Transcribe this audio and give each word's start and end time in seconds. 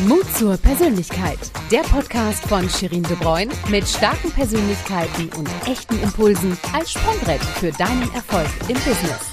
Mut 0.00 0.24
zur 0.34 0.56
Persönlichkeit. 0.56 1.38
Der 1.70 1.82
Podcast 1.82 2.44
von 2.48 2.68
Shirin 2.68 3.02
De 3.04 3.16
Bruyne 3.16 3.52
mit 3.68 3.86
starken 3.86 4.32
Persönlichkeiten 4.32 5.28
und 5.38 5.48
echten 5.68 6.02
Impulsen 6.02 6.58
als 6.72 6.92
Sprungbrett 6.92 7.42
für 7.42 7.70
deinen 7.72 8.12
Erfolg 8.14 8.48
im 8.68 8.74
Business. 8.74 9.32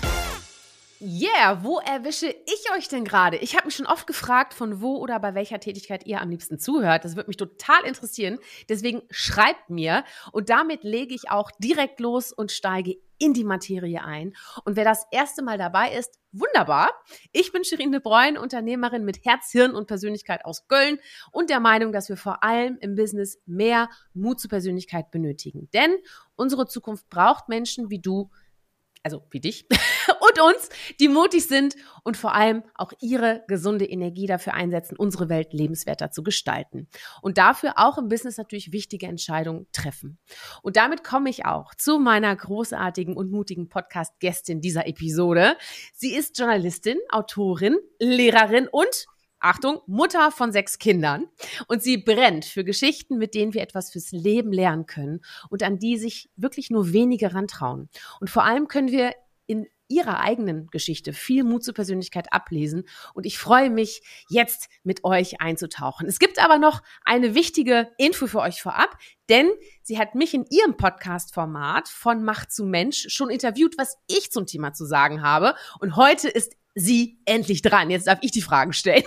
Yeah, 1.01 1.63
wo 1.63 1.79
erwische 1.79 2.27
ich 2.27 2.71
euch 2.77 2.89
denn 2.89 3.05
gerade? 3.05 3.37
Ich 3.37 3.55
habe 3.55 3.67
mich 3.67 3.75
schon 3.75 3.85
oft 3.85 4.05
gefragt, 4.05 4.53
von 4.53 4.81
wo 4.81 4.97
oder 4.97 5.17
bei 5.19 5.33
welcher 5.33 5.61
Tätigkeit 5.61 6.05
ihr 6.05 6.21
am 6.21 6.29
liebsten 6.29 6.59
zuhört. 6.59 7.05
Das 7.05 7.15
würde 7.15 7.29
mich 7.29 7.37
total 7.37 7.85
interessieren. 7.85 8.37
Deswegen 8.67 9.01
schreibt 9.09 9.69
mir 9.69 10.03
und 10.33 10.49
damit 10.49 10.83
lege 10.83 11.15
ich 11.15 11.31
auch 11.31 11.51
direkt 11.57 12.01
los 12.01 12.33
und 12.33 12.51
steige 12.51 12.97
in 13.19 13.33
die 13.33 13.43
Materie 13.43 14.03
ein. 14.03 14.33
Und 14.65 14.75
wer 14.75 14.85
das 14.85 15.05
erste 15.11 15.43
Mal 15.43 15.57
dabei 15.57 15.93
ist, 15.93 16.19
wunderbar. 16.31 16.91
Ich 17.31 17.51
bin 17.51 17.63
Shirin 17.63 17.91
de 17.91 18.01
Bruyne, 18.01 18.41
Unternehmerin 18.41 19.05
mit 19.05 19.25
Herz, 19.25 19.51
Hirn 19.51 19.75
und 19.75 19.87
Persönlichkeit 19.87 20.45
aus 20.45 20.67
Köln 20.67 20.99
und 21.31 21.49
der 21.49 21.59
Meinung, 21.59 21.91
dass 21.91 22.09
wir 22.09 22.17
vor 22.17 22.43
allem 22.43 22.77
im 22.81 22.95
Business 22.95 23.39
mehr 23.45 23.89
Mut 24.13 24.39
zur 24.39 24.49
Persönlichkeit 24.49 25.11
benötigen. 25.11 25.69
Denn 25.73 25.97
unsere 26.35 26.67
Zukunft 26.67 27.09
braucht 27.09 27.49
Menschen 27.49 27.89
wie 27.89 27.99
du, 27.99 28.31
also 29.03 29.23
wie 29.31 29.39
dich 29.39 29.67
und 30.29 30.41
uns, 30.41 30.69
die 30.99 31.07
mutig 31.07 31.47
sind 31.47 31.75
und 32.03 32.17
vor 32.17 32.33
allem 32.33 32.63
auch 32.75 32.91
ihre 33.01 33.43
gesunde 33.47 33.85
Energie 33.85 34.27
dafür 34.27 34.53
einsetzen, 34.53 34.95
unsere 34.97 35.29
Welt 35.29 35.53
lebenswerter 35.53 36.11
zu 36.11 36.23
gestalten. 36.23 36.87
Und 37.21 37.37
dafür 37.37 37.73
auch 37.77 37.97
im 37.97 38.07
Business 38.09 38.37
natürlich 38.37 38.71
wichtige 38.71 39.07
Entscheidungen 39.07 39.67
treffen. 39.71 40.19
Und 40.61 40.77
damit 40.77 41.03
komme 41.03 41.29
ich 41.29 41.45
auch 41.45 41.75
zu 41.75 41.99
meiner 41.99 42.35
großartigen 42.35 43.15
und 43.15 43.31
mutigen 43.31 43.69
Podcast-Gästin 43.69 44.61
dieser 44.61 44.87
Episode. 44.87 45.55
Sie 45.93 46.13
ist 46.13 46.37
Journalistin, 46.37 46.97
Autorin, 47.09 47.77
Lehrerin 47.99 48.67
und 48.71 49.07
Achtung, 49.39 49.79
Mutter 49.87 50.31
von 50.31 50.51
sechs 50.51 50.79
Kindern. 50.79 51.27
Und 51.67 51.81
sie 51.81 51.97
brennt 51.97 52.45
für 52.45 52.63
Geschichten, 52.63 53.17
mit 53.17 53.33
denen 53.33 53.53
wir 53.53 53.61
etwas 53.61 53.91
fürs 53.91 54.11
Leben 54.11 54.51
lernen 54.51 54.85
können 54.85 55.21
und 55.49 55.63
an 55.63 55.79
die 55.79 55.97
sich 55.97 56.29
wirklich 56.35 56.69
nur 56.69 56.91
wenige 56.91 57.33
rantrauen. 57.33 57.89
Und 58.19 58.29
vor 58.29 58.43
allem 58.43 58.67
können 58.67 58.91
wir 58.91 59.13
in 59.47 59.65
ihrer 59.89 60.19
eigenen 60.19 60.67
Geschichte 60.67 61.11
viel 61.11 61.43
Mut 61.43 61.63
zur 61.63 61.73
Persönlichkeit 61.73 62.31
ablesen. 62.31 62.87
Und 63.13 63.25
ich 63.25 63.37
freue 63.37 63.69
mich, 63.69 64.01
jetzt 64.29 64.69
mit 64.83 65.03
euch 65.03 65.41
einzutauchen. 65.41 66.07
Es 66.07 66.19
gibt 66.19 66.41
aber 66.41 66.57
noch 66.57 66.81
eine 67.03 67.35
wichtige 67.35 67.91
Info 67.97 68.27
für 68.27 68.39
euch 68.39 68.61
vorab, 68.61 68.97
denn 69.27 69.49
sie 69.81 69.99
hat 69.99 70.15
mich 70.15 70.33
in 70.33 70.45
ihrem 70.49 70.77
Podcast-Format 70.77 71.89
von 71.89 72.23
Macht 72.23 72.51
zu 72.51 72.63
Mensch 72.63 73.07
schon 73.09 73.29
interviewt, 73.29 73.77
was 73.77 73.97
ich 74.07 74.31
zum 74.31 74.45
Thema 74.45 74.73
zu 74.73 74.85
sagen 74.85 75.21
habe. 75.21 75.55
Und 75.79 75.95
heute 75.95 76.29
ist 76.29 76.55
sie 76.75 77.19
endlich 77.25 77.61
dran. 77.61 77.89
Jetzt 77.89 78.07
darf 78.07 78.19
ich 78.21 78.31
die 78.31 78.41
Fragen 78.41 78.73
stellen. 78.73 79.03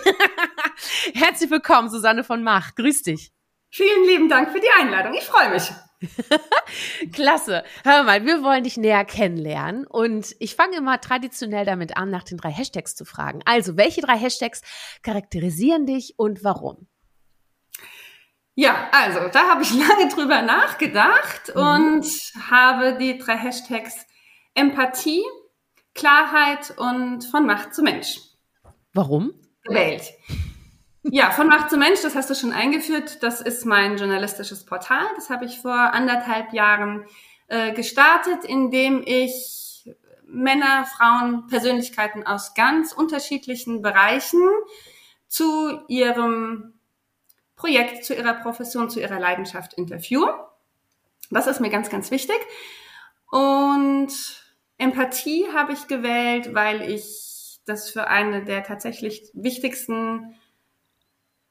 Herzlich 1.13 1.49
willkommen, 1.49 1.89
Susanne 1.89 2.23
von 2.23 2.43
Mach. 2.43 2.75
Grüß 2.75 3.03
dich. 3.03 3.31
Vielen 3.69 4.05
lieben 4.05 4.29
Dank 4.29 4.51
für 4.51 4.59
die 4.59 4.69
Einladung. 4.79 5.13
Ich 5.13 5.23
freue 5.23 5.49
mich. 5.49 5.71
Klasse. 7.13 7.63
Hör 7.83 8.03
mal, 8.03 8.25
wir 8.25 8.43
wollen 8.43 8.63
dich 8.63 8.77
näher 8.77 9.05
kennenlernen 9.05 9.85
und 9.85 10.35
ich 10.39 10.55
fange 10.55 10.77
immer 10.77 10.99
traditionell 11.01 11.65
damit 11.65 11.97
an, 11.97 12.09
nach 12.09 12.23
den 12.23 12.37
drei 12.37 12.51
Hashtags 12.51 12.95
zu 12.95 13.05
fragen. 13.05 13.41
Also, 13.45 13.77
welche 13.77 14.01
drei 14.01 14.17
Hashtags 14.17 14.61
charakterisieren 15.01 15.85
dich 15.85 16.15
und 16.17 16.43
warum? 16.43 16.87
Ja, 18.55 18.89
also, 18.91 19.19
da 19.31 19.49
habe 19.49 19.63
ich 19.63 19.73
lange 19.73 20.09
drüber 20.09 20.41
nachgedacht 20.41 21.53
mhm. 21.55 21.61
und 21.61 22.05
habe 22.49 22.97
die 22.97 23.17
drei 23.17 23.37
Hashtags 23.37 24.05
Empathie, 24.55 25.23
Klarheit 25.95 26.73
und 26.77 27.23
von 27.25 27.45
Macht 27.45 27.73
zu 27.73 27.81
Mensch. 27.81 28.19
Warum? 28.93 29.33
Gewählt. 29.63 30.03
Ja, 31.03 31.31
von 31.31 31.47
Macht 31.47 31.69
zu 31.69 31.77
Mensch, 31.77 32.01
das 32.01 32.15
hast 32.15 32.29
du 32.29 32.35
schon 32.35 32.53
eingeführt. 32.53 33.21
Das 33.21 33.41
ist 33.41 33.65
mein 33.65 33.97
journalistisches 33.97 34.65
Portal. 34.65 35.05
Das 35.15 35.29
habe 35.29 35.45
ich 35.45 35.59
vor 35.59 35.73
anderthalb 35.73 36.53
Jahren 36.53 37.05
äh, 37.47 37.73
gestartet, 37.73 38.45
indem 38.45 39.03
ich 39.05 39.85
Männer, 40.25 40.85
Frauen, 40.85 41.47
Persönlichkeiten 41.47 42.25
aus 42.25 42.53
ganz 42.53 42.93
unterschiedlichen 42.93 43.81
Bereichen 43.81 44.41
zu 45.27 45.81
ihrem 45.87 46.73
Projekt, 47.55 48.05
zu 48.05 48.15
ihrer 48.15 48.33
Profession, 48.35 48.89
zu 48.89 49.01
ihrer 49.01 49.19
Leidenschaft 49.19 49.73
interviewe. 49.73 50.33
Das 51.29 51.47
ist 51.47 51.59
mir 51.59 51.69
ganz, 51.69 51.89
ganz 51.89 52.11
wichtig. 52.11 52.37
Und 53.29 54.11
Empathie 54.77 55.47
habe 55.53 55.73
ich 55.73 55.87
gewählt, 55.87 56.53
weil 56.53 56.89
ich 56.89 57.59
das 57.65 57.89
für 57.89 58.07
eine 58.07 58.43
der 58.43 58.63
tatsächlich 58.63 59.29
wichtigsten 59.33 60.35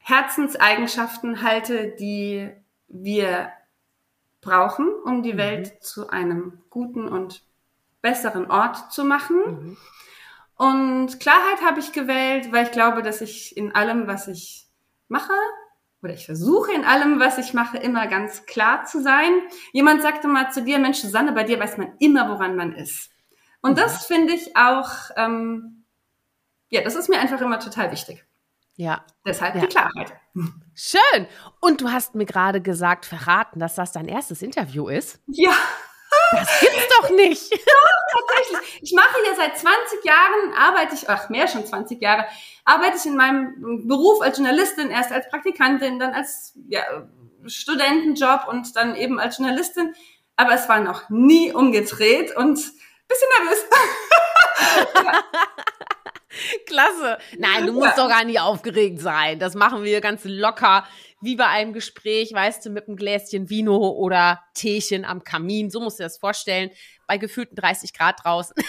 Herzenseigenschaften 0.03 1.43
halte, 1.43 1.95
die 1.99 2.51
wir 2.89 3.53
brauchen, 4.41 4.93
um 5.05 5.23
die 5.23 5.35
mhm. 5.35 5.39
Welt 5.39 5.83
zu 5.83 6.11
einem 6.11 6.61
guten 6.69 7.09
und 7.09 7.43
besseren 8.03 8.51
Ort 8.51 8.93
zu 8.93 9.05
machen. 9.05 9.39
Mhm. 9.39 9.77
Und 10.57 11.21
Klarheit 11.21 11.63
habe 11.65 11.81
ich 11.81 11.93
gewählt, 11.93 12.53
weil 12.53 12.67
ich 12.67 12.73
glaube, 12.73 13.03
dass 13.03 13.21
ich 13.21 13.57
in 13.57 13.75
allem, 13.75 14.07
was 14.07 14.29
ich 14.29 14.67
mache, 15.09 15.33
oder 16.03 16.15
ich 16.15 16.27
versuche 16.27 16.73
in 16.73 16.85
allem, 16.85 17.21
was 17.21 17.39
ich 17.39 17.55
mache, 17.55 17.79
immer 17.79 18.09
ganz 18.09 18.45
klar 18.47 18.85
zu 18.85 19.01
sein. 19.01 19.33
Jemand 19.73 20.03
sagte 20.03 20.27
mal 20.27 20.51
zu 20.51 20.65
dir, 20.65 20.81
Mensch, 20.81 20.99
Susanne, 20.99 21.33
bei 21.33 21.45
dir 21.45 21.61
weiß 21.61 21.79
man 21.79 21.93
immer, 22.01 22.29
woran 22.29 22.57
man 22.57 22.73
ist. 22.73 23.11
Und 23.61 23.73
mhm. 23.73 23.77
das 23.77 24.07
finde 24.07 24.33
ich 24.33 24.57
auch, 24.57 24.91
ähm, 25.17 25.85
ja, 26.71 26.83
das 26.83 26.97
ist 26.97 27.09
mir 27.09 27.21
einfach 27.21 27.41
immer 27.41 27.61
total 27.61 27.93
wichtig. 27.93 28.25
Ja. 28.77 29.05
Deshalb 29.27 29.55
ja. 29.55 29.61
die 29.63 29.67
Klarheit. 29.69 30.13
Schön. 30.75 31.27
Und 31.61 31.81
du 31.81 31.91
hast 31.91 32.15
mir 32.15 32.25
gerade 32.25 32.61
gesagt, 32.61 33.07
verraten, 33.07 33.61
dass 33.61 33.75
das 33.75 33.93
dein 33.93 34.09
erstes 34.09 34.43
Interview 34.43 34.89
ist. 34.89 35.21
Ja. 35.27 35.53
Das 36.33 36.61
gibt's 36.61 36.89
doch 37.01 37.11
nicht. 37.11 37.53
Ja, 37.73 38.21
tatsächlich. 38.21 38.83
Ich 38.83 38.93
mache 38.93 39.17
hier 39.25 39.35
seit 39.35 39.57
20 39.57 40.05
Jahren, 40.05 40.53
arbeite 40.55 40.95
ich, 40.95 41.09
ach, 41.09 41.31
mehr 41.31 41.49
schon 41.49 41.65
20 41.65 42.01
Jahre, 42.03 42.27
arbeite 42.65 42.97
ich 42.99 43.07
in 43.07 43.17
meinem 43.17 43.89
Beruf 43.89 44.21
als 44.21 44.37
Journalistin, 44.37 44.91
erst 44.91 45.11
als 45.11 45.29
Praktikantin, 45.31 45.99
dann 45.99 46.13
als 46.13 46.53
ja, 46.69 46.83
Studentenjob 47.47 48.47
und 48.49 48.77
dann 48.77 48.95
eben 48.95 49.19
als 49.19 49.39
Journalistin. 49.39 49.95
Aber 50.37 50.53
es 50.53 50.69
war 50.69 50.81
noch 50.81 51.09
nie 51.09 51.53
umgedreht 51.53 52.37
und 52.37 52.57
bisschen 53.09 53.29
nervös. 53.39 53.65
ja. 55.05 55.25
Klasse. 56.67 57.19
Nein, 57.39 57.67
du 57.67 57.73
musst 57.73 57.97
ja. 57.97 58.03
doch 58.03 58.09
gar 58.09 58.25
nicht 58.25 58.41
aufgeregt 58.41 59.01
sein. 59.01 59.39
Das 59.39 59.55
machen 59.55 59.85
wir 59.85 60.01
ganz 60.01 60.23
locker, 60.25 60.85
wie 61.21 61.37
bei 61.37 61.47
einem 61.47 61.73
Gespräch, 61.73 62.33
weißt 62.33 62.67
du, 62.67 62.71
mit 62.71 62.89
einem 62.89 62.97
Gläschen 62.97 63.49
Vino 63.49 63.77
oder 63.77 64.43
Teechen 64.55 65.05
am 65.05 65.23
Kamin. 65.23 65.71
So 65.71 65.81
musst 65.81 65.99
du 65.99 66.03
dir 66.03 66.07
das 66.07 66.19
vorstellen. 66.19 66.71
Bei 67.07 67.19
gefühlten 67.19 67.57
30 67.57 67.93
Grad 67.93 68.25
draußen. 68.25 68.57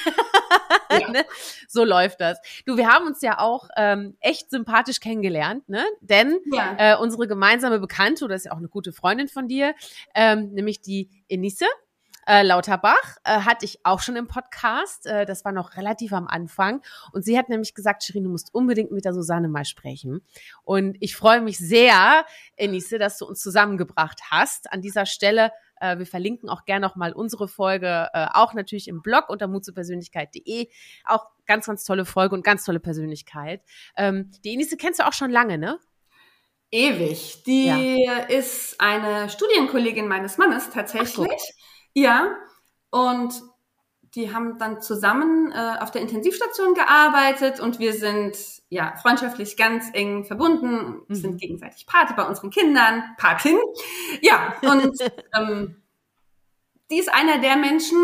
Ja. 0.92 1.10
ne? 1.10 1.26
So 1.68 1.84
läuft 1.84 2.22
das. 2.22 2.38
Du, 2.68 2.78
wir 2.78 2.88
haben 2.88 3.08
uns 3.08 3.22
ja 3.24 3.40
auch 3.40 3.68
ähm, 3.76 4.16
echt 4.20 4.52
sympathisch 4.52 5.00
kennengelernt, 5.00 5.68
ne? 5.68 5.84
Denn 6.02 6.38
ja. 6.52 6.76
äh, 6.78 6.98
unsere 6.98 7.28
gemeinsame 7.28 7.80
Bekannte, 7.80 8.26
oder 8.26 8.36
ist 8.36 8.46
ja 8.46 8.52
auch 8.52 8.58
eine 8.58 8.68
gute 8.68 8.94
Freundin 8.94 9.28
von 9.28 9.48
dir, 9.48 9.74
ähm, 10.14 10.52
nämlich 10.52 10.82
die 10.82 11.10
Enisse, 11.30 11.66
äh, 12.28 12.44
Lauterbach 12.44 13.18
äh, 13.24 13.40
hatte 13.42 13.66
ich 13.66 13.80
auch 13.84 14.02
schon 14.02 14.16
im 14.16 14.28
Podcast. 14.28 15.06
Äh, 15.06 15.26
das 15.26 15.46
war 15.46 15.52
noch 15.52 15.76
relativ 15.78 16.14
am 16.14 16.28
Anfang. 16.28 16.82
Und 17.12 17.24
sie 17.24 17.38
hat 17.38 17.50
nämlich 17.50 17.74
gesagt, 17.74 18.04
Shirin, 18.04 18.24
du 18.24 18.30
musst 18.30 18.54
unbedingt 18.54 18.92
mit 18.92 19.06
der 19.06 19.14
Susanne 19.14 19.48
mal 19.48 19.66
sprechen. 19.66 20.22
Und 20.64 20.98
ich 21.00 21.16
freue 21.16 21.42
mich 21.42 21.58
sehr, 21.58 22.26
Enise, 22.56 22.98
dass 22.98 23.18
du 23.18 23.26
uns 23.26 23.42
zusammengebracht 23.42 24.22
hast. 24.32 24.72
An 24.72 24.82
dieser 24.82 25.06
Stelle 25.06 25.52
äh, 25.84 25.98
wir 25.98 26.06
verlinken 26.06 26.50
auch 26.50 26.66
gerne 26.66 26.86
noch 26.86 26.96
mal 26.96 27.12
unsere 27.12 27.48
Folge, 27.48 28.08
äh, 28.14 28.28
auch 28.34 28.54
natürlich 28.54 28.88
im 28.88 29.02
Blog 29.02 29.30
unter 29.30 29.48
mutzupersönlichkeit.de. 29.48 30.70
Auch 31.06 31.26
ganz, 31.46 31.66
ganz 31.66 31.84
tolle 31.84 32.06
Folge 32.06 32.36
und 32.36 32.44
ganz 32.44 32.64
tolle 32.64 32.80
Persönlichkeit. 32.80 33.62
Ähm, 33.98 34.32
die 34.46 34.54
Enise 34.54 34.78
kennst 34.78 35.00
du 35.00 35.08
auch 35.08 35.14
schon 35.14 35.30
lange, 35.30 35.58
ne? 35.58 35.80
Ewig. 36.72 37.44
Die 37.44 37.68
ja. 38.04 38.18
ist 38.20 38.80
eine 38.80 39.30
Studienkollegin 39.30 40.08
meines 40.08 40.38
Mannes 40.38 40.70
tatsächlich. 40.72 41.54
Ja, 41.94 42.36
und 42.90 43.34
die 44.16 44.34
haben 44.34 44.60
dann 44.60 44.82
zusammen 44.82 45.52
äh, 45.52 45.78
auf 45.80 45.90
der 45.90 46.02
Intensivstation 46.02 46.76
gearbeitet 46.76 47.60
und 47.60 47.80
wir 47.80 47.94
sind 47.94 48.38
ja 48.70 48.96
freundschaftlich 49.02 49.58
ganz 49.58 49.90
eng 49.94 50.26
verbunden, 50.26 51.02
mhm. 51.08 51.16
sind 51.16 51.42
gegenseitig 51.42 51.88
Pate 51.88 52.14
bei 52.14 52.24
unseren 52.24 52.52
Kindern, 52.52 53.04
Patin. 53.18 53.58
Ja, 54.22 54.54
und 54.62 55.00
ähm, 55.36 55.82
die 56.92 57.00
ist 57.00 57.12
einer 57.12 57.40
der 57.40 57.56
Menschen, 57.56 57.98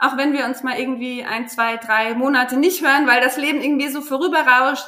auch 0.00 0.16
wenn 0.16 0.32
wir 0.32 0.46
uns 0.46 0.64
mal 0.64 0.78
irgendwie 0.78 1.22
ein, 1.22 1.48
zwei, 1.48 1.76
drei 1.76 2.14
Monate 2.14 2.56
nicht 2.56 2.82
hören, 2.82 3.06
weil 3.06 3.20
das 3.20 3.36
Leben 3.36 3.60
irgendwie 3.60 3.88
so 3.88 4.00
vorüberrauscht, 4.00 4.86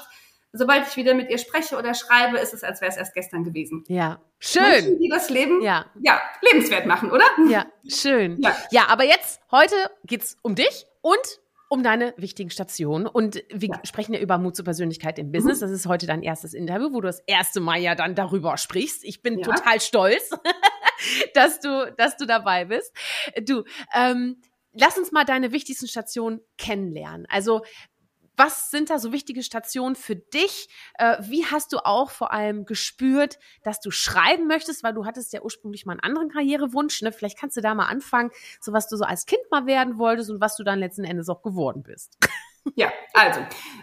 sobald 0.54 0.86
ich 0.88 0.96
wieder 0.96 1.14
mit 1.14 1.30
ihr 1.30 1.38
spreche 1.38 1.76
oder 1.76 1.94
schreibe, 1.94 2.38
ist 2.38 2.54
es, 2.54 2.62
als 2.62 2.80
wäre 2.80 2.90
es 2.90 2.96
erst 2.96 3.12
gestern 3.12 3.44
gewesen. 3.44 3.84
Ja, 3.88 4.20
schön. 4.38 4.62
Menschen, 4.62 4.98
die 5.00 5.08
das 5.08 5.28
Leben 5.28 5.60
ja. 5.62 5.86
ja 6.00 6.22
lebenswert 6.40 6.86
machen, 6.86 7.10
oder? 7.10 7.24
Ja, 7.48 7.66
schön. 7.86 8.40
Ja. 8.40 8.56
ja, 8.70 8.86
aber 8.88 9.04
jetzt, 9.04 9.40
heute 9.50 9.74
geht's 10.04 10.38
um 10.42 10.54
dich 10.54 10.86
und 11.02 11.40
um 11.68 11.82
deine 11.82 12.14
wichtigen 12.16 12.50
Stationen. 12.50 13.06
Und 13.06 13.42
wir 13.52 13.68
ja. 13.68 13.80
sprechen 13.84 14.14
ja 14.14 14.20
über 14.20 14.38
Mut 14.38 14.54
zur 14.54 14.64
Persönlichkeit 14.64 15.18
im 15.18 15.32
Business. 15.32 15.58
Mhm. 15.58 15.62
Das 15.62 15.70
ist 15.72 15.86
heute 15.86 16.06
dein 16.06 16.22
erstes 16.22 16.54
Interview, 16.54 16.92
wo 16.92 17.00
du 17.00 17.08
das 17.08 17.20
erste 17.26 17.60
Mal 17.60 17.80
ja 17.80 17.96
dann 17.96 18.14
darüber 18.14 18.56
sprichst. 18.56 19.02
Ich 19.04 19.22
bin 19.22 19.38
ja. 19.38 19.44
total 19.44 19.80
stolz, 19.80 20.30
dass 21.34 21.58
du, 21.58 21.92
dass 21.96 22.16
du 22.16 22.26
dabei 22.26 22.66
bist. 22.66 22.92
Du, 23.42 23.64
ähm, 23.92 24.40
lass 24.72 24.98
uns 24.98 25.10
mal 25.10 25.24
deine 25.24 25.50
wichtigsten 25.50 25.88
Stationen 25.88 26.40
kennenlernen. 26.58 27.26
Also 27.28 27.62
was 28.36 28.70
sind 28.70 28.90
da 28.90 28.98
so 28.98 29.12
wichtige 29.12 29.42
Stationen 29.42 29.96
für 29.96 30.16
dich? 30.16 30.68
Äh, 30.98 31.16
wie 31.20 31.44
hast 31.46 31.72
du 31.72 31.78
auch 31.78 32.10
vor 32.10 32.32
allem 32.32 32.64
gespürt, 32.64 33.38
dass 33.62 33.80
du 33.80 33.90
schreiben 33.90 34.46
möchtest, 34.46 34.82
weil 34.82 34.94
du 34.94 35.06
hattest 35.06 35.32
ja 35.32 35.42
ursprünglich 35.42 35.86
mal 35.86 35.92
einen 35.92 36.00
anderen 36.00 36.30
Karrierewunsch. 36.30 37.02
Ne? 37.02 37.12
Vielleicht 37.12 37.38
kannst 37.38 37.56
du 37.56 37.60
da 37.60 37.74
mal 37.74 37.86
anfangen, 37.86 38.30
so 38.60 38.72
was 38.72 38.88
du 38.88 38.96
so 38.96 39.04
als 39.04 39.26
Kind 39.26 39.42
mal 39.50 39.66
werden 39.66 39.98
wolltest 39.98 40.30
und 40.30 40.40
was 40.40 40.56
du 40.56 40.64
dann 40.64 40.78
letzten 40.78 41.04
Endes 41.04 41.28
auch 41.28 41.42
geworden 41.42 41.82
bist. 41.82 42.18
Ja, 42.76 42.90
also, 43.12 43.40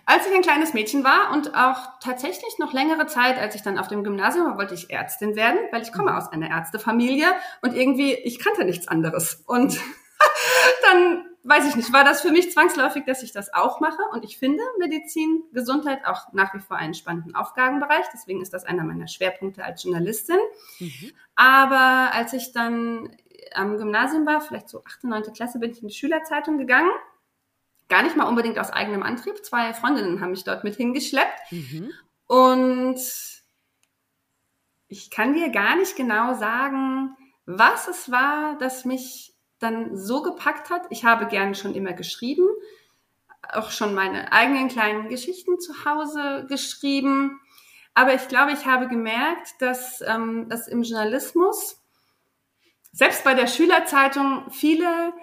als 0.07 0.25
ich 0.25 0.33
ein 0.33 0.42
kleines 0.42 0.74
Mädchen 0.74 1.03
war 1.03 1.31
und 1.33 1.53
auch 1.53 2.00
tatsächlich 2.01 2.57
noch 2.57 2.74
längere 2.74 3.06
Zeit, 3.06 3.38
als 3.38 3.53
ich 3.53 3.62
dann 3.62 3.77
auf 3.77 3.88
dem 3.88 4.03
Gymnasium 4.03 4.48
war, 4.48 4.57
wollte 4.57 4.74
ich 4.74 4.89
Ärztin 4.89 5.36
werden, 5.36 5.59
weil 5.71 5.83
ich 5.83 5.92
komme 5.92 6.12
mhm. 6.12 6.18
aus 6.18 6.31
einer 6.31 6.50
Ärztefamilie 6.50 7.27
und 7.62 7.75
irgendwie, 7.75 8.15
ich 8.15 8.39
kannte 8.39 8.65
nichts 8.65 8.88
anderes. 8.88 9.44
Und 9.45 9.80
dann 10.83 11.31
weiß 11.44 11.68
ich 11.68 11.76
nicht, 11.76 11.92
war 11.92 12.04
das 12.04 12.22
für 12.22 12.32
mich 12.32 12.52
zwangsläufig, 12.52 13.04
dass 13.06 13.24
ich 13.24 13.32
das 13.32 13.54
auch 13.54 13.80
mache. 13.80 14.02
Und 14.12 14.24
ich 14.24 14.38
finde 14.38 14.64
Medizin, 14.80 15.44
Gesundheit 15.54 16.06
auch 16.06 16.32
nach 16.34 16.54
wie 16.54 16.60
vor 16.60 16.78
einen 16.78 16.94
spannenden 16.94 17.36
Aufgabenbereich. 17.36 18.06
Deswegen 18.14 18.42
ist 18.42 18.54
das 18.54 18.64
einer 18.64 18.84
meiner 18.84 19.08
Schwerpunkte 19.08 19.64
als 19.64 19.84
Journalistin. 19.84 20.40
Mhm. 20.80 21.12
Aber 21.36 22.14
als 22.14 22.34
ich 22.34 22.52
dann 22.52 23.16
am 23.54 23.78
Gymnasium 23.78 24.26
war, 24.26 24.42
vielleicht 24.42 24.70
so 24.70 24.84
8., 24.84 25.06
9. 25.06 25.34
Klasse, 25.34 25.60
bin 25.60 25.72
ich 25.72 25.82
in 25.82 25.88
die 25.88 25.94
Schülerzeitung 25.94 26.58
gegangen. 26.58 26.92
Gar 27.90 28.04
nicht 28.04 28.16
mal 28.16 28.28
unbedingt 28.28 28.60
aus 28.60 28.70
eigenem 28.70 29.04
Antrieb. 29.04 29.44
Zwei 29.44 29.74
Freundinnen 29.74 30.22
haben 30.22 30.32
mich 30.32 30.44
dort 30.44 30.64
mit 30.64 30.76
hingeschleppt. 30.76 31.52
Mhm. 31.52 31.92
Und 32.28 33.02
ich 34.88 35.10
kann 35.10 35.34
dir 35.34 35.50
gar 35.50 35.76
nicht 35.76 35.96
genau 35.96 36.34
sagen, 36.36 37.16
was 37.46 37.88
es 37.88 38.12
war, 38.12 38.58
das 38.60 38.86
mich 38.86 39.31
dann 39.62 39.96
so 39.96 40.22
gepackt 40.22 40.69
hat. 40.69 40.84
Ich 40.90 41.06
habe 41.06 41.28
gern 41.28 41.56
schon 41.56 41.75
immer 41.75 41.94
geschrieben, 41.94 42.48
auch 43.54 43.72
schon 43.72 43.94
meine 43.94 44.31
eigenen 44.31 44.68
kleinen 44.68 45.10
Geschichten 45.10 45.60
zu 45.60 45.86
Hause 45.86 46.46
geschrieben. 46.48 47.40
Aber 47.94 48.13
ich 48.13 48.28
glaube, 48.28 48.54
ich 48.54 48.66
habe 48.66 48.88
gemerkt, 48.88 49.62
dass 49.62 50.02
ähm, 50.02 50.48
es 50.50 50.68
im 50.68 50.84
Journalismus, 50.84 51.81
selbst 52.94 53.24
bei 53.24 53.34
der 53.34 53.48
Schülerzeitung, 53.48 54.50
viele 54.50 55.13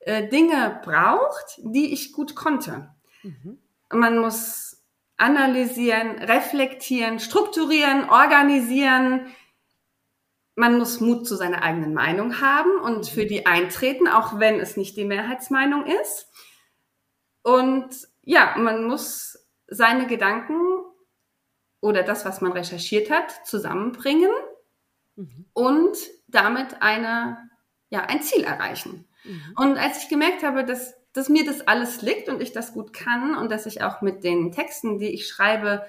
äh, 0.00 0.28
Dinge 0.28 0.80
braucht, 0.84 1.58
die 1.58 1.92
ich 1.92 2.12
gut 2.12 2.34
konnte. 2.34 2.94
Mhm. 3.22 3.58
Man 3.90 4.18
muss 4.18 4.82
analysieren, 5.16 6.18
reflektieren, 6.18 7.20
strukturieren, 7.20 8.08
organisieren, 8.08 9.26
man 10.54 10.78
muss 10.78 11.00
Mut 11.00 11.26
zu 11.26 11.36
seiner 11.36 11.62
eigenen 11.62 11.94
Meinung 11.94 12.40
haben 12.40 12.80
und 12.80 13.08
für 13.08 13.26
die 13.26 13.46
eintreten, 13.46 14.08
auch 14.08 14.38
wenn 14.38 14.60
es 14.60 14.76
nicht 14.76 14.96
die 14.96 15.04
Mehrheitsmeinung 15.04 15.86
ist. 15.86 16.28
Und 17.42 17.88
ja, 18.22 18.54
man 18.56 18.84
muss 18.84 19.38
seine 19.66 20.06
Gedanken 20.06 20.60
oder 21.80 22.02
das, 22.02 22.24
was 22.24 22.40
man 22.40 22.52
recherchiert 22.52 23.10
hat, 23.10 23.46
zusammenbringen 23.46 24.30
mhm. 25.16 25.46
und 25.52 25.96
damit 26.28 26.80
eine, 26.80 27.50
ja, 27.88 28.02
ein 28.02 28.22
Ziel 28.22 28.44
erreichen. 28.44 29.08
Mhm. 29.24 29.54
Und 29.56 29.78
als 29.78 30.02
ich 30.02 30.08
gemerkt 30.08 30.42
habe, 30.42 30.64
dass, 30.64 30.94
dass 31.12 31.28
mir 31.28 31.44
das 31.44 31.66
alles 31.66 32.02
liegt 32.02 32.28
und 32.28 32.40
ich 32.40 32.52
das 32.52 32.74
gut 32.74 32.92
kann 32.92 33.36
und 33.36 33.50
dass 33.50 33.66
ich 33.66 33.82
auch 33.82 34.02
mit 34.02 34.22
den 34.22 34.52
Texten, 34.52 34.98
die 34.98 35.12
ich 35.12 35.26
schreibe, 35.26 35.84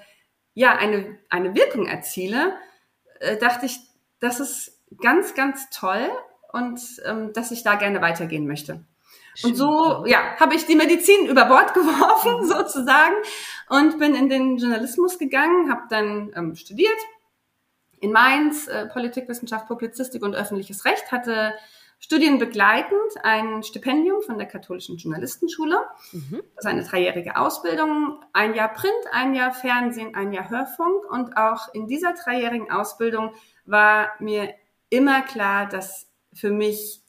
ja, 0.54 0.76
eine, 0.76 1.20
eine 1.30 1.54
Wirkung 1.54 1.86
erziele, 1.86 2.56
äh, 3.20 3.38
dachte 3.38 3.66
ich, 3.66 3.80
das 4.24 4.40
ist 4.40 4.80
ganz, 5.02 5.36
ganz 5.36 5.70
toll 5.70 6.10
und 6.52 6.80
ähm, 7.06 7.34
dass 7.34 7.52
ich 7.52 7.64
da 7.64 7.76
gerne 7.76 8.02
weitergehen 8.02 8.48
möchte. 8.48 8.86
Schön. 9.36 9.52
Und 9.52 9.56
so, 9.58 10.06
ja, 10.06 10.36
habe 10.40 10.56
ich 10.56 10.66
die 10.66 10.76
Medizin 10.76 11.28
über 11.28 11.46
Bord 11.46 11.74
geworfen, 11.74 12.42
mhm. 12.42 12.46
sozusagen, 12.46 13.16
und 13.70 14.00
bin 14.00 14.16
in 14.16 14.30
den 14.30 14.58
Journalismus 14.58 15.18
gegangen, 15.18 15.72
habe 15.72 15.84
dann 15.90 16.32
ähm, 16.36 16.56
studiert 16.56 16.98
in 18.00 18.12
Mainz, 18.12 18.68
äh, 18.68 18.86
Politikwissenschaft, 18.88 19.68
Publizistik 19.68 20.24
und 20.24 20.36
öffentliches 20.36 20.86
Recht, 20.86 21.12
hatte 21.12 21.54
studienbegleitend 22.00 23.24
ein 23.24 23.64
Stipendium 23.64 24.22
von 24.22 24.38
der 24.38 24.46
Katholischen 24.46 24.98
Journalistenschule. 24.98 25.78
Mhm. 26.12 26.44
Das 26.56 26.66
ist 26.66 26.70
eine 26.70 26.84
dreijährige 26.84 27.38
Ausbildung, 27.38 28.22
ein 28.34 28.56
Jahr 28.56 28.74
Print, 28.74 28.94
ein 29.14 29.34
Jahr 29.34 29.54
Fernsehen, 29.54 30.14
ein 30.14 30.34
Jahr 30.34 30.50
Hörfunk. 30.50 31.10
Und 31.10 31.38
auch 31.38 31.74
in 31.74 31.88
dieser 31.88 32.14
dreijährigen 32.14 32.70
Ausbildung 32.70 33.34
war 33.66 34.12
mir 34.20 34.54
immer 34.90 35.22
klar, 35.22 35.68
dass 35.68 36.08
für 36.34 36.52
mich 36.52 37.02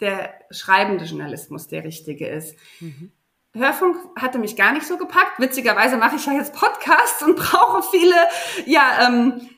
der 0.00 0.32
schreibende 0.50 1.04
Journalismus 1.04 1.68
der 1.68 1.84
richtige 1.84 2.26
ist. 2.26 2.56
Mhm. 2.80 3.12
Hörfunk 3.54 3.96
hatte 4.16 4.38
mich 4.38 4.56
gar 4.56 4.72
nicht 4.72 4.86
so 4.86 4.96
gepackt. 4.96 5.38
Witzigerweise 5.38 5.96
mache 5.96 6.16
ich 6.16 6.26
ja 6.26 6.32
jetzt 6.32 6.54
Podcasts 6.54 7.22
und 7.22 7.36
brauche 7.36 7.82
viele, 7.90 8.14
ja, 8.66 9.08
ähm, 9.08 9.48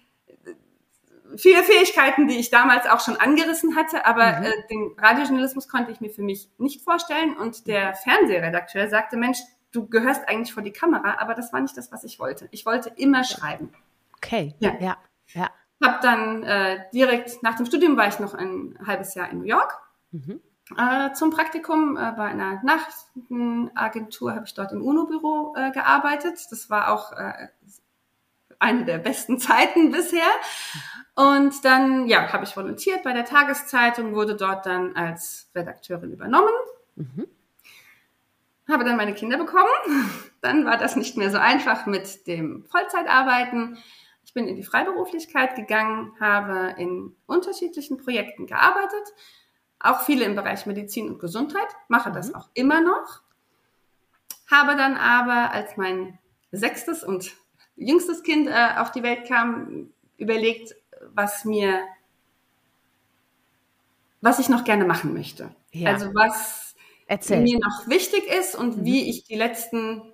viele 1.37 1.63
Fähigkeiten, 1.63 2.27
die 2.29 2.37
ich 2.37 2.51
damals 2.51 2.87
auch 2.87 3.01
schon 3.01 3.17
angerissen 3.17 3.77
hatte, 3.77 4.07
aber 4.07 4.41
mhm. 4.41 4.45
äh, 4.45 4.53
den 4.71 4.95
Radiojournalismus 4.97 5.69
konnte 5.69 5.93
ich 5.93 6.01
mir 6.01 6.11
für 6.11 6.23
mich 6.23 6.49
nicht 6.59 6.83
vorstellen. 6.83 7.37
Und 7.37 7.67
der 7.67 7.95
Fernsehredakteur 7.95 8.89
sagte, 8.89 9.17
Mensch, 9.17 9.39
du 9.73 9.87
gehörst 9.87 10.29
eigentlich 10.29 10.53
vor 10.53 10.63
die 10.63 10.73
Kamera, 10.73 11.19
aber 11.19 11.35
das 11.35 11.53
war 11.53 11.61
nicht 11.61 11.77
das, 11.77 11.93
was 11.93 12.05
ich 12.05 12.19
wollte. 12.19 12.49
Ich 12.51 12.67
wollte 12.67 12.93
immer 12.97 13.25
schreiben. 13.25 13.73
Okay. 14.17 14.55
Ja. 14.59 14.75
Ja. 14.81 14.97
ja. 15.35 15.51
Hab 15.83 16.01
dann 16.03 16.43
äh, 16.43 16.85
direkt 16.93 17.43
nach 17.43 17.57
dem 17.57 17.67
Studium 17.67 17.97
war 17.97 18.09
ich 18.09 18.19
noch 18.19 18.35
ein 18.35 18.79
halbes 18.87 19.15
Jahr 19.15 19.31
in 19.31 19.39
New 19.39 19.47
York. 19.47 19.79
Mhm. 20.13 20.41
Äh, 20.77 21.13
zum 21.15 21.31
Praktikum 21.31 21.97
äh, 21.97 22.13
bei 22.17 22.27
einer 22.27 22.63
Nachrichtenagentur 22.63 24.35
habe 24.35 24.45
ich 24.47 24.55
dort 24.55 24.73
im 24.73 24.83
UNO-Büro 24.83 25.55
äh, 25.57 25.71
gearbeitet. 25.73 26.39
Das 26.51 26.71
war 26.71 26.93
auch 26.93 27.13
äh, 27.13 27.49
eine 28.59 28.85
der 28.85 28.99
besten 28.99 29.39
Zeiten 29.41 29.91
bisher. 29.91 30.29
Und 31.17 31.65
dann, 31.65 32.07
ja, 32.07 32.33
habe 32.33 32.45
ich 32.45 32.57
volontiert 32.57 33.03
bei 33.03 33.13
der 33.13 33.25
Tageszeitung, 33.25 34.15
wurde 34.15 34.37
dort 34.37 34.67
dann 34.67 34.95
als 34.95 35.51
Redakteurin 35.55 36.13
übernommen. 36.13 36.55
Mhm. 36.95 37.27
Habe 38.69 38.85
dann 38.85 38.97
meine 38.97 39.15
Kinder 39.15 39.37
bekommen. 39.37 39.67
Dann 40.43 40.65
war 40.65 40.79
das 40.79 40.97
nicht 40.97 41.19
mehr 41.19 41.31
so 41.31 41.37
einfach 41.37 41.85
mit 41.85 42.27
dem 42.27 42.65
Vollzeitarbeiten. 42.71 43.77
Ich 44.31 44.35
bin 44.35 44.47
in 44.47 44.55
die 44.55 44.63
Freiberuflichkeit 44.63 45.57
gegangen, 45.57 46.13
habe 46.21 46.77
in 46.79 47.17
unterschiedlichen 47.27 47.97
Projekten 47.97 48.47
gearbeitet, 48.47 49.13
auch 49.81 50.03
viele 50.03 50.25
im 50.25 50.37
Bereich 50.37 50.67
Medizin 50.67 51.09
und 51.09 51.19
Gesundheit, 51.19 51.67
mache 51.89 52.13
das 52.13 52.29
mhm. 52.29 52.37
auch 52.37 52.49
immer 52.55 52.81
noch. 52.81 53.23
Habe 54.49 54.77
dann 54.77 54.97
aber, 54.97 55.51
als 55.51 55.77
mein 55.77 56.17
sechstes 56.53 57.03
und 57.03 57.33
jüngstes 57.75 58.23
Kind 58.23 58.47
äh, 58.47 58.79
auf 58.79 58.93
die 58.93 59.03
Welt 59.03 59.27
kam, 59.27 59.91
überlegt, 60.17 60.77
was 61.13 61.45
mir, 61.45 61.83
was 64.21 64.39
ich 64.39 64.49
noch 64.49 64.63
gerne 64.63 64.85
machen 64.85 65.13
möchte. 65.13 65.53
Ja. 65.73 65.91
Also 65.91 66.15
was 66.15 66.77
Erzähl. 67.09 67.41
mir 67.41 67.59
noch 67.59 67.89
wichtig 67.89 68.29
ist 68.29 68.55
und 68.55 68.77
mhm. 68.77 68.85
wie 68.85 69.11
ich 69.11 69.25
die 69.25 69.35
letzten, 69.35 70.13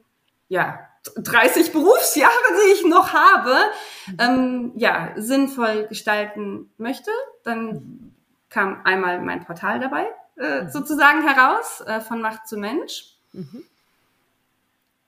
ja, 0.49 0.86
30 1.17 1.73
Berufsjahre, 1.73 2.33
die 2.51 2.73
ich 2.73 2.85
noch 2.85 3.13
habe, 3.13 3.57
ähm, 4.19 4.73
ja, 4.77 5.13
sinnvoll 5.17 5.87
gestalten 5.89 6.71
möchte. 6.79 7.11
Dann 7.45 8.15
kam 8.51 8.81
einmal 8.85 9.21
mein 9.21 9.45
Portal 9.45 9.81
dabei, 9.81 10.07
äh, 10.39 10.63
mhm. 10.63 10.71
sozusagen 10.71 11.27
heraus, 11.27 11.83
äh, 11.87 12.01
von 12.01 12.21
Macht 12.21 12.47
zu 12.49 12.57
Mensch. 12.57 13.17
Mhm. 13.33 13.65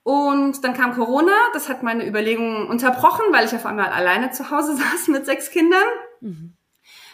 Und 0.03 0.65
dann 0.65 0.73
kam 0.73 0.95
Corona, 0.95 1.33
das 1.53 1.69
hat 1.69 1.83
meine 1.83 2.07
Überlegungen 2.07 2.67
unterbrochen, 2.67 3.27
weil 3.31 3.45
ich 3.45 3.55
auf 3.55 3.67
einmal 3.67 3.91
alleine 3.91 4.31
zu 4.31 4.51
Hause 4.51 4.77
saß 4.77 5.09
mit 5.09 5.27
sechs 5.27 5.51
Kindern. 5.51 5.87
Mhm. 6.21 6.55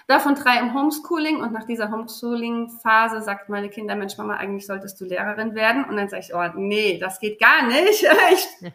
Davon 0.07 0.35
drei 0.35 0.59
im 0.59 0.75
Homeschooling 0.75 1.41
und 1.41 1.53
nach 1.53 1.65
dieser 1.65 1.91
Homeschooling-Phase 1.91 3.23
sagt 3.23 3.49
meine 3.49 3.71
Kinder, 3.71 3.97
Mensch, 3.97 4.19
Mama, 4.19 4.37
eigentlich 4.37 4.67
solltest 4.67 5.01
du 5.01 5.07
Lehrerin 5.07 5.55
werden. 5.55 5.85
Und 5.85 5.97
dann 5.97 6.09
sage 6.09 6.25
ich, 6.27 6.35
oh, 6.35 6.45
nee, 6.57 6.99
das 6.99 7.21
geht 7.21 7.41
gar 7.41 7.67
nicht. 7.67 8.07
Ich, 8.33 8.73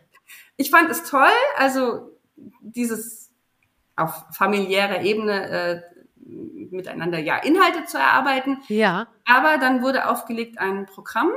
ich 0.57 0.71
fand 0.71 0.89
es 0.89 1.03
toll, 1.03 1.31
also 1.57 2.17
dieses 2.61 3.31
auf 3.95 4.25
familiärer 4.31 5.01
Ebene 5.01 5.49
äh, 5.49 5.81
miteinander 6.71 7.19
ja 7.19 7.37
Inhalte 7.37 7.85
zu 7.85 7.97
erarbeiten. 7.97 8.57
Ja. 8.67 9.07
Aber 9.25 9.57
dann 9.57 9.81
wurde 9.81 10.07
aufgelegt 10.07 10.57
ein 10.59 10.85
Programm, 10.85 11.31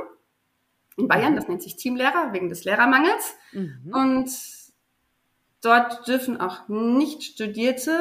in 0.97 1.07
Bayern, 1.07 1.35
das 1.35 1.47
nennt 1.47 1.63
sich 1.63 1.75
Teamlehrer 1.75 2.33
wegen 2.33 2.49
des 2.49 2.63
Lehrermangels. 2.65 3.35
Mhm. 3.51 3.91
Und 3.93 4.29
dort 5.61 6.07
dürfen 6.07 6.39
auch 6.39 6.67
nicht 6.67 7.23
Studierte 7.23 7.97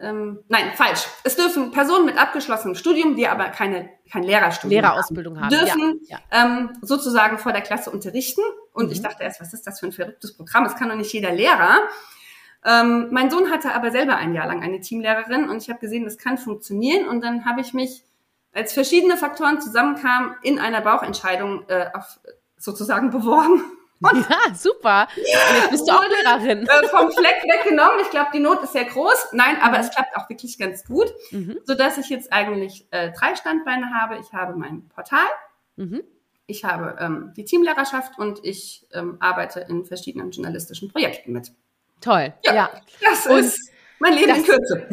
ähm, 0.00 0.40
nein, 0.48 0.72
falsch. 0.74 1.06
Es 1.24 1.36
dürfen 1.36 1.70
Personen 1.72 2.06
mit 2.06 2.16
abgeschlossenem 2.16 2.74
Studium, 2.74 3.16
die 3.16 3.26
aber 3.28 3.46
keine 3.46 3.90
kein 4.10 4.22
Lehrerstudium 4.24 4.82
Lehrerausbildung 4.82 5.40
haben, 5.40 5.50
dürfen 5.50 6.00
ja, 6.08 6.18
Ähm, 6.30 6.70
sozusagen 6.82 7.38
vor 7.38 7.52
der 7.52 7.62
Klasse 7.62 7.90
unterrichten. 7.90 8.42
Und 8.72 8.86
Mhm. 8.86 8.92
ich 8.92 9.02
dachte 9.02 9.22
erst, 9.22 9.40
was 9.40 9.52
ist 9.52 9.66
das 9.66 9.80
für 9.80 9.86
ein 9.86 9.92
verrücktes 9.92 10.36
Programm? 10.36 10.64
Es 10.64 10.74
kann 10.74 10.88
doch 10.88 10.96
nicht 10.96 11.12
jeder 11.12 11.32
Lehrer. 11.32 11.80
Ähm, 12.64 13.08
mein 13.10 13.30
Sohn 13.30 13.50
hatte 13.50 13.74
aber 13.74 13.90
selber 13.90 14.16
ein 14.16 14.34
Jahr 14.34 14.46
lang 14.46 14.62
eine 14.62 14.80
Teamlehrerin 14.80 15.48
und 15.48 15.62
ich 15.62 15.70
habe 15.70 15.80
gesehen, 15.80 16.04
das 16.04 16.18
kann 16.18 16.38
funktionieren. 16.38 17.08
Und 17.08 17.22
dann 17.22 17.44
habe 17.44 17.60
ich 17.60 17.72
mich, 17.72 18.04
als 18.52 18.72
verschiedene 18.72 19.16
Faktoren 19.16 19.60
zusammenkamen, 19.60 20.34
in 20.42 20.58
einer 20.58 20.80
Bauchentscheidung 20.80 21.64
äh, 21.68 21.86
auf, 21.94 22.20
sozusagen 22.56 23.10
beworben. 23.16 23.62
Ja, 24.12 24.54
super. 24.54 25.08
Und 25.16 25.22
jetzt 25.26 25.70
bist 25.70 25.88
du 25.88 25.92
auch 25.92 26.04
Lehrerin. 26.04 26.66
Äh, 26.66 26.88
vom 26.88 27.10
Fleck 27.12 27.42
weggenommen. 27.44 28.00
Ich 28.00 28.10
glaube, 28.10 28.30
die 28.32 28.38
Not 28.40 28.62
ist 28.62 28.72
sehr 28.72 28.84
groß. 28.86 29.28
Nein, 29.32 29.56
aber 29.60 29.78
es 29.78 29.90
klappt 29.90 30.16
auch 30.16 30.28
wirklich 30.30 30.58
ganz 30.58 30.84
gut, 30.84 31.12
Mhm. 31.30 31.58
so 31.64 31.74
dass 31.74 31.98
ich 31.98 32.08
jetzt 32.08 32.32
eigentlich 32.32 32.86
äh, 32.92 33.12
drei 33.12 33.34
Standbeine 33.34 33.92
habe. 33.94 34.18
Ich 34.18 34.32
habe 34.32 34.56
mein 34.56 34.88
Portal, 34.88 35.26
Mhm. 35.76 36.02
ich 36.46 36.64
habe 36.64 36.96
ähm, 36.98 37.32
die 37.36 37.44
Teamlehrerschaft 37.44 38.18
und 38.18 38.40
ich 38.44 38.86
ähm, 38.92 39.16
arbeite 39.20 39.60
in 39.68 39.84
verschiedenen 39.84 40.30
journalistischen 40.30 40.90
Projekten 40.90 41.32
mit. 41.32 41.52
Toll. 42.00 42.32
Ja. 42.44 42.54
ja. 42.54 42.70
Das 43.02 43.26
Und 43.26 43.38
ist 43.40 43.70
mein 43.98 44.14
Leben 44.14 44.34
in 44.34 44.44
Kürze. 44.44 44.88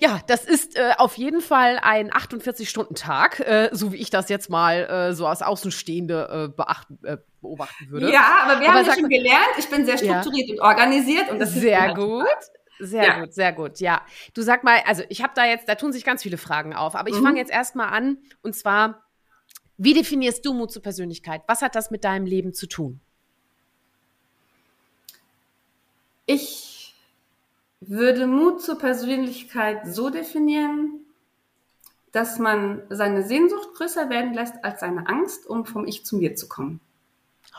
Ja, 0.00 0.20
das 0.26 0.44
ist 0.44 0.76
äh, 0.76 0.92
auf 0.98 1.16
jeden 1.18 1.40
Fall 1.40 1.78
ein 1.82 2.10
48-Stunden-Tag, 2.10 3.40
äh, 3.40 3.68
so 3.72 3.92
wie 3.92 3.96
ich 3.96 4.10
das 4.10 4.28
jetzt 4.28 4.48
mal 4.50 4.84
äh, 4.84 5.14
so 5.14 5.26
als 5.26 5.42
Außenstehende 5.42 6.48
äh, 6.50 6.56
beachten, 6.56 6.98
äh, 7.04 7.18
beobachten 7.40 7.90
würde. 7.90 8.12
Ja, 8.12 8.42
aber 8.44 8.60
wir 8.60 8.68
Aber 8.68 8.78
haben 8.78 8.86
ja 8.86 8.94
schon 8.94 9.08
gelernt, 9.08 9.48
ich 9.58 9.68
bin 9.68 9.84
sehr 9.84 9.96
Ja. 9.98 10.22
strukturiert 10.22 10.50
und 10.50 10.60
organisiert 10.60 11.30
und 11.30 11.38
das 11.38 11.54
mir 11.54 11.60
Sehr 11.62 11.94
gut. 11.94 12.26
Sehr 12.78 13.04
Ja. 13.04 13.20
gut, 13.20 13.32
sehr 13.32 13.52
gut, 13.52 13.78
ja. 13.80 14.02
Du 14.34 14.42
sag 14.42 14.64
mal, 14.64 14.80
also 14.86 15.04
ich 15.08 15.22
habe 15.22 15.32
da 15.36 15.44
jetzt, 15.46 15.68
da 15.68 15.76
tun 15.76 15.92
sich 15.92 16.04
ganz 16.04 16.22
viele 16.22 16.36
Fragen 16.36 16.74
auf, 16.74 16.96
aber 16.96 17.08
ich 17.10 17.16
Mhm. 17.16 17.22
fange 17.22 17.38
jetzt 17.38 17.52
erstmal 17.52 17.88
an 17.88 18.18
und 18.42 18.56
zwar, 18.56 19.04
wie 19.76 19.94
definierst 19.94 20.44
du 20.44 20.52
Mut 20.52 20.72
zur 20.72 20.82
Persönlichkeit? 20.82 21.42
Was 21.46 21.62
hat 21.62 21.76
das 21.76 21.90
mit 21.90 22.02
deinem 22.04 22.26
Leben 22.26 22.54
zu 22.54 22.66
tun? 22.66 23.00
Ich 26.26 26.71
würde 27.88 28.26
Mut 28.26 28.62
zur 28.62 28.78
Persönlichkeit 28.78 29.86
so 29.86 30.10
definieren, 30.10 31.00
dass 32.12 32.38
man 32.38 32.82
seine 32.90 33.22
Sehnsucht 33.24 33.74
größer 33.74 34.10
werden 34.10 34.34
lässt 34.34 34.64
als 34.64 34.80
seine 34.80 35.08
Angst, 35.08 35.46
um 35.46 35.64
vom 35.64 35.86
Ich 35.86 36.04
zu 36.04 36.16
mir 36.16 36.34
zu 36.34 36.48
kommen. 36.48 36.80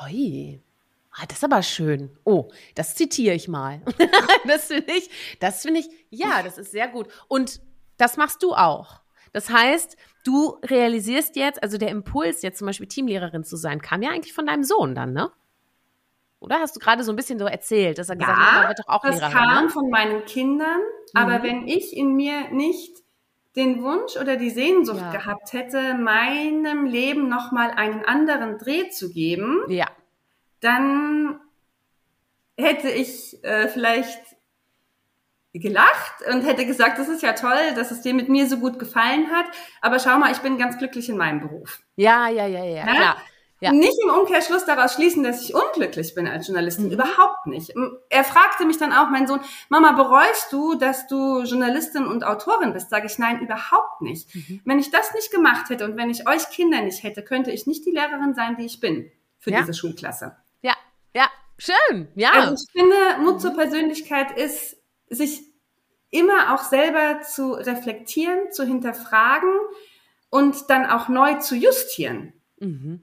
Ui. 0.03 0.61
Ah, 1.11 1.25
das 1.27 1.37
ist 1.37 1.43
aber 1.43 1.61
schön. 1.61 2.09
Oh, 2.23 2.49
das 2.75 2.95
zitiere 2.95 3.35
ich 3.35 3.47
mal. 3.47 3.81
das 4.47 4.65
finde 4.65 4.93
ich, 4.93 5.09
das 5.39 5.61
finde 5.61 5.81
ich, 5.81 5.89
ja, 6.09 6.41
das 6.41 6.57
ist 6.57 6.71
sehr 6.71 6.87
gut. 6.87 7.07
Und 7.27 7.61
das 7.97 8.17
machst 8.17 8.41
du 8.41 8.53
auch. 8.53 9.01
Das 9.31 9.49
heißt, 9.49 9.95
du 10.23 10.57
realisierst 10.63 11.35
jetzt, 11.35 11.61
also 11.61 11.77
der 11.77 11.89
Impuls, 11.89 12.41
jetzt 12.41 12.57
zum 12.59 12.67
Beispiel 12.67 12.87
Teamlehrerin 12.87 13.43
zu 13.43 13.57
sein, 13.57 13.81
kam 13.81 14.01
ja 14.01 14.09
eigentlich 14.09 14.33
von 14.33 14.47
deinem 14.47 14.63
Sohn 14.63 14.95
dann, 14.95 15.13
ne? 15.13 15.31
Oder 16.43 16.59
hast 16.59 16.75
du 16.75 16.79
gerade 16.79 17.03
so 17.03 17.11
ein 17.11 17.15
bisschen 17.15 17.39
so 17.39 17.45
erzählt, 17.45 17.97
dass 17.97 18.09
er 18.09 18.15
gesagt 18.17 18.37
hat, 18.37 18.53
Mama 18.53 18.67
wird 18.67 18.79
doch 18.79 18.87
auch 18.93 19.01
das 19.01 19.15
Lehrerin, 19.15 19.31
kam 19.37 19.63
ne? 19.65 19.69
von 19.69 19.89
meinen 19.89 20.25
Kindern, 20.25 20.79
aber 21.13 21.39
Mhm. 21.39 21.43
wenn 21.43 21.67
ich 21.67 21.95
in 21.95 22.15
mir 22.15 22.49
nicht 22.51 22.97
den 23.55 23.81
Wunsch 23.83 24.17
oder 24.17 24.35
die 24.35 24.49
Sehnsucht 24.49 24.99
Ja. 24.99 25.11
gehabt 25.11 25.53
hätte, 25.53 25.93
meinem 25.93 26.85
Leben 26.85 27.29
nochmal 27.29 27.71
einen 27.71 28.03
anderen 28.03 28.57
Dreh 28.57 28.89
zu 28.89 29.11
geben, 29.13 29.61
Ja, 29.69 29.87
dann 30.59 31.39
hätte 32.57 32.89
ich 32.89 33.43
äh, 33.43 33.67
vielleicht 33.67 34.19
gelacht 35.53 36.13
und 36.31 36.41
hätte 36.41 36.65
gesagt, 36.65 36.97
das 36.97 37.07
ist 37.09 37.21
ja 37.21 37.33
toll, 37.33 37.73
dass 37.75 37.91
es 37.91 38.01
dir 38.01 38.13
mit 38.15 38.27
mir 38.27 38.47
so 38.47 38.57
gut 38.57 38.79
gefallen 38.79 39.29
hat, 39.31 39.45
aber 39.81 39.99
schau 39.99 40.17
mal, 40.17 40.31
ich 40.31 40.39
bin 40.39 40.57
ganz 40.57 40.77
glücklich 40.79 41.09
in 41.09 41.17
meinem 41.17 41.41
Beruf. 41.41 41.79
ja, 41.95 42.27
ja, 42.27 42.47
ja, 42.47 42.63
ja, 42.65 42.85
Ne? 42.85 42.91
klar. 42.95 43.17
Ja. 43.63 43.71
Nicht 43.71 43.97
im 44.03 44.09
Umkehrschluss 44.09 44.65
daraus 44.65 44.93
schließen, 44.93 45.23
dass 45.23 45.41
ich 45.41 45.55
unglücklich 45.55 46.13
bin 46.13 46.27
als 46.27 46.47
Journalistin. 46.47 46.87
Mhm. 46.87 46.91
Überhaupt 46.91 47.45
nicht. 47.45 47.73
Er 48.09 48.25
fragte 48.25 48.65
mich 48.65 48.77
dann 48.77 48.91
auch, 48.91 49.09
mein 49.09 49.25
Sohn, 49.25 49.39
Mama, 49.69 49.93
bereust 49.93 50.51
du, 50.51 50.75
dass 50.75 51.07
du 51.07 51.43
Journalistin 51.43 52.05
und 52.05 52.25
Autorin 52.25 52.73
bist? 52.73 52.89
Sage 52.89 53.07
ich, 53.07 53.17
nein, 53.19 53.39
überhaupt 53.39 54.01
nicht. 54.01 54.35
Mhm. 54.35 54.61
Wenn 54.65 54.79
ich 54.79 54.91
das 54.91 55.13
nicht 55.13 55.31
gemacht 55.31 55.69
hätte 55.69 55.85
und 55.85 55.95
wenn 55.95 56.09
ich 56.09 56.27
euch 56.27 56.49
Kinder 56.49 56.81
nicht 56.81 57.03
hätte, 57.03 57.23
könnte 57.23 57.51
ich 57.51 57.65
nicht 57.65 57.85
die 57.85 57.91
Lehrerin 57.91 58.33
sein, 58.35 58.57
die 58.57 58.65
ich 58.65 58.81
bin 58.81 59.09
für 59.39 59.51
Ja. 59.51 59.61
diese 59.61 59.73
Schulklasse. 59.73 60.35
Ja, 60.61 60.73
ja, 61.15 61.29
schön, 61.57 62.09
ja. 62.15 62.31
Also 62.31 62.55
ich 62.65 62.71
finde, 62.71 62.95
Mut 63.21 63.39
zur 63.39 63.51
Persönlichkeit 63.55 64.37
ist, 64.37 64.75
sich 65.09 65.41
immer 66.09 66.53
auch 66.53 66.63
selber 66.63 67.21
zu 67.21 67.53
reflektieren, 67.53 68.51
zu 68.51 68.65
hinterfragen 68.65 69.53
und 70.29 70.69
dann 70.69 70.85
auch 70.85 71.07
neu 71.07 71.35
zu 71.35 71.55
justieren. 71.55 72.33
Mhm. 72.59 73.01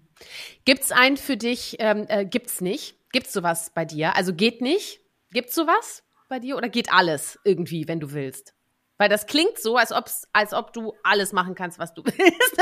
Gibt's 0.64 0.92
einen 0.92 1.16
für 1.16 1.36
dich, 1.36 1.76
ähm, 1.78 2.06
äh, 2.08 2.24
gibt's 2.24 2.60
nicht? 2.60 2.96
Gibt's 3.12 3.32
sowas 3.32 3.70
bei 3.74 3.84
dir? 3.84 4.14
Also 4.16 4.34
geht 4.34 4.60
nicht? 4.60 5.00
Gibt's 5.32 5.54
sowas 5.54 6.02
bei 6.28 6.38
dir 6.38 6.56
oder 6.56 6.68
geht 6.68 6.92
alles 6.92 7.38
irgendwie, 7.44 7.88
wenn 7.88 8.00
du 8.00 8.12
willst? 8.12 8.54
Weil 8.98 9.08
das 9.08 9.26
klingt 9.26 9.58
so, 9.58 9.76
als, 9.76 9.92
ob's, 9.92 10.28
als 10.32 10.52
ob 10.52 10.72
du 10.72 10.94
alles 11.02 11.32
machen 11.32 11.54
kannst, 11.54 11.78
was 11.78 11.94
du 11.94 12.02
willst. 12.04 12.58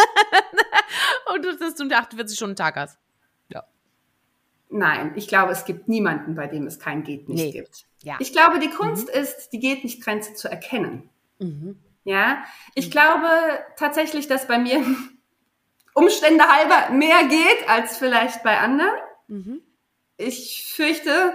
Und 1.34 1.44
du, 1.44 1.56
dass 1.56 1.74
du 1.74 1.82
einen 1.82 1.92
48-Stunden-Tag 1.92 2.76
hast. 2.76 2.98
Nein, 4.70 5.12
ich 5.16 5.28
glaube, 5.28 5.52
es 5.52 5.64
gibt 5.64 5.88
niemanden, 5.88 6.34
bei 6.34 6.46
dem 6.46 6.66
es 6.66 6.78
kein 6.78 7.02
Geht 7.02 7.26
nicht 7.28 7.42
Nee. 7.42 7.52
gibt. 7.52 7.86
Ja. 8.02 8.16
Ich 8.18 8.32
glaube, 8.32 8.58
die 8.58 8.68
Kunst 8.68 9.08
ist, 9.08 9.48
die 9.54 9.60
Geht 9.60 9.82
nicht 9.82 10.02
Grenze 10.02 10.34
zu 10.34 10.46
erkennen. 10.48 11.08
Mhm. 11.38 11.78
Ja, 12.04 12.44
ich 12.74 12.90
glaube 12.90 13.28
tatsächlich, 13.76 14.28
dass 14.28 14.46
bei 14.46 14.58
mir 14.58 14.84
Umstände 15.94 16.44
halber 16.44 16.92
mehr 16.92 17.24
geht 17.24 17.68
als 17.68 17.96
vielleicht 17.96 18.42
bei 18.42 18.58
anderen. 18.58 18.90
Mhm. 19.26 19.62
Ich 20.16 20.72
fürchte, 20.74 21.32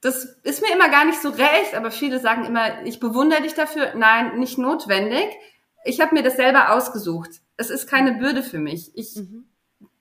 das 0.00 0.24
ist 0.42 0.62
mir 0.62 0.72
immer 0.72 0.88
gar 0.88 1.04
nicht 1.04 1.20
so 1.22 1.30
recht, 1.30 1.74
aber 1.74 1.90
viele 1.90 2.20
sagen 2.20 2.44
immer, 2.44 2.82
ich 2.84 3.00
bewundere 3.00 3.42
dich 3.42 3.54
dafür. 3.54 3.94
Nein, 3.94 4.38
nicht 4.38 4.58
notwendig. 4.58 5.28
Ich 5.84 6.00
habe 6.00 6.14
mir 6.14 6.22
das 6.22 6.36
selber 6.36 6.72
ausgesucht. 6.72 7.30
Es 7.56 7.70
ist 7.70 7.88
keine 7.88 8.12
Bürde 8.12 8.42
für 8.42 8.58
mich. 8.58 8.90
Ich 8.96 9.16
Mhm. 9.16 9.48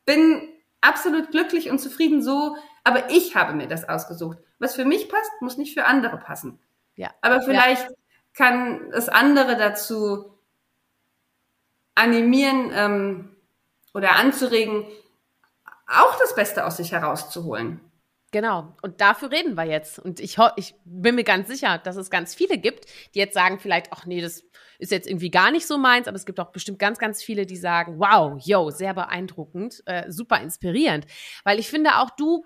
bin 0.05 0.49
absolut 0.81 1.31
glücklich 1.31 1.69
und 1.69 1.79
zufrieden 1.79 2.21
so, 2.21 2.57
aber 2.83 3.09
ich 3.09 3.35
habe 3.35 3.53
mir 3.53 3.67
das 3.67 3.87
ausgesucht. 3.87 4.37
Was 4.59 4.75
für 4.75 4.85
mich 4.85 5.09
passt, 5.09 5.31
muss 5.41 5.57
nicht 5.57 5.73
für 5.73 5.85
andere 5.85 6.17
passen. 6.17 6.59
Ja. 6.95 7.11
Aber 7.21 7.41
vielleicht 7.41 7.87
kann 8.33 8.91
es 8.91 9.09
andere 9.09 9.55
dazu 9.55 10.37
animieren 11.95 12.71
ähm, 12.73 13.32
oder 13.93 14.15
anzuregen, 14.15 14.85
auch 15.87 16.17
das 16.19 16.35
Beste 16.35 16.65
aus 16.65 16.77
sich 16.77 16.91
herauszuholen. 16.91 17.79
Genau. 18.31 18.75
Und 18.81 18.99
dafür 18.99 19.29
reden 19.29 19.55
wir 19.55 19.65
jetzt. 19.65 19.99
Und 19.99 20.19
ich, 20.19 20.37
ich 20.55 20.73
bin 20.85 21.13
mir 21.15 21.23
ganz 21.23 21.47
sicher, 21.47 21.77
dass 21.77 21.97
es 21.97 22.09
ganz 22.09 22.33
viele 22.33 22.57
gibt, 22.57 22.85
die 23.13 23.19
jetzt 23.19 23.35
sagen 23.35 23.59
vielleicht, 23.59 23.93
ach 23.93 24.07
nee, 24.07 24.21
das 24.21 24.43
ist 24.79 24.91
jetzt 24.91 25.07
irgendwie 25.07 25.29
gar 25.29 25.51
nicht 25.51 25.67
so 25.67 25.77
meins, 25.77 26.07
aber 26.07 26.17
es 26.17 26.25
gibt 26.25 26.39
auch 26.39 26.51
bestimmt 26.51 26.79
ganz, 26.79 26.97
ganz 26.97 27.21
viele, 27.21 27.45
die 27.45 27.57
sagen, 27.57 27.99
wow, 27.99 28.41
yo, 28.43 28.71
sehr 28.71 28.95
beeindruckend, 28.95 29.83
äh, 29.85 30.11
super 30.11 30.41
inspirierend. 30.41 31.05
Weil 31.43 31.59
ich 31.59 31.69
finde 31.69 31.97
auch 31.97 32.09
du 32.09 32.43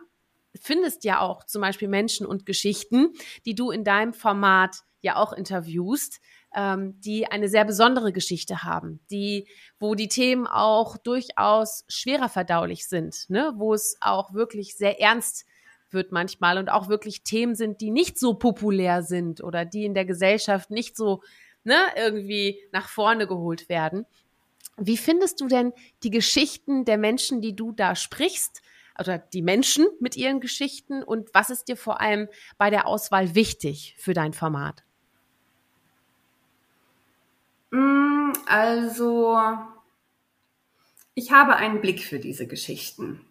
findest 0.62 1.04
ja 1.04 1.22
auch 1.22 1.46
zum 1.46 1.62
Beispiel 1.62 1.88
Menschen 1.88 2.26
und 2.26 2.46
Geschichten, 2.46 3.14
die 3.46 3.56
du 3.56 3.72
in 3.72 3.84
deinem 3.84 4.14
Format 4.14 4.78
ja 5.02 5.16
auch 5.16 5.32
interviewst, 5.32 6.20
ähm, 6.58 7.00
die 7.02 7.28
eine 7.28 7.48
sehr 7.50 7.64
besondere 7.64 8.12
Geschichte 8.12 8.64
haben, 8.64 9.00
die, 9.12 9.48
wo 9.80 9.94
die 9.94 10.08
Themen 10.08 10.48
auch 10.48 10.98
durchaus 10.98 11.86
schwerer 11.88 12.30
verdaulich 12.30 12.88
sind, 12.88 13.30
ne? 13.30 13.54
wo 13.58 13.76
es 13.76 13.96
auch 14.02 14.34
wirklich 14.34 14.76
sehr 14.76 15.00
ernst 15.00 15.46
wird 15.92 16.12
manchmal 16.12 16.58
und 16.58 16.70
auch 16.70 16.90
wirklich 16.90 17.22
Themen 17.22 17.54
sind, 17.54 17.80
die 17.80 17.92
nicht 17.92 18.18
so 18.18 18.34
populär 18.34 19.04
sind 19.04 19.42
oder 19.42 19.66
die 19.66 19.86
in 19.86 19.94
der 19.94 20.06
Gesellschaft 20.06 20.72
nicht 20.72 20.98
so 20.98 21.22
ne, 21.64 21.78
irgendwie 21.96 22.60
nach 22.72 22.90
vorne 22.90 23.28
geholt 23.28 23.70
werden. 23.70 24.08
Wie 24.78 24.98
findest 24.98 25.40
du 25.40 25.48
denn 25.48 25.74
die 26.02 26.12
Geschichten 26.12 26.86
der 26.86 26.98
Menschen, 26.98 27.40
die 27.40 27.56
du 27.56 27.72
da 27.72 27.96
sprichst? 27.96 28.62
Oder 29.00 29.20
die 29.20 29.44
Menschen 29.44 29.86
mit 30.00 30.18
ihren 30.18 30.40
Geschichten 30.40 31.04
und 31.04 31.30
was 31.32 31.52
ist 31.52 31.66
dir 31.68 31.78
vor 31.78 32.02
allem 32.02 32.30
bei 32.58 32.72
der 32.72 32.88
Auswahl 32.88 33.36
wichtig 33.36 33.96
für 34.00 34.16
dein 34.16 34.34
Format? 34.34 34.87
Mm, 37.72 38.34
Also, 38.46 39.38
ich 41.14 41.32
habe 41.32 41.56
einen 41.56 41.82
Blick 41.82 42.04
für 42.04 42.20
diese 42.20 42.48
Geschichten. 42.48 43.26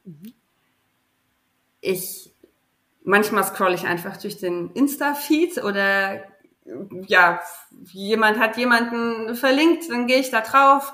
Ich, 1.80 2.32
manchmal 3.04 3.44
scroll 3.44 3.74
ich 3.74 3.86
einfach 3.86 4.16
durch 4.16 4.38
den 4.38 4.70
Insta-Feed 4.72 5.62
oder 5.62 6.22
ja, 7.06 7.40
jemand 7.92 8.38
hat 8.40 8.56
jemanden 8.56 9.36
verlinkt, 9.36 9.88
dann 9.88 10.06
gehe 10.08 10.18
ich 10.18 10.30
da 10.30 10.40
drauf. 10.40 10.92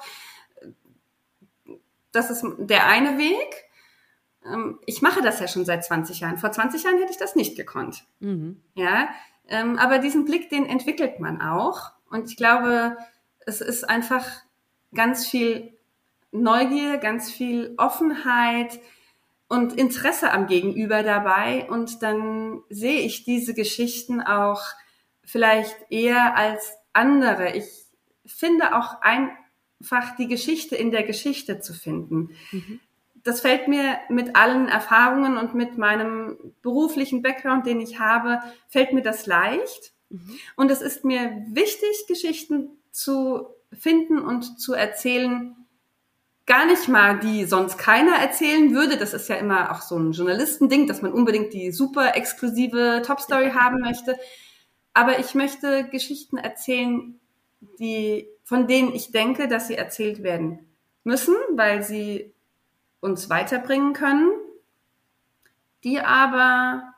Das 2.13 2.31
ist 2.31 2.45
der 2.59 2.87
eine 2.87 3.17
Weg. 3.17 3.65
Ähm, 4.45 4.79
Ich 4.85 5.01
mache 5.01 5.23
das 5.23 5.41
ja 5.41 5.49
schon 5.49 5.65
seit 5.65 5.83
20 5.85 6.21
Jahren. 6.21 6.37
Vor 6.37 6.53
20 6.53 6.83
Jahren 6.83 6.99
hätte 6.99 7.13
ich 7.13 7.17
das 7.19 7.37
nicht 7.37 7.57
gekonnt. 7.57 8.05
Mhm. 8.21 8.61
Ja, 8.75 9.09
ähm, 9.49 9.79
aber 9.79 9.99
diesen 9.99 10.27
Blick, 10.27 10.51
den 10.51 10.67
entwickelt 10.67 11.21
man 11.21 11.41
auch. 11.41 11.93
Und 12.11 12.29
ich 12.29 12.37
glaube, 12.37 12.99
es 13.47 13.61
ist 13.61 13.89
einfach 13.89 14.27
ganz 14.95 15.27
viel 15.27 15.73
Neugier, 16.33 16.99
ganz 16.99 17.31
viel 17.31 17.75
Offenheit 17.77 18.81
und 19.49 19.75
Interesse 19.75 20.33
am 20.33 20.47
Gegenüber 20.47 21.03
dabei. 21.03 21.69
Und 21.69 22.03
dann 22.03 22.63
sehe 22.71 23.01
ich 23.01 23.25
diese 23.25 23.55
Geschichten 23.55 24.21
auch 24.21 24.63
vielleicht 25.25 25.77
eher 25.91 26.37
als 26.37 26.73
andere. 26.93 27.55
Ich 27.55 27.67
finde 28.25 28.77
auch 28.77 29.03
einfach 29.03 30.17
die 30.19 30.29
Geschichte 30.29 30.77
in 30.77 30.91
der 30.91 31.03
Geschichte 31.03 31.61
zu 31.61 31.75
finden. 31.75 32.31
Mhm. 32.51 32.81
Das 33.25 33.41
fällt 33.41 33.69
mir 33.69 33.99
mit 34.09 34.35
allen 34.35 34.69
Erfahrungen 34.69 35.37
und 35.37 35.55
mit 35.55 35.79
meinem 35.79 36.37
beruflichen 36.63 37.23
Background, 37.23 37.67
den 37.67 37.81
ich 37.81 38.01
habe, 38.01 38.41
fällt 38.69 38.93
mir 38.93 39.03
das 39.03 39.27
leicht. 39.27 39.93
Mhm. 40.09 40.39
Und 40.57 40.71
es 40.71 40.81
ist 40.81 41.05
mir 41.05 41.45
wichtig, 41.49 42.07
Geschichten 42.09 42.71
zu 42.93 43.49
finden 43.73 44.19
und 44.19 44.61
zu 44.61 44.75
erzählen, 44.75 45.57
gar 46.47 46.67
nicht 46.67 46.89
mal, 46.89 47.19
die 47.19 47.45
sonst 47.45 47.79
keiner 47.79 48.17
erzählen 48.17 48.75
würde. 48.75 48.97
Das 48.97 49.15
ist 49.15 49.29
ja 49.29 49.37
immer 49.37 49.73
auch 49.73 49.83
so 49.83 49.97
ein 49.97 50.13
Journalistending, 50.13 50.87
dass 50.87 51.03
man 51.03 51.13
unbedingt 51.13 51.53
die 51.53 51.73
super 51.73 52.15
exklusive 52.17 53.03
Top-Story 53.05 53.51
haben 53.51 53.81
möchte. 53.81 54.17
Aber 54.93 55.19
ich 55.19 55.35
möchte 55.35 55.89
Geschichten 55.89 56.37
erzählen, 56.37 57.19
die, 57.79 58.29
von 58.45 58.67
denen 58.67 58.95
ich 58.95 59.13
denke, 59.13 59.49
dass 59.49 59.69
sie 59.69 59.77
erzählt 59.77 60.23
werden 60.23 60.59
müssen, 61.05 61.35
weil 61.53 61.83
sie 61.83 62.35
uns 63.01 63.31
weiterbringen 63.31 63.95
können, 63.95 64.31
die 65.85 66.01
aber 66.01 66.95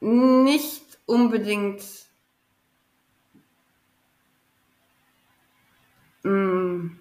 nicht 0.00 0.98
unbedingt 1.06 1.82
mh, 6.26 6.32
mm, 6.32 6.98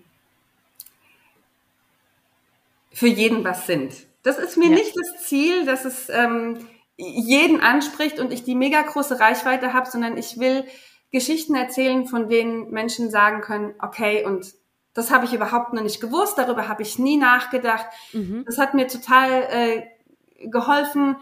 für 2.94 3.08
jeden 3.08 3.44
was 3.44 3.68
sind. 3.68 3.94
Das 4.24 4.40
ist 4.40 4.58
mir 4.58 4.70
ja. 4.70 4.76
nicht 4.76 4.94
das 4.96 5.24
Ziel, 5.28 5.66
dass 5.66 5.86
es 5.86 6.10
ähm, 6.10 6.68
jeden 6.98 7.60
anspricht 7.60 8.20
und 8.20 8.32
ich 8.32 8.44
die 8.44 8.56
mega 8.56 8.82
große 8.82 9.20
Reichweite 9.20 9.74
habe, 9.74 9.90
sondern 9.90 10.18
ich 10.18 10.40
will 10.40 10.64
Geschichten 11.12 11.56
erzählen, 11.56 12.08
von 12.08 12.30
denen 12.30 12.72
Menschen 12.72 13.10
sagen 13.10 13.42
können, 13.42 13.74
okay, 13.80 14.24
und 14.26 14.54
das 14.94 15.12
habe 15.12 15.26
ich 15.26 15.34
überhaupt 15.34 15.74
noch 15.74 15.84
nicht 15.84 16.00
gewusst, 16.00 16.38
darüber 16.38 16.68
habe 16.68 16.82
ich 16.82 16.98
nie 16.98 17.18
nachgedacht. 17.18 17.86
Mhm. 18.14 18.44
Das 18.46 18.58
hat 18.58 18.74
mir 18.74 18.88
total 18.88 19.44
äh, 19.50 19.84
geholfen, 20.48 21.18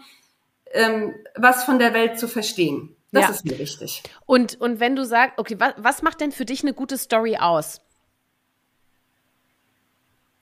ähm, 0.72 1.14
was 1.34 1.64
von 1.64 1.78
der 1.78 1.92
Welt 1.92 2.18
zu 2.18 2.28
verstehen. 2.28 2.96
Das 3.10 3.24
ja. 3.24 3.30
ist 3.30 3.44
mir 3.44 3.58
wichtig. 3.58 4.02
Und, 4.26 4.60
und 4.60 4.80
wenn 4.80 4.96
du 4.96 5.04
sagst, 5.04 5.38
okay, 5.38 5.56
was, 5.58 5.74
was 5.76 6.02
macht 6.02 6.20
denn 6.20 6.32
für 6.32 6.44
dich 6.44 6.62
eine 6.62 6.72
gute 6.72 6.98
Story 6.98 7.36
aus? 7.36 7.80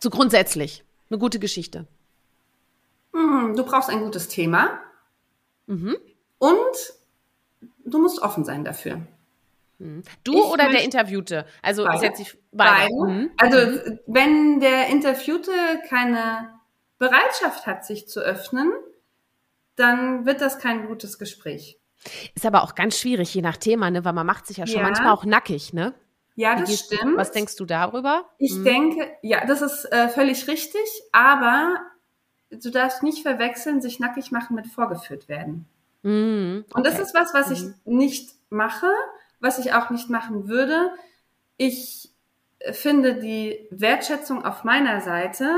So 0.02 0.10
grundsätzlich, 0.10 0.82
eine 1.10 1.18
gute 1.20 1.38
Geschichte. 1.38 1.86
Hm, 3.12 3.54
du 3.54 3.64
brauchst 3.64 3.88
ein 3.88 4.00
gutes 4.00 4.26
Thema. 4.26 4.80
Mhm. 5.68 5.96
Und 6.38 6.58
du 7.84 8.00
musst 8.00 8.20
offen 8.20 8.44
sein 8.44 8.64
dafür. 8.64 9.02
Mhm. 9.78 10.02
Du 10.24 10.32
ich 10.32 10.40
oder 10.40 10.70
der 10.70 10.82
Interviewte? 10.82 11.46
Also 11.62 11.84
beide. 11.84 12.04
jetzt 12.04 12.18
die, 12.18 12.26
beide. 12.50 12.92
beide. 12.92 13.12
Mhm. 13.12 13.30
Also 13.36 13.70
mhm. 13.70 13.98
wenn 14.08 14.58
der 14.58 14.88
Interviewte 14.88 15.52
keine 15.88 16.52
Bereitschaft 16.98 17.68
hat, 17.68 17.86
sich 17.86 18.08
zu 18.08 18.18
öffnen, 18.18 18.72
dann 19.76 20.26
wird 20.26 20.40
das 20.40 20.58
kein 20.58 20.88
gutes 20.88 21.16
Gespräch. 21.20 21.78
Ist 22.34 22.44
aber 22.44 22.64
auch 22.64 22.74
ganz 22.74 22.98
schwierig, 22.98 23.32
je 23.32 23.42
nach 23.42 23.56
Thema, 23.56 23.88
ne? 23.88 24.04
weil 24.04 24.14
man 24.14 24.26
macht 24.26 24.48
sich 24.48 24.56
ja 24.56 24.66
schon 24.66 24.80
ja. 24.80 24.82
manchmal 24.82 25.12
auch 25.12 25.24
nackig, 25.24 25.72
ne? 25.72 25.94
Ja, 26.34 26.56
das 26.56 26.78
stimmt. 26.78 27.16
Was 27.16 27.30
denkst 27.30 27.56
du 27.56 27.64
darüber? 27.64 28.30
Ich 28.38 28.52
hm. 28.52 28.64
denke, 28.64 29.10
ja, 29.22 29.44
das 29.44 29.62
ist 29.62 29.84
äh, 29.92 30.08
völlig 30.08 30.48
richtig, 30.48 30.80
aber 31.12 31.78
du 32.50 32.70
darfst 32.70 33.02
nicht 33.02 33.22
verwechseln, 33.22 33.80
sich 33.80 34.00
nackig 34.00 34.30
machen 34.30 34.56
mit 34.56 34.66
vorgeführt 34.66 35.28
werden. 35.28 35.66
Mhm, 36.02 36.64
okay. 36.68 36.76
Und 36.76 36.86
das 36.86 36.98
ist 36.98 37.14
was, 37.14 37.32
was 37.34 37.50
ich 37.50 37.62
mhm. 37.62 37.74
nicht 37.84 38.34
mache, 38.50 38.90
was 39.40 39.58
ich 39.58 39.72
auch 39.72 39.90
nicht 39.90 40.10
machen 40.10 40.48
würde. 40.48 40.90
Ich 41.56 42.10
finde 42.72 43.14
die 43.14 43.66
Wertschätzung 43.70 44.44
auf 44.44 44.64
meiner 44.64 45.00
Seite 45.00 45.50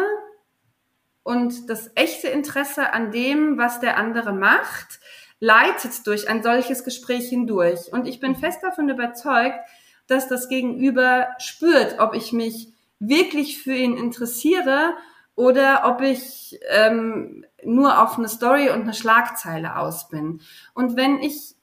und 1.23 1.69
das 1.71 1.91
echte 1.95 2.29
Interesse 2.29 2.93
an 2.93 3.11
dem, 3.11 3.59
was 3.59 3.81
der 3.81 3.97
andere 3.97 4.33
macht, 4.33 5.01
leitet 5.41 6.07
durch 6.07 6.29
ein 6.29 6.43
solches 6.43 6.85
Gespräch 6.85 7.29
hindurch. 7.29 7.93
Und 7.93 8.07
ich 8.07 8.21
bin 8.21 8.33
mhm. 8.33 8.37
fest 8.37 8.63
davon 8.63 8.89
überzeugt, 8.89 9.59
dass 10.07 10.29
das 10.29 10.49
Gegenüber 10.49 11.29
spürt, 11.39 11.99
ob 11.99 12.15
ich 12.15 12.33
mich 12.33 12.69
wirklich 12.99 13.63
für 13.63 13.75
ihn 13.75 13.97
interessiere 13.97 14.95
oder 15.35 15.83
ob 15.85 16.01
ich 16.01 16.59
ähm, 16.69 17.45
nur 17.65 18.03
auf 18.03 18.19
eine 18.19 18.29
Story 18.29 18.71
und 18.71 18.83
eine 18.83 18.95
Schlagzeile 18.95 19.77
aus 19.77 20.09
bin. 20.09 20.41
Und 20.75 20.97
wenn 20.97 21.19
ich, 21.19 21.55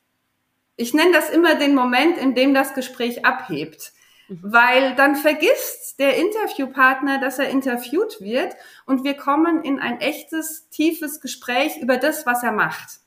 ich 0.76 0.94
nenne 0.94 1.14
das 1.14 1.30
immer 1.30 1.56
den 1.56 1.76
Moment, 1.76 2.18
in 2.18 2.36
dem 2.36 2.54
das 2.54 2.74
Gespräch 2.74 3.26
abhebt, 3.26 3.94
mhm. 4.28 4.40
weil 4.44 4.96
dann 4.96 5.16
vergisst 5.16 6.00
der 6.00 6.18
Interviewpartner, 6.18 7.20
dass 7.20 7.40
er 7.40 7.50
interviewt 7.50 8.20
wird 8.20 8.56
und 8.86 9.04
wir 9.04 9.14
kommen 9.14 9.64
in 9.64 9.80
ein 9.80 10.02
echtes, 10.02 10.68
tiefes 10.70 11.22
Gespräch 11.22 11.78
über 11.78 11.98
das, 11.98 12.26
was 12.26 12.44
er 12.44 12.52
macht. 12.52 13.02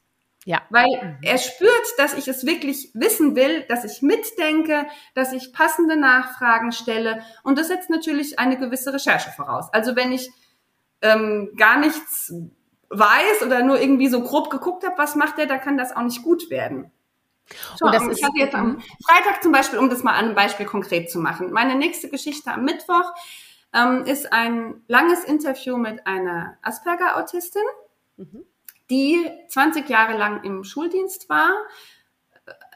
Ja. 0.44 0.62
Weil 0.68 1.18
er 1.22 1.38
spürt, 1.38 1.86
dass 1.96 2.14
ich 2.14 2.28
es 2.28 2.44
wirklich 2.44 2.90
wissen 2.92 3.34
will, 3.34 3.62
dass 3.68 3.84
ich 3.84 4.02
mitdenke, 4.02 4.86
dass 5.14 5.32
ich 5.32 5.52
passende 5.52 5.96
Nachfragen 5.96 6.72
stelle. 6.72 7.22
Und 7.42 7.58
das 7.58 7.68
setzt 7.68 7.88
natürlich 7.88 8.38
eine 8.38 8.58
gewisse 8.58 8.92
Recherche 8.92 9.30
voraus. 9.30 9.72
Also 9.72 9.96
wenn 9.96 10.12
ich 10.12 10.30
ähm, 11.00 11.50
gar 11.56 11.78
nichts 11.78 12.32
weiß 12.90 13.42
oder 13.46 13.62
nur 13.62 13.80
irgendwie 13.80 14.08
so 14.08 14.20
grob 14.22 14.50
geguckt 14.50 14.84
habe, 14.84 14.98
was 14.98 15.14
macht 15.14 15.38
der, 15.38 15.46
dann 15.46 15.60
kann 15.60 15.78
das 15.78 15.96
auch 15.96 16.02
nicht 16.02 16.22
gut 16.22 16.50
werden. 16.50 16.92
Schau, 17.78 17.86
und 17.86 17.94
das 17.94 18.06
ich 18.18 18.24
hatte 18.24 18.38
jetzt 18.38 18.54
am. 18.54 18.80
Freitag 19.06 19.42
zum 19.42 19.52
Beispiel, 19.52 19.78
um 19.78 19.88
das 19.88 20.02
mal 20.02 20.12
an 20.12 20.26
einem 20.26 20.34
Beispiel 20.34 20.66
konkret 20.66 21.10
zu 21.10 21.18
machen. 21.18 21.52
Meine 21.52 21.74
nächste 21.74 22.08
Geschichte 22.08 22.50
am 22.50 22.64
Mittwoch 22.64 23.12
ähm, 23.72 24.04
ist 24.04 24.32
ein 24.32 24.82
langes 24.88 25.24
Interview 25.24 25.76
mit 25.76 26.06
einer 26.06 26.58
Asperger-Autistin. 26.62 27.62
Mhm 28.16 28.44
die 28.90 29.30
20 29.48 29.88
Jahre 29.88 30.16
lang 30.16 30.42
im 30.44 30.64
Schuldienst 30.64 31.28
war, 31.28 31.52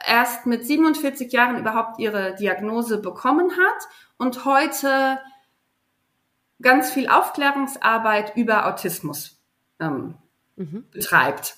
erst 0.07 0.47
mit 0.47 0.67
47 0.67 1.33
Jahren 1.33 1.59
überhaupt 1.59 1.99
ihre 1.99 2.35
Diagnose 2.35 2.99
bekommen 2.99 3.53
hat 3.53 3.89
und 4.17 4.45
heute 4.45 5.19
ganz 6.61 6.91
viel 6.91 7.09
Aufklärungsarbeit 7.09 8.37
über 8.37 8.67
Autismus 8.67 9.41
ähm, 9.81 10.15
mhm. 10.57 10.87
betreibt. 10.91 11.57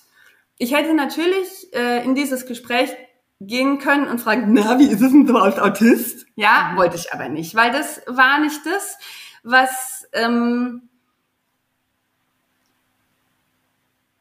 Ich 0.57 0.75
hätte 0.75 0.93
natürlich 0.93 1.73
äh, 1.73 2.03
in 2.03 2.13
dieses 2.13 2.45
Gespräch 2.45 2.95
gehen 3.39 3.79
können 3.79 4.07
und 4.07 4.21
fragen, 4.21 4.53
na, 4.53 4.77
wie 4.77 4.87
ist 4.87 5.01
es 5.01 5.11
denn 5.11 5.25
so 5.25 5.37
als 5.37 5.57
Autist? 5.57 6.27
Ja, 6.35 6.73
wollte 6.75 6.95
ich 6.95 7.11
aber 7.11 7.29
nicht, 7.29 7.55
weil 7.55 7.71
das 7.71 8.01
war 8.05 8.39
nicht 8.39 8.59
das, 8.65 8.99
was 9.41 10.07
ähm, 10.13 10.89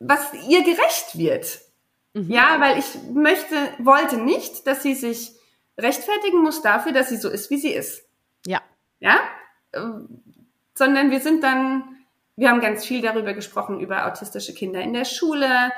was 0.01 0.33
ihr 0.49 0.65
gerecht 0.65 1.17
wird. 1.17 1.61
Mhm. 2.15 2.31
Ja, 2.31 2.59
weil 2.59 2.79
ich 2.79 2.87
möchte, 3.13 3.55
wollte 3.79 4.17
nicht, 4.17 4.67
dass 4.67 4.83
sie 4.83 4.95
sich 4.95 5.33
rechtfertigen 5.79 6.43
muss 6.43 6.63
dafür, 6.63 6.93
dass 6.93 7.09
sie 7.11 7.17
so 7.17 7.29
ist, 7.29 7.51
wie 7.51 7.59
sie 7.59 7.73
ist. 7.73 8.05
Ja. 8.47 8.61
Ja? 8.99 9.21
Sondern 10.75 11.11
wir 11.11 11.21
sind 11.21 11.45
dann, 11.45 11.97
wir 12.37 12.51
haben 12.51 12.61
ganz 12.61 12.85
viel 12.85 13.03
darüber 13.03 13.35
gesprochen, 13.35 13.81
über 13.81 14.07
autistische 14.07 14.55
Kinder 14.55 14.81
in 14.81 14.95
der 14.95 15.05
Schule, 15.05 15.71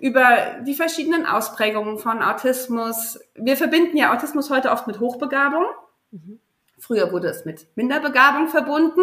über 0.00 0.56
die 0.66 0.74
verschiedenen 0.74 1.26
Ausprägungen 1.26 1.98
von 1.98 2.22
Autismus. 2.22 3.20
Wir 3.34 3.56
verbinden 3.56 3.96
ja 3.96 4.14
Autismus 4.14 4.50
heute 4.50 4.70
oft 4.70 4.86
mit 4.86 4.98
Hochbegabung. 4.98 5.66
Mhm. 6.10 6.40
Früher 6.78 7.12
wurde 7.12 7.28
es 7.28 7.44
mit 7.44 7.66
Minderbegabung 7.76 8.48
verbunden. 8.48 9.02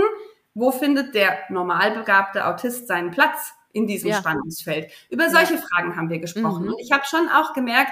Wo 0.53 0.71
findet 0.71 1.13
der 1.13 1.37
normalbegabte 1.49 2.45
Autist 2.47 2.87
seinen 2.87 3.11
Platz? 3.11 3.53
In 3.75 3.87
diesem 3.87 4.09
ja. 4.09 4.17
Spannungsfeld. 4.17 4.89
Über 5.09 5.29
solche 5.29 5.55
ja. 5.55 5.61
Fragen 5.61 5.97
haben 5.97 6.09
wir 6.09 6.19
gesprochen. 6.19 6.63
Mhm. 6.63 6.69
Und 6.69 6.79
ich 6.79 6.93
habe 6.93 7.03
schon 7.05 7.27
auch 7.27 7.53
gemerkt, 7.53 7.91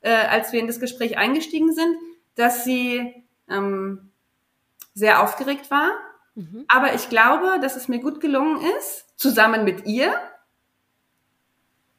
äh, 0.00 0.14
als 0.14 0.52
wir 0.52 0.60
in 0.60 0.68
das 0.68 0.78
Gespräch 0.78 1.18
eingestiegen 1.18 1.74
sind, 1.74 1.96
dass 2.36 2.64
sie 2.64 3.24
ähm, 3.50 4.12
sehr 4.94 5.22
aufgeregt 5.22 5.68
war. 5.70 5.90
Mhm. 6.36 6.64
Aber 6.68 6.94
ich 6.94 7.08
glaube, 7.08 7.58
dass 7.60 7.74
es 7.74 7.88
mir 7.88 7.98
gut 7.98 8.20
gelungen 8.20 8.60
ist, 8.78 9.06
zusammen 9.16 9.64
mit 9.64 9.84
ihr 9.84 10.14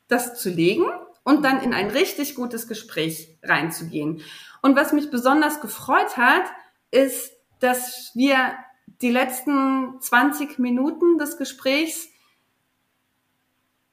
das 0.07 0.39
zu 0.39 0.49
legen 0.49 0.85
und 1.23 1.43
dann 1.43 1.61
in 1.61 1.73
ein 1.73 1.89
richtig 1.89 2.33
gutes 2.33 2.69
Gespräch 2.69 3.37
reinzugehen. 3.43 4.21
Und 4.61 4.77
was 4.77 4.93
mich 4.93 5.11
besonders 5.11 5.59
gefreut 5.59 6.15
hat, 6.15 6.45
ist, 6.91 7.33
dass 7.59 8.11
wir 8.13 8.53
die 9.01 9.11
letzten 9.11 9.99
20 9.99 10.59
Minuten 10.59 11.17
des 11.17 11.37
Gesprächs 11.37 12.07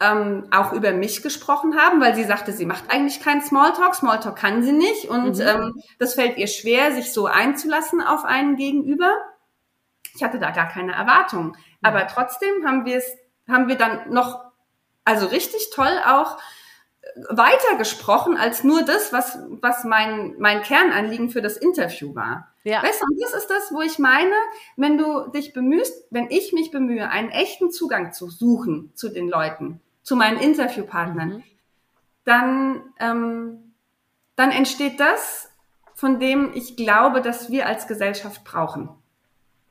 ähm, 0.05 0.49
auch 0.51 0.73
über 0.73 0.93
mich 0.93 1.23
gesprochen 1.23 1.77
haben, 1.77 2.01
weil 2.01 2.15
sie 2.15 2.25
sagte, 2.25 2.53
sie 2.53 2.67
macht 2.67 2.91
eigentlich 2.91 3.21
keinen 3.21 3.43
Smalltalk. 3.43 3.95
Smalltalk 3.95 4.37
kann 4.37 4.63
sie 4.63 4.73
nicht 4.73 5.09
und 5.09 5.37
mhm. 5.37 5.47
ähm, 5.47 5.83
das 5.99 6.15
fällt 6.15 6.37
ihr 6.37 6.47
schwer, 6.47 6.93
sich 6.93 7.13
so 7.13 7.27
einzulassen 7.27 8.01
auf 8.01 8.25
einen 8.25 8.57
Gegenüber. 8.57 9.13
Ich 10.15 10.23
hatte 10.23 10.39
da 10.39 10.51
gar 10.51 10.69
keine 10.69 10.93
Erwartungen, 10.93 11.49
mhm. 11.49 11.55
aber 11.83 12.07
trotzdem 12.07 12.67
haben 12.67 12.85
wir 12.85 12.99
es, 12.99 13.07
haben 13.49 13.69
wir 13.69 13.77
dann 13.77 14.11
noch, 14.11 14.45
also 15.05 15.27
richtig 15.27 15.71
toll 15.75 15.93
auch 16.07 16.39
weiter 17.29 17.77
gesprochen 17.77 18.37
als 18.37 18.65
nur 18.65 18.83
das, 18.83 19.13
was, 19.13 19.39
was 19.61 19.85
mein, 19.85 20.35
mein 20.39 20.63
Kernanliegen 20.63 21.31
für 21.31 21.43
das 21.43 21.57
Interview 21.57 22.15
war. 22.15 22.55
Ja. 22.65 22.83
Weißt 22.83 23.03
du, 23.03 23.07
und 23.07 23.23
das 23.23 23.35
ist 23.35 23.49
das, 23.49 23.73
wo 23.73 23.83
ich 23.83 23.99
meine, 23.99 24.35
wenn 24.77 24.97
du 24.97 25.29
dich 25.29 25.53
bemühst, 25.53 26.07
wenn 26.11 26.31
ich 26.31 26.53
mich 26.53 26.71
bemühe, 26.71 27.09
einen 27.11 27.31
echten 27.31 27.71
Zugang 27.71 28.13
zu 28.13 28.31
suchen 28.31 28.93
zu 28.95 29.11
den 29.11 29.29
Leuten, 29.29 29.81
zu 30.05 30.15
meinen 30.15 30.39
Interviewpartnern, 30.39 31.29
mhm. 31.29 31.43
dann, 32.25 32.83
ähm, 33.01 33.75
dann 34.37 34.53
entsteht 34.53 35.01
das, 35.01 35.51
von 35.95 36.21
dem 36.21 36.53
ich 36.55 36.77
glaube, 36.77 37.21
dass 37.21 37.51
wir 37.51 37.67
als 37.67 37.89
Gesellschaft 37.89 38.45
brauchen. 38.45 38.91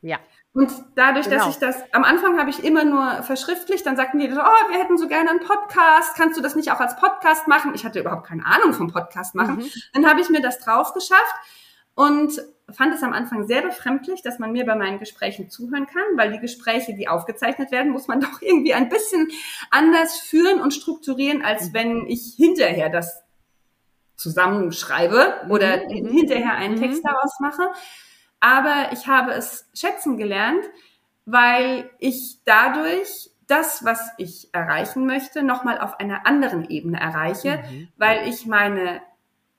Ja. 0.01 0.19
Und 0.53 0.71
dadurch, 0.95 1.29
genau. 1.29 1.45
dass 1.45 1.55
ich 1.55 1.59
das, 1.59 1.81
am 1.93 2.03
Anfang 2.03 2.37
habe 2.37 2.49
ich 2.49 2.63
immer 2.63 2.83
nur 2.83 3.23
verschriftlicht, 3.23 3.85
dann 3.85 3.95
sagten 3.95 4.19
die, 4.19 4.27
oh, 4.27 4.69
wir 4.69 4.79
hätten 4.79 4.97
so 4.97 5.07
gerne 5.07 5.31
einen 5.31 5.39
Podcast, 5.39 6.15
kannst 6.15 6.37
du 6.37 6.41
das 6.41 6.55
nicht 6.55 6.71
auch 6.71 6.79
als 6.79 6.95
Podcast 6.95 7.47
machen? 7.47 7.73
Ich 7.73 7.85
hatte 7.85 7.99
überhaupt 7.99 8.27
keine 8.27 8.45
Ahnung 8.45 8.73
vom 8.73 8.91
Podcast 8.91 9.33
machen. 9.33 9.57
Mhm. 9.57 9.71
Dann 9.93 10.07
habe 10.07 10.21
ich 10.21 10.29
mir 10.29 10.41
das 10.41 10.59
drauf 10.59 10.93
geschafft 10.93 11.35
und 11.95 12.39
fand 12.71 12.93
es 12.93 13.03
am 13.03 13.13
Anfang 13.13 13.45
sehr 13.45 13.61
befremdlich, 13.61 14.21
dass 14.21 14.39
man 14.39 14.51
mir 14.51 14.65
bei 14.65 14.75
meinen 14.75 14.99
Gesprächen 14.99 15.49
zuhören 15.49 15.85
kann, 15.85 16.03
weil 16.15 16.31
die 16.31 16.39
Gespräche, 16.39 16.95
die 16.95 17.07
aufgezeichnet 17.07 17.71
werden, 17.71 17.91
muss 17.91 18.07
man 18.07 18.21
doch 18.21 18.41
irgendwie 18.41 18.73
ein 18.73 18.89
bisschen 18.89 19.29
anders 19.69 20.19
führen 20.19 20.61
und 20.61 20.73
strukturieren, 20.73 21.43
als 21.43 21.69
mhm. 21.69 21.73
wenn 21.73 22.07
ich 22.07 22.33
hinterher 22.35 22.89
das 22.89 23.23
zusammenschreibe 24.15 25.47
oder 25.49 25.77
mhm. 25.89 26.07
hinterher 26.07 26.55
einen 26.55 26.77
Text 26.77 27.03
mhm. 27.03 27.07
daraus 27.07 27.39
mache. 27.39 27.69
Aber 28.39 28.91
ich 28.91 29.07
habe 29.07 29.31
es 29.31 29.69
schätzen 29.73 30.17
gelernt, 30.17 30.63
weil 31.25 31.89
ich 31.99 32.39
dadurch 32.45 33.29
das, 33.47 33.83
was 33.83 34.09
ich 34.17 34.49
erreichen 34.53 35.05
möchte, 35.05 35.43
nochmal 35.43 35.79
auf 35.79 35.99
einer 35.99 36.25
anderen 36.25 36.69
Ebene 36.69 36.99
erreiche, 36.99 37.63
mhm. 37.69 37.89
weil 37.97 38.27
ich 38.27 38.45
meine 38.45 39.01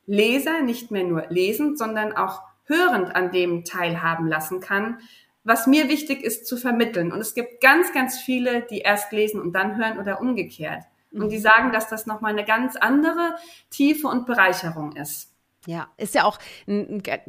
Leser 0.07 0.62
nicht 0.62 0.90
mehr 0.90 1.05
nur 1.05 1.27
lesend, 1.29 1.79
sondern 1.79 2.14
auch 2.14 2.43
hörend 2.64 3.14
an 3.14 3.31
dem 3.31 3.64
teilhaben 3.64 4.27
lassen 4.27 4.61
kann, 4.61 4.98
was 5.44 5.66
mir 5.66 5.88
wichtig 5.88 6.22
ist 6.22 6.46
zu 6.46 6.57
vermitteln. 6.57 7.12
Und 7.12 7.20
es 7.20 7.35
gibt 7.35 7.61
ganz, 7.61 7.92
ganz 7.92 8.18
viele, 8.18 8.62
die 8.62 8.79
erst 8.79 9.12
lesen 9.12 9.40
und 9.40 9.53
dann 9.53 9.77
hören 9.77 9.98
oder 9.98 10.20
umgekehrt. 10.20 10.83
Und 11.12 11.31
die 11.31 11.38
mhm. 11.38 11.42
sagen, 11.42 11.72
dass 11.72 11.88
das 11.88 12.07
nochmal 12.07 12.33
eine 12.33 12.44
ganz 12.44 12.77
andere 12.77 13.37
Tiefe 13.70 14.09
und 14.09 14.27
Bereicherung 14.27 14.96
ist. 14.96 15.31
Ja, 15.66 15.88
ist 15.96 16.14
ja 16.14 16.24
auch 16.24 16.38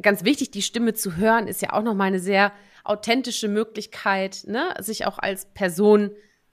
ganz 0.02 0.24
wichtig, 0.24 0.50
die 0.50 0.62
Stimme 0.62 0.94
zu 0.94 1.16
hören, 1.16 1.46
ist 1.46 1.62
ja 1.62 1.72
auch 1.72 1.82
nochmal 1.82 2.08
eine 2.08 2.18
sehr 2.18 2.52
authentische 2.84 3.48
Möglichkeit, 3.48 4.44
ne, 4.46 4.74
sich 4.78 5.06
auch 5.06 5.18
als 5.18 5.46
Person 5.54 6.10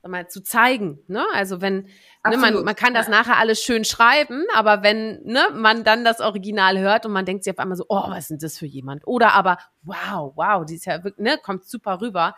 mal 0.08 0.28
zu 0.28 0.42
zeigen. 0.42 1.00
Ne? 1.08 1.26
Also 1.34 1.62
wenn 1.62 1.88
ne, 2.30 2.38
man, 2.38 2.64
man 2.64 2.76
kann 2.76 2.94
das 2.94 3.08
nachher 3.08 3.38
alles 3.38 3.62
schön 3.62 3.84
schreiben, 3.84 4.46
aber 4.54 4.84
wenn 4.84 5.22
ne, 5.24 5.48
man 5.54 5.84
dann 5.84 6.06
das 6.06 6.20
Original 6.20 6.80
hört 6.80 7.06
und 7.06 7.12
man 7.12 7.26
denkt 7.26 7.44
sich 7.44 7.54
auf 7.54 7.60
einmal 7.60 7.78
so, 7.78 7.86
oh, 7.90 8.10
was 8.10 8.20
ist 8.20 8.30
denn 8.32 8.38
das 8.40 8.58
für 8.58 8.66
jemand? 8.66 9.06
Oder 9.06 9.34
aber, 9.34 9.58
wow, 9.82 10.32
wow, 10.36 10.66
die 10.66 10.76
ist 10.76 10.86
ja 10.86 11.04
wirklich, 11.04 11.24
ne, 11.24 11.38
kommt 11.38 11.66
super 11.66 12.02
rüber. 12.02 12.36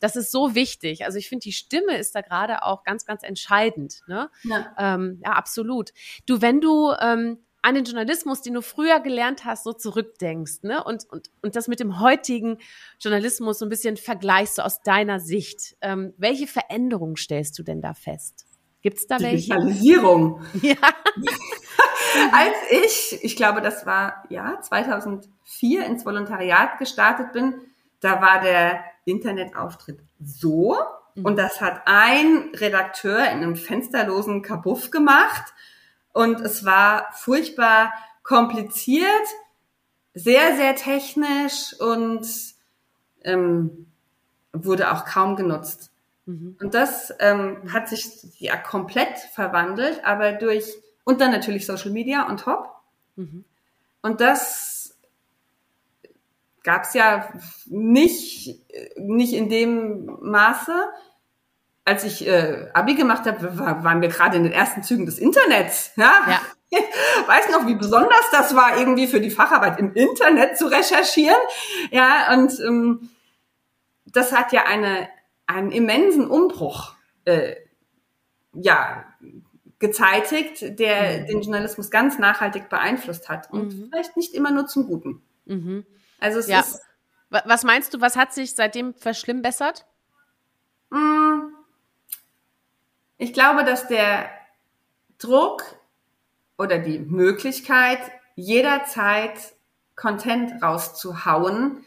Das 0.00 0.16
ist 0.16 0.30
so 0.30 0.54
wichtig. 0.54 1.04
Also 1.04 1.18
ich 1.18 1.28
finde, 1.28 1.44
die 1.44 1.52
Stimme 1.52 1.96
ist 1.96 2.14
da 2.14 2.20
gerade 2.20 2.62
auch 2.62 2.84
ganz, 2.84 3.06
ganz 3.06 3.22
entscheidend. 3.22 4.00
Ne? 4.06 4.30
Ja. 4.44 4.74
Ähm, 4.78 5.20
ja, 5.24 5.32
absolut. 5.32 5.92
Du, 6.26 6.42
wenn 6.42 6.60
du 6.60 6.92
ähm, 7.00 7.38
an 7.66 7.74
den 7.74 7.84
Journalismus, 7.84 8.42
den 8.42 8.54
du 8.54 8.62
früher 8.62 9.00
gelernt 9.00 9.44
hast, 9.44 9.64
so 9.64 9.72
zurückdenkst, 9.72 10.62
ne? 10.62 10.84
Und, 10.84 11.04
und, 11.10 11.30
und 11.42 11.56
das 11.56 11.66
mit 11.66 11.80
dem 11.80 11.98
heutigen 11.98 12.58
Journalismus 13.00 13.58
so 13.58 13.66
ein 13.66 13.68
bisschen 13.68 13.96
vergleichst, 13.96 14.56
so 14.56 14.62
aus 14.62 14.82
deiner 14.82 15.18
Sicht. 15.18 15.76
Ähm, 15.80 16.14
welche 16.16 16.46
Veränderungen 16.46 17.16
stellst 17.16 17.58
du 17.58 17.64
denn 17.64 17.80
da 17.82 17.92
fest? 17.92 18.46
Gibt 18.86 18.98
es 18.98 19.08
da 19.08 19.18
welche? 19.18 19.52
Digitalisierung. 19.52 20.44
Ja. 20.62 20.76
Als 22.32 22.54
ich, 22.70 23.18
ich 23.24 23.34
glaube, 23.34 23.60
das 23.60 23.84
war 23.84 24.22
ja 24.28 24.60
2004 24.60 25.84
ins 25.84 26.06
Volontariat 26.06 26.78
gestartet 26.78 27.32
bin, 27.32 27.54
da 27.98 28.22
war 28.22 28.40
der 28.40 28.84
Internetauftritt 29.04 29.98
so 30.22 30.76
mhm. 31.16 31.24
und 31.24 31.36
das 31.36 31.60
hat 31.60 31.82
ein 31.86 32.52
Redakteur 32.54 33.24
in 33.24 33.38
einem 33.38 33.56
fensterlosen 33.56 34.42
Kabuff 34.42 34.92
gemacht 34.92 35.52
und 36.12 36.40
es 36.40 36.64
war 36.64 37.08
furchtbar 37.12 37.92
kompliziert, 38.22 39.26
sehr, 40.14 40.54
sehr 40.54 40.76
technisch 40.76 41.74
und 41.80 42.24
ähm, 43.24 43.90
wurde 44.52 44.92
auch 44.92 45.04
kaum 45.06 45.34
genutzt. 45.34 45.90
Mhm. 46.26 46.56
Und 46.60 46.74
das 46.74 47.14
ähm, 47.18 47.72
hat 47.72 47.88
sich 47.88 48.06
ja 48.38 48.56
komplett 48.56 49.18
verwandelt, 49.18 50.04
aber 50.04 50.32
durch, 50.32 50.74
und 51.04 51.20
dann 51.20 51.30
natürlich 51.30 51.66
Social 51.66 51.90
Media 51.90 52.28
on 52.28 52.36
top. 52.36 52.70
Mhm. 53.16 53.44
Und 54.02 54.20
das 54.20 54.96
gab 56.62 56.82
es 56.82 56.94
ja 56.94 57.32
nicht, 57.66 58.60
nicht 58.96 59.32
in 59.32 59.48
dem 59.48 60.18
Maße 60.20 60.72
als 61.86 62.02
ich 62.02 62.26
äh, 62.26 62.66
Abi 62.74 62.96
gemacht 62.96 63.26
habe, 63.26 63.58
war, 63.58 63.84
waren 63.84 64.02
wir 64.02 64.08
gerade 64.08 64.36
in 64.36 64.42
den 64.42 64.52
ersten 64.52 64.82
Zügen 64.82 65.06
des 65.06 65.18
Internets. 65.18 65.92
Ja? 65.96 66.26
ja. 66.28 66.40
Weiß 67.26 67.48
noch, 67.50 67.66
wie 67.68 67.76
besonders 67.76 68.28
das 68.32 68.56
war, 68.56 68.76
irgendwie 68.76 69.06
für 69.06 69.20
die 69.20 69.30
Facharbeit 69.30 69.78
im 69.78 69.94
Internet 69.94 70.58
zu 70.58 70.66
recherchieren. 70.66 71.36
Ja, 71.92 72.34
und 72.34 72.58
ähm, 72.58 73.10
das 74.04 74.32
hat 74.32 74.52
ja 74.52 74.64
eine, 74.64 75.08
einen 75.46 75.72
immensen 75.72 76.28
Umbruch 76.28 76.94
äh, 77.24 77.56
ja, 78.52 79.04
gezeitigt, 79.78 80.78
der 80.78 81.20
mhm. 81.20 81.26
den 81.26 81.42
Journalismus 81.42 81.90
ganz 81.90 82.18
nachhaltig 82.18 82.68
beeinflusst 82.68 83.28
hat. 83.28 83.50
Und 83.52 83.74
mhm. 83.74 83.88
vielleicht 83.90 84.16
nicht 84.16 84.34
immer 84.34 84.50
nur 84.50 84.66
zum 84.66 84.86
Guten. 84.86 85.22
Mhm. 85.44 85.84
Also 86.18 86.38
es 86.38 86.48
ja. 86.48 86.60
ist. 86.60 86.80
Was 87.28 87.64
meinst 87.64 87.92
du, 87.92 88.00
was 88.00 88.16
hat 88.16 88.32
sich 88.32 88.54
seitdem 88.54 88.94
verschlimmbessert? 88.94 89.84
Mm, 90.90 91.40
ich 93.18 93.32
glaube, 93.32 93.64
dass 93.64 93.88
der 93.88 94.30
Druck 95.18 95.64
oder 96.56 96.78
die 96.78 97.00
Möglichkeit, 97.00 97.98
jederzeit 98.36 99.56
Content 99.96 100.62
rauszuhauen, 100.62 101.72
mhm. 101.72 101.84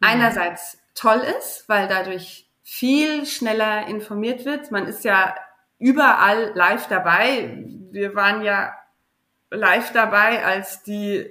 einerseits 0.00 0.78
toll 0.94 1.22
ist, 1.38 1.68
weil 1.68 1.88
dadurch 1.88 2.48
viel 2.62 3.26
schneller 3.26 3.86
informiert 3.86 4.44
wird. 4.44 4.70
Man 4.70 4.86
ist 4.86 5.04
ja 5.04 5.34
überall 5.78 6.52
live 6.54 6.86
dabei. 6.88 7.64
Wir 7.90 8.14
waren 8.14 8.42
ja 8.42 8.72
live 9.50 9.92
dabei, 9.92 10.44
als 10.44 10.82
die 10.82 11.30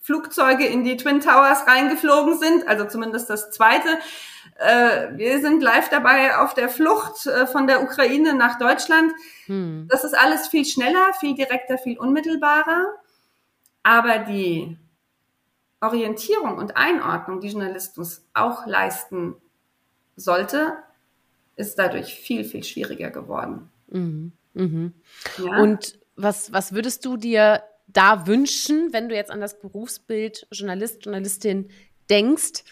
Flugzeuge 0.00 0.66
in 0.66 0.84
die 0.84 0.96
Twin 0.96 1.20
Towers 1.20 1.66
reingeflogen 1.66 2.38
sind, 2.38 2.66
also 2.66 2.86
zumindest 2.86 3.28
das 3.28 3.50
zweite. 3.50 3.98
Äh, 4.56 5.16
wir 5.16 5.40
sind 5.40 5.62
live 5.62 5.88
dabei 5.88 6.38
auf 6.38 6.54
der 6.54 6.68
Flucht 6.68 7.26
äh, 7.26 7.46
von 7.46 7.66
der 7.66 7.82
Ukraine 7.82 8.34
nach 8.34 8.58
Deutschland. 8.58 9.12
Hm. 9.46 9.86
Das 9.90 10.04
ist 10.04 10.16
alles 10.16 10.48
viel 10.48 10.64
schneller, 10.64 11.12
viel 11.20 11.34
direkter, 11.34 11.78
viel 11.78 11.98
unmittelbarer. 11.98 12.86
Aber 13.82 14.18
die 14.18 14.76
Orientierung 15.80 16.58
und 16.58 16.76
Einordnung, 16.76 17.40
die 17.40 17.48
Journalismus 17.48 18.24
auch 18.34 18.66
leisten 18.66 19.36
sollte, 20.16 20.76
ist 21.56 21.78
dadurch 21.78 22.14
viel, 22.14 22.44
viel 22.44 22.64
schwieriger 22.64 23.10
geworden. 23.10 23.70
Mhm. 23.88 24.32
Mhm. 24.54 24.94
Ja? 25.38 25.62
Und 25.62 25.98
was, 26.16 26.52
was 26.52 26.72
würdest 26.72 27.04
du 27.04 27.16
dir 27.16 27.62
da 27.86 28.26
wünschen, 28.26 28.92
wenn 28.92 29.08
du 29.08 29.14
jetzt 29.14 29.30
an 29.30 29.40
das 29.40 29.58
Berufsbild 29.58 30.46
Journalist, 30.50 31.04
Journalistin 31.04 31.70
denkst? 32.10 32.64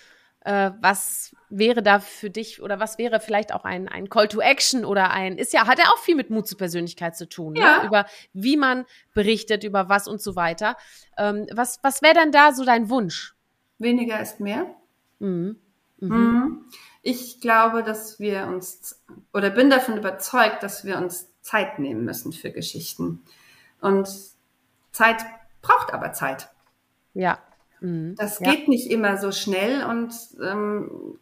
Äh, 0.46 0.70
was 0.80 1.34
wäre 1.48 1.82
da 1.82 1.98
für 1.98 2.30
dich 2.30 2.62
oder 2.62 2.78
was 2.78 2.98
wäre 2.98 3.18
vielleicht 3.18 3.52
auch 3.52 3.64
ein, 3.64 3.88
ein 3.88 4.08
Call 4.08 4.28
to 4.28 4.38
Action 4.38 4.84
oder 4.84 5.10
ein, 5.10 5.38
ist 5.38 5.52
ja, 5.52 5.66
hat 5.66 5.80
ja 5.80 5.86
auch 5.86 5.98
viel 5.98 6.14
mit 6.14 6.30
Mut 6.30 6.46
zur 6.46 6.56
Persönlichkeit 6.56 7.16
zu 7.16 7.28
tun, 7.28 7.54
ne? 7.54 7.60
ja. 7.60 7.78
ne? 7.80 7.86
über 7.88 8.06
wie 8.32 8.56
man 8.56 8.84
berichtet, 9.12 9.64
über 9.64 9.88
was 9.88 10.06
und 10.06 10.22
so 10.22 10.36
weiter. 10.36 10.76
Ähm, 11.18 11.48
was 11.52 11.80
was 11.82 12.00
wäre 12.00 12.14
dann 12.14 12.30
da 12.30 12.52
so 12.52 12.64
dein 12.64 12.88
Wunsch? 12.90 13.34
Weniger 13.78 14.20
ist 14.20 14.38
mehr. 14.38 14.66
Mhm. 15.18 15.56
Mhm. 15.98 16.16
Mhm. 16.16 16.64
Ich 17.02 17.40
glaube, 17.40 17.82
dass 17.82 18.20
wir 18.20 18.46
uns 18.46 19.02
oder 19.32 19.50
bin 19.50 19.68
davon 19.68 19.96
überzeugt, 19.98 20.62
dass 20.62 20.84
wir 20.84 20.96
uns 20.96 21.28
Zeit 21.40 21.80
nehmen 21.80 22.04
müssen 22.04 22.32
für 22.32 22.52
Geschichten. 22.52 23.24
Und 23.80 24.08
Zeit 24.92 25.24
braucht 25.60 25.92
aber 25.92 26.12
Zeit. 26.12 26.50
Ja, 27.14 27.40
Mhm. 27.80 28.14
Das 28.16 28.38
geht 28.38 28.62
ja. 28.62 28.68
nicht 28.68 28.90
immer 28.90 29.16
so 29.18 29.32
schnell 29.32 29.84
und 29.84 30.12
ähm, 30.42 31.18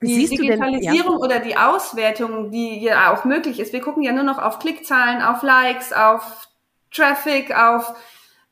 die 0.00 0.14
siehst 0.14 0.32
Digitalisierung 0.32 1.20
denn, 1.20 1.30
ja. 1.30 1.36
oder 1.36 1.40
die 1.40 1.56
Auswertung, 1.56 2.50
die 2.50 2.80
ja 2.80 3.12
auch 3.12 3.24
möglich 3.24 3.58
ist. 3.58 3.72
Wir 3.72 3.80
gucken 3.80 4.02
ja 4.02 4.12
nur 4.12 4.22
noch 4.22 4.38
auf 4.38 4.60
Klickzahlen, 4.60 5.22
auf 5.22 5.42
Likes, 5.42 5.92
auf 5.92 6.48
Traffic, 6.92 7.56
auf 7.56 7.94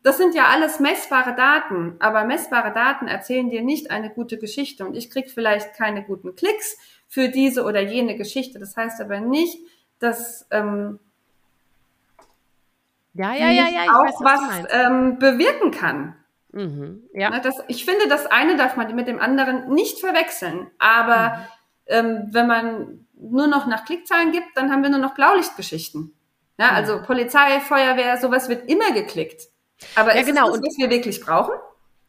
das 0.02 0.18
sind 0.18 0.36
ja 0.36 0.46
alles 0.46 0.78
messbare 0.78 1.34
Daten, 1.34 1.96
aber 1.98 2.22
messbare 2.24 2.72
Daten 2.72 3.08
erzählen 3.08 3.50
dir 3.50 3.62
nicht 3.62 3.90
eine 3.90 4.10
gute 4.10 4.38
Geschichte 4.38 4.86
und 4.86 4.96
ich 4.96 5.10
krieg 5.10 5.30
vielleicht 5.32 5.74
keine 5.74 6.04
guten 6.04 6.36
Klicks 6.36 6.76
für 7.08 7.28
diese 7.28 7.64
oder 7.64 7.80
jene 7.80 8.16
Geschichte. 8.16 8.60
Das 8.60 8.76
heißt 8.76 9.00
aber 9.00 9.18
nicht, 9.18 9.58
dass 9.98 10.46
ähm, 10.52 11.00
ja, 13.16 13.34
ja, 13.34 13.50
ja, 13.50 13.68
ja, 13.68 13.82
auch 13.92 14.04
weiß, 14.04 14.14
was, 14.20 14.40
was 14.40 14.66
ähm, 14.70 15.18
bewirken 15.18 15.70
kann. 15.70 16.14
Mhm, 16.52 17.02
ja. 17.12 17.38
Das, 17.40 17.56
ich 17.68 17.84
finde, 17.84 18.08
das 18.08 18.26
eine 18.26 18.56
darf 18.56 18.76
man 18.76 18.94
mit 18.94 19.08
dem 19.08 19.20
anderen 19.20 19.72
nicht 19.72 19.98
verwechseln. 19.98 20.70
Aber 20.78 21.36
mhm. 21.36 21.44
ähm, 21.86 22.28
wenn 22.30 22.46
man 22.46 23.06
nur 23.18 23.46
noch 23.46 23.66
nach 23.66 23.84
Klickzahlen 23.84 24.32
gibt, 24.32 24.56
dann 24.56 24.70
haben 24.70 24.82
wir 24.82 24.90
nur 24.90 25.00
noch 25.00 25.14
Blaulichtgeschichten. 25.14 26.14
Ja, 26.58 26.70
mhm. 26.70 26.76
Also 26.76 27.02
Polizei, 27.02 27.60
Feuerwehr, 27.60 28.16
sowas 28.16 28.48
wird 28.48 28.68
immer 28.70 28.92
geklickt. 28.92 29.42
Aber 29.94 30.14
ja, 30.14 30.20
ist 30.20 30.26
genau. 30.26 30.50
das, 30.50 30.62
was 30.62 30.78
wir 30.78 30.90
wirklich 30.90 31.20
brauchen? 31.20 31.54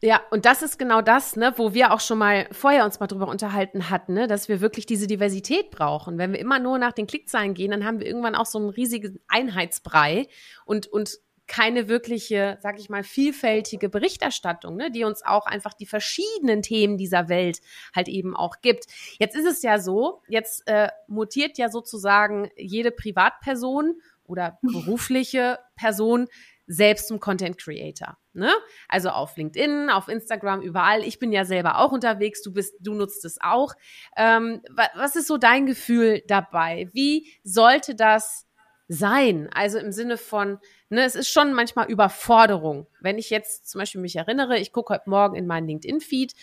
Ja, 0.00 0.20
und 0.30 0.44
das 0.44 0.62
ist 0.62 0.78
genau 0.78 1.02
das, 1.02 1.34
ne, 1.34 1.54
wo 1.56 1.74
wir 1.74 1.92
auch 1.92 1.98
schon 1.98 2.18
mal 2.18 2.46
vorher 2.52 2.84
uns 2.84 3.00
mal 3.00 3.08
drüber 3.08 3.26
unterhalten 3.26 3.90
hatten, 3.90 4.14
ne, 4.14 4.28
dass 4.28 4.48
wir 4.48 4.60
wirklich 4.60 4.86
diese 4.86 5.08
Diversität 5.08 5.72
brauchen. 5.72 6.18
Wenn 6.18 6.32
wir 6.32 6.38
immer 6.38 6.60
nur 6.60 6.78
nach 6.78 6.92
den 6.92 7.08
Klickzahlen 7.08 7.54
gehen, 7.54 7.72
dann 7.72 7.84
haben 7.84 7.98
wir 7.98 8.06
irgendwann 8.06 8.36
auch 8.36 8.46
so 8.46 8.58
einen 8.58 8.68
riesigen 8.68 9.18
Einheitsbrei 9.26 10.28
und, 10.64 10.86
und 10.86 11.18
keine 11.48 11.88
wirkliche, 11.88 12.58
sag 12.60 12.78
ich 12.78 12.88
mal, 12.90 13.02
vielfältige 13.02 13.88
Berichterstattung, 13.88 14.76
ne, 14.76 14.92
die 14.92 15.02
uns 15.02 15.24
auch 15.24 15.46
einfach 15.46 15.74
die 15.74 15.86
verschiedenen 15.86 16.62
Themen 16.62 16.96
dieser 16.96 17.28
Welt 17.28 17.60
halt 17.92 18.06
eben 18.06 18.36
auch 18.36 18.60
gibt. 18.60 18.84
Jetzt 19.18 19.34
ist 19.34 19.46
es 19.46 19.62
ja 19.62 19.80
so, 19.80 20.22
jetzt 20.28 20.62
äh, 20.68 20.90
mutiert 21.08 21.58
ja 21.58 21.70
sozusagen 21.70 22.50
jede 22.56 22.92
Privatperson 22.92 24.00
oder 24.24 24.58
berufliche 24.62 25.58
Person 25.74 26.28
selbst 26.68 27.08
zum 27.08 27.18
Content 27.18 27.58
Creator. 27.58 28.18
Ne? 28.34 28.52
Also 28.88 29.08
auf 29.08 29.36
LinkedIn, 29.36 29.88
auf 29.90 30.06
Instagram, 30.08 30.60
überall. 30.60 31.02
Ich 31.02 31.18
bin 31.18 31.32
ja 31.32 31.44
selber 31.44 31.78
auch 31.78 31.92
unterwegs. 31.92 32.42
Du 32.42 32.52
bist, 32.52 32.74
du 32.80 32.94
nutzt 32.94 33.24
es 33.24 33.38
auch. 33.40 33.72
Ähm, 34.16 34.60
was 34.94 35.16
ist 35.16 35.26
so 35.26 35.38
dein 35.38 35.66
Gefühl 35.66 36.22
dabei? 36.28 36.90
Wie 36.92 37.32
sollte 37.42 37.94
das 37.94 38.46
sein? 38.86 39.48
Also 39.52 39.78
im 39.78 39.92
Sinne 39.92 40.18
von, 40.18 40.58
ne, 40.90 41.04
es 41.04 41.14
ist 41.14 41.30
schon 41.30 41.54
manchmal 41.54 41.90
Überforderung. 41.90 42.86
Wenn 43.00 43.18
ich 43.18 43.30
jetzt 43.30 43.68
zum 43.68 43.80
Beispiel 43.80 44.02
mich 44.02 44.16
erinnere, 44.16 44.58
ich 44.58 44.72
gucke 44.72 44.94
heute 44.94 45.08
Morgen 45.08 45.36
in 45.36 45.46
meinen 45.46 45.66
LinkedIn-Feed 45.66 46.34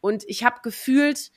und 0.00 0.24
ich 0.26 0.44
habe 0.44 0.60
gefühlt 0.62 1.30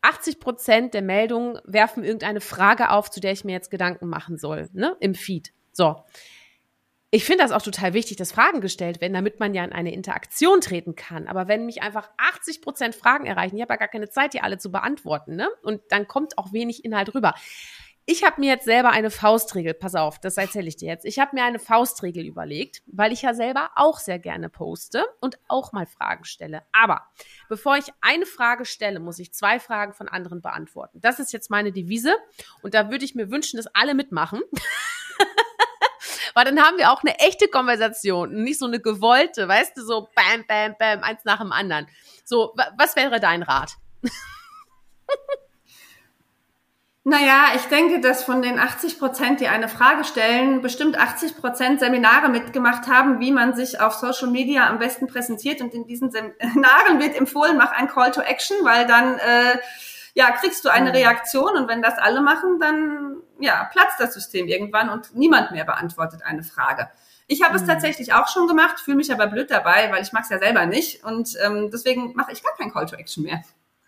80 0.00 0.40
Prozent 0.40 0.94
der 0.94 1.02
Meldungen 1.02 1.60
werfen 1.64 2.04
irgendeine 2.04 2.40
Frage 2.40 2.90
auf, 2.90 3.10
zu 3.10 3.20
der 3.20 3.32
ich 3.32 3.44
mir 3.44 3.52
jetzt 3.52 3.70
Gedanken 3.70 4.08
machen 4.08 4.38
soll, 4.38 4.70
ne, 4.72 4.96
im 4.98 5.14
Feed. 5.14 5.52
So 5.72 6.02
ich 7.14 7.26
finde 7.26 7.44
das 7.44 7.52
auch 7.52 7.60
total 7.60 7.92
wichtig, 7.92 8.16
dass 8.16 8.32
Fragen 8.32 8.62
gestellt 8.62 9.02
werden, 9.02 9.12
damit 9.12 9.38
man 9.38 9.52
ja 9.52 9.62
in 9.62 9.72
eine 9.72 9.92
Interaktion 9.92 10.62
treten 10.62 10.94
kann. 10.94 11.28
Aber 11.28 11.46
wenn 11.46 11.66
mich 11.66 11.82
einfach 11.82 12.08
80 12.16 12.62
Prozent 12.62 12.94
Fragen 12.94 13.26
erreichen, 13.26 13.54
ich 13.54 13.60
habe 13.60 13.74
ja 13.74 13.78
gar 13.78 13.88
keine 13.88 14.08
Zeit, 14.08 14.32
die 14.32 14.40
alle 14.40 14.56
zu 14.56 14.72
beantworten, 14.72 15.36
ne? 15.36 15.50
Und 15.62 15.82
dann 15.90 16.08
kommt 16.08 16.38
auch 16.38 16.54
wenig 16.54 16.86
Inhalt 16.86 17.14
rüber. 17.14 17.34
Ich 18.06 18.24
habe 18.24 18.40
mir 18.40 18.48
jetzt 18.48 18.64
selber 18.64 18.90
eine 18.90 19.10
Faustregel, 19.10 19.74
pass 19.74 19.94
auf, 19.94 20.20
das 20.20 20.38
erzähle 20.38 20.68
ich 20.68 20.76
dir 20.76 20.88
jetzt. 20.88 21.04
Ich 21.04 21.18
habe 21.18 21.36
mir 21.36 21.44
eine 21.44 21.58
Faustregel 21.58 22.24
überlegt, 22.24 22.82
weil 22.86 23.12
ich 23.12 23.20
ja 23.20 23.34
selber 23.34 23.70
auch 23.76 23.98
sehr 23.98 24.18
gerne 24.18 24.48
poste 24.48 25.04
und 25.20 25.38
auch 25.48 25.72
mal 25.72 25.86
Fragen 25.86 26.24
stelle. 26.24 26.62
Aber 26.72 27.02
bevor 27.50 27.76
ich 27.76 27.92
eine 28.00 28.24
Frage 28.24 28.64
stelle, 28.64 29.00
muss 29.00 29.18
ich 29.18 29.34
zwei 29.34 29.60
Fragen 29.60 29.92
von 29.92 30.08
anderen 30.08 30.40
beantworten. 30.40 30.98
Das 31.02 31.20
ist 31.20 31.32
jetzt 31.32 31.50
meine 31.50 31.72
Devise 31.72 32.16
und 32.62 32.72
da 32.72 32.90
würde 32.90 33.04
ich 33.04 33.14
mir 33.14 33.30
wünschen, 33.30 33.58
dass 33.58 33.66
alle 33.66 33.94
mitmachen. 33.94 34.40
Weil 36.34 36.44
dann 36.44 36.62
haben 36.62 36.78
wir 36.78 36.90
auch 36.90 37.02
eine 37.02 37.18
echte 37.18 37.48
Konversation 37.48 38.42
nicht 38.42 38.58
so 38.58 38.66
eine 38.66 38.80
gewollte, 38.80 39.48
weißt 39.48 39.76
du, 39.76 39.82
so 39.82 40.08
bam, 40.14 40.44
bam, 40.46 40.74
bam, 40.78 41.02
eins 41.02 41.24
nach 41.24 41.40
dem 41.40 41.52
anderen. 41.52 41.86
So, 42.24 42.54
was 42.78 42.96
wäre 42.96 43.20
dein 43.20 43.42
Rat? 43.42 43.76
Naja, 47.04 47.46
ich 47.56 47.62
denke, 47.62 48.00
dass 48.00 48.22
von 48.22 48.42
den 48.42 48.60
80 48.60 49.00
Prozent, 49.00 49.40
die 49.40 49.48
eine 49.48 49.68
Frage 49.68 50.04
stellen, 50.04 50.62
bestimmt 50.62 50.96
80 50.96 51.36
Prozent 51.36 51.80
Seminare 51.80 52.28
mitgemacht 52.28 52.86
haben, 52.86 53.18
wie 53.18 53.32
man 53.32 53.56
sich 53.56 53.80
auf 53.80 53.94
Social 53.94 54.28
Media 54.28 54.68
am 54.68 54.78
besten 54.78 55.08
präsentiert. 55.08 55.60
Und 55.60 55.74
in 55.74 55.84
diesen 55.84 56.12
Seminaren 56.12 57.00
wird 57.00 57.16
empfohlen, 57.16 57.56
mach 57.56 57.72
ein 57.72 57.88
Call 57.88 58.12
to 58.12 58.20
Action, 58.20 58.56
weil 58.62 58.86
dann 58.86 59.18
äh, 59.18 59.58
ja 60.14 60.30
kriegst 60.32 60.64
du 60.64 60.68
eine 60.68 60.90
mhm. 60.90 60.96
Reaktion. 60.96 61.56
Und 61.56 61.68
wenn 61.68 61.82
das 61.82 61.98
alle 61.98 62.20
machen, 62.20 62.58
dann 62.60 63.16
ja, 63.40 63.64
platzt 63.72 63.98
das 63.98 64.14
System 64.14 64.46
irgendwann 64.46 64.88
und 64.88 65.14
niemand 65.14 65.50
mehr 65.52 65.64
beantwortet 65.64 66.22
eine 66.24 66.42
Frage. 66.42 66.90
Ich 67.26 67.42
habe 67.42 67.54
mhm. 67.54 67.60
es 67.60 67.66
tatsächlich 67.66 68.12
auch 68.12 68.28
schon 68.28 68.46
gemacht, 68.46 68.80
fühle 68.80 68.96
mich 68.96 69.12
aber 69.12 69.26
blöd 69.26 69.50
dabei, 69.50 69.90
weil 69.90 70.02
ich 70.02 70.12
mag 70.12 70.24
es 70.24 70.30
ja 70.30 70.38
selber 70.38 70.66
nicht 70.66 71.04
und 71.04 71.36
ähm, 71.44 71.70
deswegen 71.70 72.14
mache 72.14 72.32
ich 72.32 72.42
gar 72.42 72.54
kein 72.56 72.72
Call 72.72 72.86
to 72.86 72.96
Action 72.96 73.24
mehr. 73.24 73.42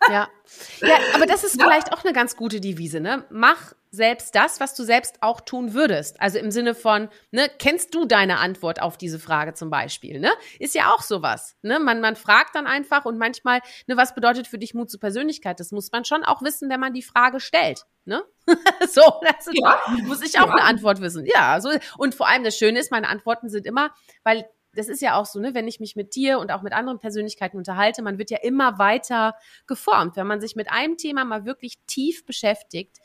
Ja. 0.09 0.27
ja, 0.81 0.97
aber 1.13 1.25
das 1.25 1.43
ist 1.43 1.55
ja. 1.55 1.65
vielleicht 1.65 1.93
auch 1.93 2.03
eine 2.03 2.13
ganz 2.13 2.35
gute 2.35 2.59
Devise, 2.59 2.99
ne? 2.99 3.25
Mach 3.29 3.73
selbst 3.95 4.35
das, 4.35 4.59
was 4.59 4.75
du 4.75 4.83
selbst 4.83 5.17
auch 5.21 5.41
tun 5.41 5.73
würdest. 5.73 6.21
Also 6.21 6.37
im 6.37 6.51
Sinne 6.51 6.75
von, 6.75 7.09
ne, 7.31 7.49
kennst 7.59 7.95
du 7.95 8.05
deine 8.05 8.37
Antwort 8.37 8.81
auf 8.81 8.97
diese 8.97 9.19
Frage 9.19 9.53
zum 9.53 9.69
Beispiel, 9.69 10.19
ne? 10.19 10.31
Ist 10.59 10.75
ja 10.75 10.93
auch 10.93 11.01
sowas, 11.01 11.55
ne? 11.61 11.79
Man, 11.79 12.01
man 12.01 12.15
fragt 12.15 12.55
dann 12.55 12.67
einfach 12.67 13.05
und 13.05 13.17
manchmal, 13.17 13.61
ne, 13.87 13.97
was 13.97 14.13
bedeutet 14.13 14.47
für 14.47 14.57
dich 14.59 14.73
Mut 14.73 14.89
zur 14.91 14.99
Persönlichkeit? 14.99 15.59
Das 15.59 15.71
muss 15.71 15.91
man 15.91 16.05
schon 16.05 16.23
auch 16.23 16.41
wissen, 16.41 16.69
wenn 16.69 16.79
man 16.79 16.93
die 16.93 17.03
Frage 17.03 17.39
stellt, 17.39 17.85
ne? 18.05 18.23
so, 18.89 19.01
das 19.21 19.47
ist, 19.47 19.57
ja. 19.59 19.81
muss 20.03 20.21
ich 20.21 20.39
auch 20.39 20.47
ja. 20.47 20.53
eine 20.53 20.63
Antwort 20.63 21.01
wissen. 21.01 21.25
Ja, 21.25 21.59
so. 21.61 21.69
Und 21.97 22.13
vor 22.13 22.27
allem 22.27 22.43
das 22.43 22.57
Schöne 22.57 22.79
ist, 22.79 22.91
meine 22.91 23.07
Antworten 23.07 23.49
sind 23.49 23.65
immer, 23.65 23.91
weil 24.23 24.45
das 24.75 24.89
ist 24.89 25.01
ja 25.01 25.17
auch 25.19 25.25
so, 25.25 25.39
ne, 25.39 25.53
wenn 25.53 25.67
ich 25.67 25.79
mich 25.79 25.95
mit 25.95 26.15
dir 26.15 26.39
und 26.39 26.51
auch 26.51 26.61
mit 26.61 26.73
anderen 26.73 26.99
Persönlichkeiten 26.99 27.57
unterhalte, 27.57 28.01
man 28.01 28.17
wird 28.17 28.29
ja 28.29 28.37
immer 28.41 28.77
weiter 28.77 29.35
geformt. 29.67 30.15
Wenn 30.15 30.27
man 30.27 30.41
sich 30.41 30.55
mit 30.55 30.69
einem 30.69 30.97
Thema 30.97 31.25
mal 31.25 31.45
wirklich 31.45 31.75
tief 31.87 32.25
beschäftigt, 32.25 32.97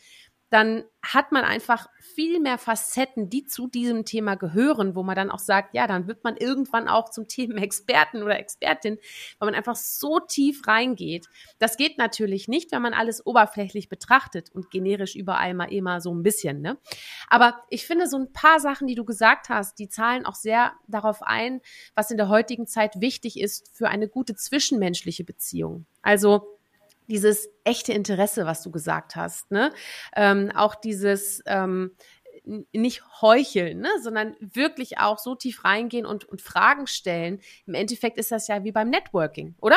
dann 0.51 0.85
hat 1.03 1.33
man 1.33 1.45
einfach 1.45 1.89
viel 2.01 2.41
mehr 2.41 2.59
Facetten, 2.59 3.31
die 3.31 3.47
zu 3.47 3.69
diesem 3.69 4.05
Thema 4.05 4.35
gehören, 4.35 4.95
wo 4.95 5.03
man 5.03 5.15
dann 5.15 5.31
auch 5.31 5.39
sagt, 5.39 5.75
ja, 5.75 5.87
dann 5.87 6.09
wird 6.09 6.25
man 6.25 6.37
irgendwann 6.37 6.89
auch 6.89 7.09
zum 7.11 7.29
Themenexperten 7.29 8.23
oder 8.23 8.39
Expertin, 8.39 8.99
weil 9.39 9.47
man 9.47 9.55
einfach 9.55 9.77
so 9.77 10.19
tief 10.19 10.67
reingeht. 10.67 11.29
Das 11.59 11.77
geht 11.77 11.99
natürlich 11.99 12.49
nicht, 12.49 12.73
wenn 12.73 12.83
man 12.83 12.95
alles 12.95 13.25
oberflächlich 13.25 13.89
betrachtet 13.89 14.51
und 14.51 14.71
generisch 14.71 15.15
überall 15.15 15.55
mal 15.55 15.73
immer 15.73 16.01
so 16.01 16.13
ein 16.13 16.23
bisschen, 16.23 16.61
ne? 16.61 16.79
Aber 17.29 17.63
ich 17.71 17.87
finde 17.87 18.09
so 18.09 18.19
ein 18.19 18.33
paar 18.33 18.61
Sachen, 18.61 18.89
die 18.89 18.97
du 18.97 19.05
gesagt 19.05 19.49
hast, 19.49 19.79
die 19.79 19.89
zahlen 19.89 20.27
auch 20.27 20.35
sehr 20.35 20.73
darauf 20.89 21.23
ein, 21.23 21.61
was 21.95 22.11
in 22.11 22.17
der 22.17 22.29
heutigen 22.29 22.67
Zeit 22.67 23.01
wichtig 23.01 23.41
ist 23.41 23.71
für 23.73 23.89
eine 23.89 24.09
gute 24.09 24.35
zwischenmenschliche 24.35 25.25
Beziehung. 25.25 25.87
Also, 26.03 26.60
dieses 27.11 27.49
echte 27.65 27.93
Interesse, 27.93 28.47
was 28.47 28.63
du 28.63 28.71
gesagt 28.71 29.17
hast, 29.17 29.51
ne? 29.51 29.73
Ähm, 30.17 30.51
auch 30.55 30.75
dieses 30.75 31.43
ähm, 31.47 31.97
nicht 32.73 33.03
heucheln, 33.21 33.81
ne? 33.81 33.91
sondern 34.03 34.35
wirklich 34.41 34.99
auch 34.99 35.19
so 35.19 35.35
tief 35.35 35.65
reingehen 35.65 36.07
und, 36.07 36.25
und 36.25 36.41
Fragen 36.41 36.87
stellen. 36.87 37.41
Im 37.67 37.75
Endeffekt 37.75 38.17
ist 38.17 38.33
das 38.33 38.49
ja 38.49 38.65
wie 38.65 38.73
beim 38.73 38.89
Networking, 38.89 39.55
oder? 39.61 39.77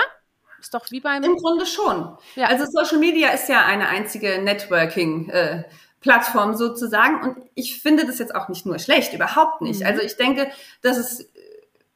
Ist 0.60 0.74
doch 0.74 0.90
wie 0.92 1.02
beim. 1.02 1.24
Im 1.24 1.36
Grunde 1.36 1.66
schon. 1.66 2.18
Ja. 2.36 2.48
Also 2.48 2.66
Social 2.66 2.98
Media 2.98 3.30
ist 3.30 3.50
ja 3.50 3.66
eine 3.66 3.90
einzige 3.90 4.42
Networking. 4.42 5.30
Äh, 5.30 5.64
Plattform 6.04 6.54
sozusagen. 6.54 7.24
Und 7.24 7.38
ich 7.56 7.82
finde 7.82 8.06
das 8.06 8.20
jetzt 8.20 8.36
auch 8.36 8.50
nicht 8.50 8.66
nur 8.66 8.78
schlecht, 8.78 9.14
überhaupt 9.14 9.62
nicht. 9.62 9.80
Mhm. 9.80 9.88
Also 9.88 10.02
ich 10.02 10.18
denke, 10.18 10.52
dass 10.82 10.98
es 10.98 11.32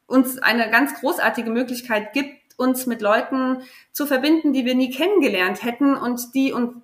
uns 0.06 0.38
eine 0.38 0.70
ganz 0.70 0.98
großartige 0.98 1.50
Möglichkeit 1.50 2.14
gibt, 2.14 2.37
uns 2.58 2.86
mit 2.86 3.00
Leuten 3.00 3.62
zu 3.92 4.06
verbinden, 4.06 4.52
die 4.52 4.66
wir 4.66 4.74
nie 4.74 4.90
kennengelernt 4.90 5.62
hätten 5.62 5.94
und 5.94 6.34
die 6.34 6.52
und 6.52 6.82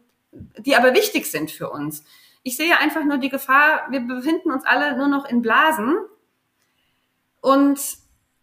die 0.58 0.76
aber 0.76 0.94
wichtig 0.94 1.30
sind 1.30 1.50
für 1.50 1.68
uns. 1.68 2.04
Ich 2.42 2.56
sehe 2.56 2.78
einfach 2.78 3.04
nur 3.04 3.18
die 3.18 3.28
Gefahr, 3.28 3.86
wir 3.90 4.00
befinden 4.00 4.50
uns 4.50 4.64
alle 4.64 4.96
nur 4.96 5.08
noch 5.08 5.26
in 5.26 5.42
Blasen 5.42 5.96
und 7.40 7.80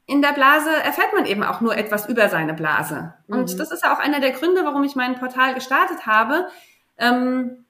in 0.05 0.21
der 0.21 0.33
Blase 0.33 0.69
erfährt 0.69 1.13
man 1.13 1.25
eben 1.25 1.43
auch 1.43 1.61
nur 1.61 1.77
etwas 1.77 2.09
über 2.09 2.27
seine 2.27 2.53
Blase. 2.53 3.13
Und 3.27 3.53
mhm. 3.53 3.57
das 3.57 3.71
ist 3.71 3.83
ja 3.83 3.93
auch 3.93 3.99
einer 3.99 4.19
der 4.19 4.31
Gründe, 4.31 4.65
warum 4.65 4.83
ich 4.83 4.95
mein 4.95 5.17
Portal 5.17 5.53
gestartet 5.53 6.05
habe. 6.05 6.49
Ähm, 6.97 7.65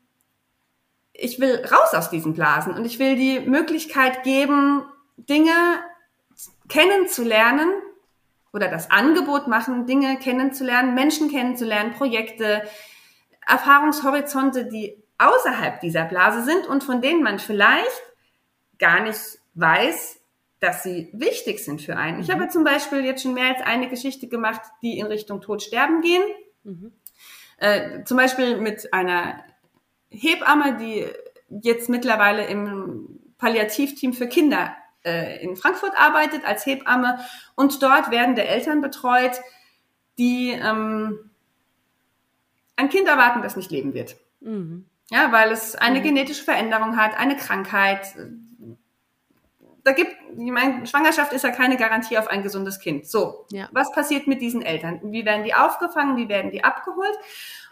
ich 1.13 1.39
will 1.39 1.63
raus 1.71 1.93
aus 1.93 2.09
diesen 2.09 2.33
Blasen 2.33 2.73
und 2.73 2.85
ich 2.85 2.97
will 2.97 3.15
die 3.15 3.41
Möglichkeit 3.41 4.23
geben, 4.23 4.83
Dinge 5.17 5.53
kennenzulernen, 6.67 7.69
oder 8.53 8.67
das 8.67 8.91
Angebot 8.91 9.47
machen, 9.47 9.85
Dinge 9.85 10.17
kennenzulernen, 10.17 10.93
Menschen 10.93 11.29
kennenzulernen, 11.29 11.93
Projekte, 11.93 12.63
Erfahrungshorizonte, 13.47 14.65
die 14.65 14.97
außerhalb 15.17 15.79
dieser 15.79 16.05
Blase 16.05 16.43
sind 16.43 16.67
und 16.67 16.83
von 16.83 17.01
denen 17.01 17.23
man 17.23 17.39
vielleicht 17.39 18.01
gar 18.79 19.01
nicht 19.01 19.39
weiß, 19.53 20.19
dass 20.59 20.83
sie 20.83 21.09
wichtig 21.13 21.63
sind 21.63 21.81
für 21.81 21.97
einen. 21.97 22.19
Ich 22.19 22.27
mhm. 22.27 22.33
habe 22.33 22.47
zum 22.49 22.63
Beispiel 22.63 23.03
jetzt 23.03 23.23
schon 23.23 23.33
mehr 23.33 23.55
als 23.55 23.65
eine 23.65 23.89
Geschichte 23.89 24.27
gemacht, 24.27 24.61
die 24.81 24.99
in 24.99 25.07
Richtung 25.07 25.41
Tod 25.41 25.61
sterben 25.61 26.01
gehen. 26.01 26.23
Mhm. 26.63 26.91
Äh, 27.57 28.03
zum 28.03 28.17
Beispiel 28.17 28.57
mit 28.57 28.93
einer 28.93 29.43
Hebamme, 30.09 30.77
die 30.77 31.05
jetzt 31.49 31.89
mittlerweile 31.89 32.45
im 32.45 33.19
Palliativteam 33.37 34.13
für 34.13 34.27
Kinder 34.27 34.75
äh, 35.03 35.43
in 35.43 35.55
Frankfurt 35.55 35.93
arbeitet 35.97 36.45
als 36.45 36.65
Hebamme 36.65 37.19
und 37.55 37.81
dort 37.81 38.11
werden 38.11 38.35
der 38.35 38.49
Eltern 38.49 38.81
betreut, 38.81 39.39
die 40.17 40.51
ähm, 40.51 41.31
ein 42.75 42.89
Kind 42.89 43.07
erwarten, 43.07 43.41
das 43.41 43.55
nicht 43.55 43.71
leben 43.71 43.93
wird. 43.93 44.15
Mhm. 44.41 44.85
Ja, 45.09 45.31
weil 45.31 45.51
es 45.51 45.75
eine 45.75 45.99
mhm. 45.99 46.03
genetische 46.03 46.43
Veränderung 46.43 46.97
hat, 46.97 47.17
eine 47.17 47.35
Krankheit. 47.35 48.15
Da 49.83 49.93
gibt, 49.93 50.15
ich 50.37 50.51
meine, 50.51 50.85
Schwangerschaft 50.85 51.33
ist 51.33 51.43
ja 51.43 51.49
keine 51.49 51.75
Garantie 51.75 52.17
auf 52.17 52.27
ein 52.27 52.43
gesundes 52.43 52.79
Kind. 52.79 53.07
So, 53.07 53.45
ja. 53.51 53.67
was 53.71 53.91
passiert 53.91 54.27
mit 54.27 54.41
diesen 54.41 54.61
Eltern? 54.61 54.99
Wie 55.03 55.25
werden 55.25 55.43
die 55.43 55.53
aufgefangen? 55.53 56.17
Wie 56.17 56.29
werden 56.29 56.51
die 56.51 56.63
abgeholt? 56.63 57.17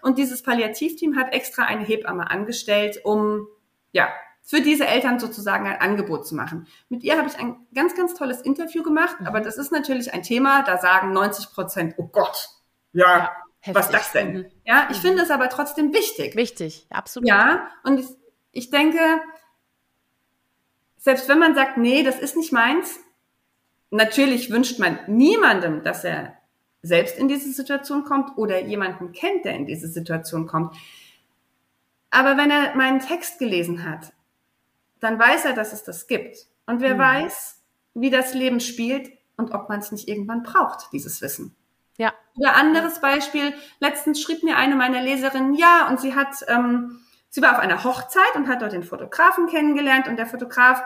Und 0.01 0.17
dieses 0.17 0.43
Palliativteam 0.43 1.17
hat 1.17 1.33
extra 1.33 1.63
eine 1.63 1.85
Hebamme 1.85 2.29
angestellt, 2.29 2.99
um 3.03 3.47
ja 3.91 4.09
für 4.49 4.61
diese 4.61 4.87
Eltern 4.87 5.19
sozusagen 5.19 5.67
ein 5.67 5.79
Angebot 5.79 6.25
zu 6.25 6.33
machen. 6.33 6.65
Mit 6.89 7.03
ihr 7.03 7.19
habe 7.19 7.29
ich 7.29 7.37
ein 7.37 7.67
ganz, 7.75 7.93
ganz 7.93 8.15
tolles 8.15 8.41
Interview 8.41 8.81
gemacht, 8.81 9.19
mhm. 9.19 9.27
aber 9.27 9.41
das 9.41 9.59
ist 9.59 9.71
natürlich 9.71 10.11
ein 10.11 10.23
Thema, 10.23 10.63
da 10.63 10.79
sagen 10.79 11.13
90 11.13 11.53
Prozent, 11.53 11.93
oh 11.97 12.07
Gott, 12.07 12.49
ja, 12.91 13.31
ja 13.63 13.75
was 13.75 13.91
das 13.91 14.11
denn? 14.11 14.33
Mhm. 14.33 14.45
Ja, 14.65 14.87
ich 14.89 14.97
mhm. 14.97 15.01
finde 15.01 15.21
es 15.21 15.29
aber 15.29 15.49
trotzdem 15.49 15.93
wichtig. 15.93 16.35
Wichtig, 16.35 16.87
absolut. 16.89 17.29
Ja, 17.29 17.69
und 17.83 17.99
ich, 17.99 18.07
ich 18.51 18.71
denke, 18.71 18.97
selbst 20.97 21.29
wenn 21.29 21.37
man 21.37 21.53
sagt, 21.53 21.77
nee, 21.77 22.01
das 22.01 22.17
ist 22.17 22.35
nicht 22.35 22.51
meins, 22.51 22.99
natürlich 23.91 24.49
wünscht 24.49 24.79
man 24.79 24.97
niemandem, 25.05 25.83
dass 25.83 26.03
er 26.03 26.33
selbst 26.81 27.19
in 27.19 27.27
diese 27.27 27.51
Situation 27.51 28.03
kommt 28.03 28.35
oder 28.35 28.59
jemanden 28.59 29.11
kennt, 29.11 29.45
der 29.45 29.53
in 29.53 29.67
diese 29.67 29.89
Situation 29.89 30.47
kommt. 30.47 30.75
Aber 32.09 32.35
wenn 32.35 32.49
er 32.49 32.75
meinen 32.75 32.99
Text 32.99 33.37
gelesen 33.37 33.87
hat, 33.87 34.11
dann 34.99 35.19
weiß 35.19 35.45
er, 35.45 35.53
dass 35.53 35.73
es 35.73 35.83
das 35.83 36.07
gibt. 36.07 36.47
Und 36.65 36.81
wer 36.81 36.95
mhm. 36.95 36.99
weiß, 36.99 37.61
wie 37.93 38.09
das 38.09 38.33
Leben 38.33 38.59
spielt 38.59 39.11
und 39.37 39.51
ob 39.53 39.69
man 39.69 39.79
es 39.79 39.91
nicht 39.91 40.07
irgendwann 40.07 40.43
braucht, 40.43 40.91
dieses 40.93 41.21
Wissen. 41.21 41.55
Ja. 41.97 42.13
Oder 42.35 42.55
anderes 42.55 43.01
Beispiel, 43.01 43.53
letztens 43.79 44.21
schrieb 44.21 44.43
mir 44.43 44.57
eine 44.57 44.75
meiner 44.75 45.01
Leserinnen, 45.01 45.53
ja, 45.53 45.87
und 45.89 45.99
sie 45.99 46.15
hat, 46.15 46.35
ähm, 46.47 47.01
sie 47.29 47.41
war 47.41 47.53
auf 47.53 47.59
einer 47.59 47.83
Hochzeit 47.83 48.35
und 48.35 48.47
hat 48.47 48.61
dort 48.61 48.71
den 48.71 48.83
Fotografen 48.83 49.47
kennengelernt 49.47 50.07
und 50.07 50.17
der 50.17 50.25
Fotograf 50.25 50.81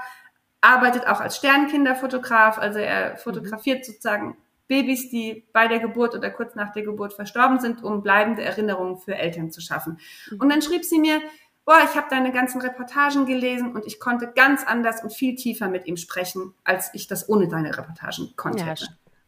arbeitet 0.62 1.06
auch 1.06 1.20
als 1.20 1.38
Sternkinderfotograf, 1.38 2.58
also 2.58 2.80
er 2.80 3.18
fotografiert 3.18 3.80
mhm. 3.80 3.84
sozusagen 3.84 4.38
Babys, 4.68 5.10
die 5.10 5.46
bei 5.54 5.68
der 5.68 5.80
Geburt 5.80 6.16
oder 6.16 6.32
kurz 6.32 6.56
nach 6.56 6.72
der 6.72 6.84
Geburt 6.84 7.14
verstorben 7.14 7.60
sind, 7.60 7.84
um 7.84 8.02
bleibende 8.02 8.44
Erinnerungen 8.44 8.98
für 8.98 9.16
Eltern 9.16 9.52
zu 9.52 9.62
schaffen. 9.62 10.00
Mhm. 10.32 10.40
Und 10.40 10.50
dann 10.50 10.62
schrieb 10.62 10.84
sie 10.86 11.00
mir, 11.00 11.22
boah, 11.66 11.80
ich 11.84 11.96
habe 11.96 12.08
deine 12.10 12.32
ganzen 12.32 12.62
Reportagen 12.62 13.26
gelesen 13.26 13.74
und 13.74 13.86
ich 13.86 14.00
konnte 14.00 14.32
ganz 14.34 14.64
anders 14.66 15.04
und 15.04 15.14
viel 15.14 15.36
tiefer 15.36 15.70
mit 15.70 15.86
ihm 15.86 15.98
sprechen, 15.98 16.54
als 16.64 16.90
ich 16.94 17.08
das 17.08 17.30
ohne 17.30 17.48
deine 17.48 17.78
Reportagen 17.78 18.34
konnte. 18.36 18.66
Ja, 18.66 18.74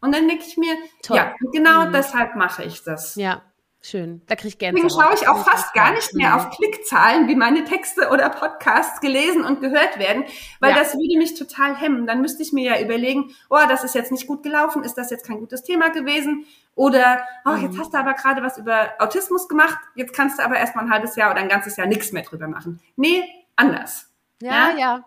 und 0.00 0.14
dann 0.14 0.28
denke 0.28 0.44
ich 0.46 0.56
mir, 0.56 0.74
Toll. 1.02 1.16
ja, 1.16 1.34
genau 1.52 1.86
mhm. 1.86 1.92
deshalb 1.92 2.36
mache 2.36 2.64
ich 2.64 2.82
das. 2.84 3.16
Ja, 3.16 3.42
Schön, 3.88 4.20
da 4.26 4.34
kriege 4.34 4.48
ich 4.48 4.58
gerne. 4.58 4.74
Deswegen 4.74 5.00
schaue 5.00 5.14
ich 5.14 5.28
auch 5.28 5.46
fast 5.46 5.72
gar 5.72 5.92
nicht 5.92 6.12
mehr 6.12 6.34
auf 6.34 6.50
Klickzahlen, 6.50 7.28
wie 7.28 7.36
meine 7.36 7.62
Texte 7.62 8.08
oder 8.08 8.30
Podcasts 8.30 9.00
gelesen 9.00 9.44
und 9.44 9.60
gehört 9.60 10.00
werden, 10.00 10.24
weil 10.58 10.72
ja. 10.72 10.78
das 10.78 10.94
würde 10.94 11.16
mich 11.18 11.38
total 11.38 11.76
hemmen. 11.76 12.04
Dann 12.04 12.20
müsste 12.20 12.42
ich 12.42 12.52
mir 12.52 12.64
ja 12.64 12.84
überlegen, 12.84 13.30
oh, 13.48 13.60
das 13.68 13.84
ist 13.84 13.94
jetzt 13.94 14.10
nicht 14.10 14.26
gut 14.26 14.42
gelaufen, 14.42 14.82
ist 14.82 14.94
das 14.94 15.10
jetzt 15.10 15.24
kein 15.24 15.38
gutes 15.38 15.62
Thema 15.62 15.90
gewesen? 15.90 16.46
Oder, 16.76 17.26
oh, 17.44 17.56
jetzt 17.56 17.74
mhm. 17.74 17.80
hast 17.80 17.94
du 17.94 17.98
aber 17.98 18.14
gerade 18.14 18.42
was 18.42 18.58
über 18.58 18.90
Autismus 18.98 19.48
gemacht, 19.48 19.78
jetzt 19.96 20.12
kannst 20.14 20.38
du 20.38 20.44
aber 20.44 20.56
erst 20.56 20.76
mal 20.76 20.82
ein 20.82 20.90
halbes 20.90 21.16
Jahr 21.16 21.32
oder 21.32 21.40
ein 21.40 21.48
ganzes 21.48 21.76
Jahr 21.76 21.88
nichts 21.88 22.12
mehr 22.12 22.22
drüber 22.22 22.46
machen. 22.46 22.80
Nee, 22.94 23.24
anders. 23.56 24.12
Ja, 24.40 24.70
ja, 24.70 24.78
ja 24.78 25.04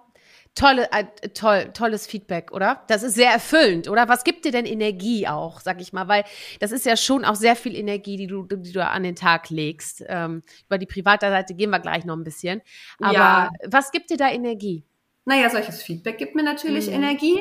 tolle, 0.60 0.92
äh, 0.92 1.06
toll, 1.30 1.72
tolles 1.74 2.06
Feedback, 2.06 2.52
oder? 2.52 2.84
Das 2.88 3.04
ist 3.04 3.16
sehr 3.16 3.32
erfüllend, 3.32 3.88
oder? 3.88 4.10
Was 4.10 4.24
gibt 4.24 4.46
dir 4.46 4.52
denn 4.52 4.66
Energie 4.66 5.28
auch, 5.28 5.62
sag 5.62 5.82
ich 5.82 5.94
mal? 5.94 6.08
Weil 6.08 6.24
das 6.60 6.72
ist 6.72 6.86
ja 6.86 6.98
schon 6.98 7.26
auch 7.26 7.36
sehr 7.36 7.56
viel 7.56 7.76
Energie, 7.76 8.18
die 8.18 8.28
du, 8.28 8.44
die 8.44 8.72
du 8.72 8.86
an 8.86 9.04
den 9.04 9.16
Tag 9.16 9.50
legst. 9.50 10.04
Ähm, 10.08 10.44
über 10.68 10.78
die 10.78 10.86
private 10.86 11.30
Seite 11.30 11.56
gehen 11.56 11.70
wir 11.70 11.80
gleich 11.80 12.06
noch 12.06 12.16
ein 12.16 12.24
bisschen. 12.24 12.62
Aber 13.00 13.14
ja. 13.14 13.50
was 13.68 13.92
gibt 13.92 14.10
dir 14.10 14.18
da 14.18 14.30
Energie? 14.30 14.84
Naja, 15.26 15.50
solches 15.50 15.82
Feedback 15.82 16.18
gibt 16.18 16.36
mir 16.36 16.44
natürlich 16.44 16.88
mhm. 16.88 16.96
Energie. 16.96 17.40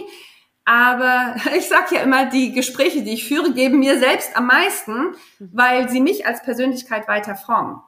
Aber 0.68 1.34
ich 1.56 1.66
sag 1.66 1.90
ja 1.92 2.02
immer, 2.02 2.26
die 2.26 2.52
Gespräche, 2.52 3.02
die 3.02 3.14
ich 3.14 3.26
führe, 3.26 3.54
geben 3.54 3.78
mir 3.78 3.98
selbst 3.98 4.36
am 4.36 4.46
meisten, 4.46 5.14
mhm. 5.38 5.50
weil 5.52 5.88
sie 5.88 6.00
mich 6.00 6.26
als 6.26 6.42
Persönlichkeit 6.42 7.08
weiter 7.08 7.36
formen. 7.36 7.80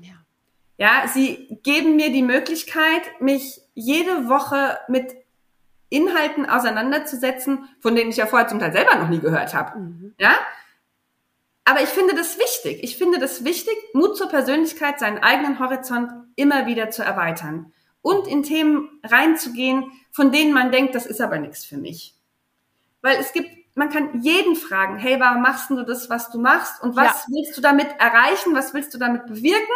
Ja. 0.00 0.14
Ja, 0.76 1.08
sie 1.08 1.58
geben 1.64 1.96
mir 1.96 2.12
die 2.12 2.22
Möglichkeit, 2.22 3.02
mich 3.18 3.60
jede 3.74 4.28
Woche 4.28 4.78
mit 4.86 5.16
Inhalten 5.88 6.48
auseinanderzusetzen, 6.48 7.68
von 7.80 7.96
denen 7.96 8.10
ich 8.10 8.18
ja 8.18 8.26
vorher 8.26 8.46
zum 8.46 8.60
Teil 8.60 8.72
selber 8.72 8.94
noch 8.94 9.08
nie 9.08 9.18
gehört 9.18 9.52
habe. 9.52 9.76
Mhm. 9.76 10.14
Ja? 10.20 10.36
Aber 11.64 11.82
ich 11.82 11.88
finde 11.88 12.14
das 12.14 12.38
wichtig. 12.38 12.84
Ich 12.84 12.98
finde 12.98 13.18
das 13.18 13.44
wichtig, 13.44 13.74
Mut 13.94 14.16
zur 14.16 14.28
Persönlichkeit, 14.28 15.00
seinen 15.00 15.18
eigenen 15.18 15.58
Horizont 15.58 16.12
immer 16.36 16.66
wieder 16.66 16.90
zu 16.90 17.02
erweitern 17.02 17.72
und 18.00 18.28
in 18.28 18.44
Themen 18.44 19.00
reinzugehen, 19.02 19.90
von 20.12 20.30
denen 20.30 20.52
man 20.52 20.70
denkt, 20.70 20.94
das 20.94 21.04
ist 21.04 21.20
aber 21.20 21.38
nichts 21.38 21.64
für 21.64 21.78
mich. 21.78 22.14
Weil 23.08 23.20
es 23.20 23.32
gibt, 23.32 23.48
man 23.74 23.88
kann 23.88 24.20
jeden 24.20 24.54
fragen, 24.54 24.98
hey, 24.98 25.18
warum 25.18 25.40
machst 25.40 25.70
du 25.70 25.82
das, 25.82 26.10
was 26.10 26.30
du 26.30 26.38
machst? 26.38 26.82
Und 26.82 26.94
was 26.94 27.26
ja. 27.26 27.34
willst 27.34 27.56
du 27.56 27.62
damit 27.62 27.88
erreichen? 27.98 28.54
Was 28.54 28.74
willst 28.74 28.92
du 28.92 28.98
damit 28.98 29.24
bewirken? 29.26 29.72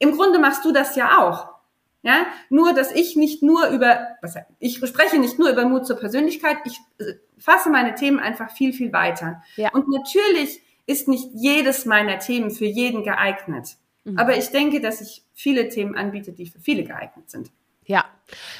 Im 0.00 0.10
Grunde 0.10 0.40
machst 0.40 0.64
du 0.64 0.72
das 0.72 0.96
ja 0.96 1.20
auch. 1.20 1.54
Ja, 2.02 2.26
nur, 2.50 2.74
dass 2.74 2.90
ich 2.90 3.14
nicht 3.14 3.42
nur 3.44 3.68
über, 3.68 4.08
was, 4.20 4.34
ich 4.58 4.76
spreche 4.76 5.18
nicht 5.18 5.38
nur 5.38 5.48
über 5.50 5.64
Mut 5.66 5.86
zur 5.86 5.96
Persönlichkeit, 5.96 6.58
ich 6.66 6.78
äh, 6.98 7.14
fasse 7.38 7.70
meine 7.70 7.94
Themen 7.94 8.18
einfach 8.18 8.50
viel, 8.50 8.74
viel 8.74 8.92
weiter. 8.92 9.42
Ja. 9.56 9.70
Und 9.72 9.88
natürlich 9.88 10.60
ist 10.86 11.08
nicht 11.08 11.30
jedes 11.32 11.86
meiner 11.86 12.18
Themen 12.18 12.50
für 12.50 12.66
jeden 12.66 13.04
geeignet. 13.04 13.76
Mhm. 14.02 14.18
Aber 14.18 14.36
ich 14.36 14.50
denke, 14.50 14.80
dass 14.80 15.00
ich 15.00 15.22
viele 15.32 15.68
Themen 15.68 15.96
anbiete, 15.96 16.32
die 16.32 16.46
für 16.46 16.60
viele 16.60 16.84
geeignet 16.84 17.30
sind. 17.30 17.50
Ja. 17.86 18.04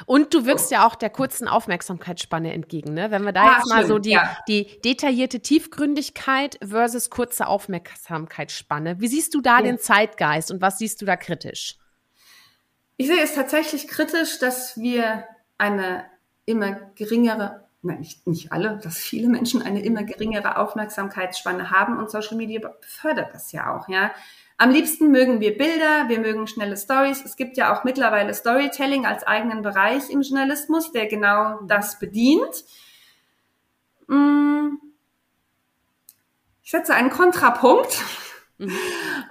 Und 0.06 0.34
du 0.34 0.44
wirkst 0.44 0.70
ja 0.70 0.86
auch 0.86 0.94
der 0.94 1.10
kurzen 1.10 1.48
Aufmerksamkeitsspanne 1.48 2.52
entgegen, 2.52 2.92
ne? 2.92 3.10
Wenn 3.10 3.22
wir 3.24 3.32
da 3.32 3.42
ah, 3.44 3.56
jetzt 3.56 3.68
mal 3.68 3.80
schön, 3.80 3.88
so 3.88 3.98
die, 3.98 4.10
ja. 4.10 4.36
die 4.46 4.80
detaillierte 4.82 5.40
Tiefgründigkeit 5.40 6.58
versus 6.62 7.08
kurze 7.08 7.46
Aufmerksamkeitsspanne. 7.46 9.00
Wie 9.00 9.08
siehst 9.08 9.34
du 9.34 9.40
da 9.40 9.58
ja. 9.58 9.62
den 9.62 9.78
Zeitgeist 9.78 10.50
und 10.50 10.60
was 10.60 10.78
siehst 10.78 11.00
du 11.00 11.06
da 11.06 11.16
kritisch? 11.16 11.78
Ich 12.96 13.06
sehe 13.06 13.22
es 13.22 13.34
tatsächlich 13.34 13.88
kritisch, 13.88 14.38
dass 14.38 14.76
wir 14.76 15.24
eine 15.58 16.04
immer 16.44 16.72
geringere, 16.94 17.64
nein, 17.82 18.00
nicht, 18.00 18.26
nicht 18.26 18.52
alle, 18.52 18.78
dass 18.82 18.98
viele 18.98 19.28
Menschen 19.28 19.62
eine 19.62 19.82
immer 19.82 20.04
geringere 20.04 20.58
Aufmerksamkeitsspanne 20.58 21.70
haben 21.70 21.98
und 21.98 22.10
Social 22.10 22.36
Media 22.36 22.60
fördert 22.82 23.34
das 23.34 23.50
ja 23.52 23.74
auch, 23.74 23.88
ja. 23.88 24.10
Am 24.56 24.70
liebsten 24.70 25.10
mögen 25.10 25.40
wir 25.40 25.56
Bilder, 25.56 26.08
wir 26.08 26.20
mögen 26.20 26.46
schnelle 26.46 26.76
Stories. 26.76 27.24
Es 27.24 27.36
gibt 27.36 27.56
ja 27.56 27.74
auch 27.74 27.84
mittlerweile 27.84 28.34
Storytelling 28.34 29.04
als 29.04 29.24
eigenen 29.24 29.62
Bereich 29.62 30.10
im 30.10 30.22
Journalismus, 30.22 30.92
der 30.92 31.06
genau 31.06 31.60
das 31.66 31.98
bedient. 31.98 32.64
Mm. 34.06 34.76
Ich 36.62 36.70
setze 36.70 36.94
einen 36.94 37.10
Kontrapunkt 37.10 38.00
Mhm. 38.58 38.72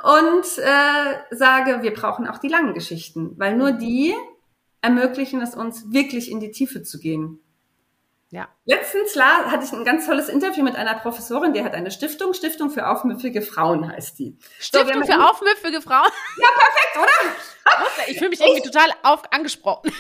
Und 0.04 0.46
äh, 0.58 1.36
sage, 1.36 1.82
wir 1.82 1.94
brauchen 1.94 2.28
auch 2.28 2.40
die 2.40 2.50
langen 2.50 2.74
Geschichten, 2.74 3.38
weil 3.38 3.56
nur 3.56 3.72
die 3.72 4.14
ermöglichen 4.82 5.42
es 5.42 5.56
uns, 5.56 5.92
wirklich 5.92 6.30
in 6.30 6.40
die 6.40 6.52
Tiefe 6.52 6.84
zu 6.84 7.00
gehen. 7.00 7.40
Ja. 8.34 8.48
Letztens 8.66 9.16
hatte 9.16 9.64
ich 9.64 9.72
ein 9.74 9.86
ganz 9.86 10.08
tolles 10.08 10.28
Interview 10.28 10.64
mit 10.64 10.76
einer 10.76 10.96
Professorin, 10.96 11.54
die 11.54 11.64
hat 11.64 11.76
eine 11.76 11.92
Stiftung, 11.92 12.34
Stiftung 12.34 12.72
für 12.72 12.88
aufmüffige 12.88 13.44
Frauen 13.44 13.88
heißt 13.88 14.18
die. 14.18 14.36
Stiftung 14.60 15.04
so, 15.04 15.14
für 15.14 15.24
aufmüffige 15.24 15.82
Frauen? 15.84 16.10
Ja, 16.38 16.48
perfekt, 16.48 16.98
oder? 16.98 18.08
Ich 18.08 18.18
fühle 18.18 18.32
mich 18.32 18.42
irgendwie 18.42 18.64
total 18.64 18.90
auf, 19.04 19.22
angesprochen. 19.32 19.92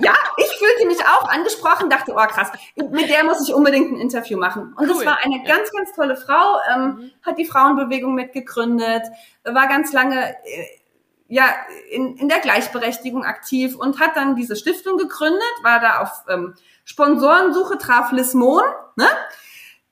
Ja, 0.00 0.14
ich 0.36 0.46
fühlte 0.46 0.86
mich 0.86 1.04
auch 1.04 1.28
angesprochen, 1.28 1.90
dachte, 1.90 2.12
oh 2.12 2.26
krass, 2.26 2.52
mit 2.76 3.10
der 3.10 3.24
muss 3.24 3.46
ich 3.46 3.52
unbedingt 3.52 3.92
ein 3.92 4.00
Interview 4.00 4.38
machen. 4.38 4.72
Und 4.76 4.88
cool. 4.88 4.94
das 4.94 5.04
war 5.04 5.18
eine 5.22 5.42
ganz, 5.44 5.70
ganz 5.72 5.92
tolle 5.94 6.16
Frau, 6.16 6.58
ähm, 6.72 6.82
mhm. 6.82 7.10
hat 7.22 7.36
die 7.36 7.44
Frauenbewegung 7.44 8.14
mitgegründet, 8.14 9.02
war 9.44 9.66
ganz 9.66 9.92
lange 9.92 10.36
äh, 10.44 10.66
ja 11.28 11.54
in, 11.90 12.16
in 12.16 12.28
der 12.28 12.40
Gleichberechtigung 12.40 13.24
aktiv 13.24 13.76
und 13.76 14.00
hat 14.00 14.16
dann 14.16 14.34
diese 14.34 14.56
Stiftung 14.56 14.96
gegründet, 14.96 15.42
war 15.62 15.80
da 15.80 16.00
auf 16.00 16.10
ähm, 16.28 16.54
Sponsorensuche, 16.84 17.78
traf 17.78 18.12
Liz 18.12 18.34
Mohn, 18.34 18.64
ne? 18.96 19.06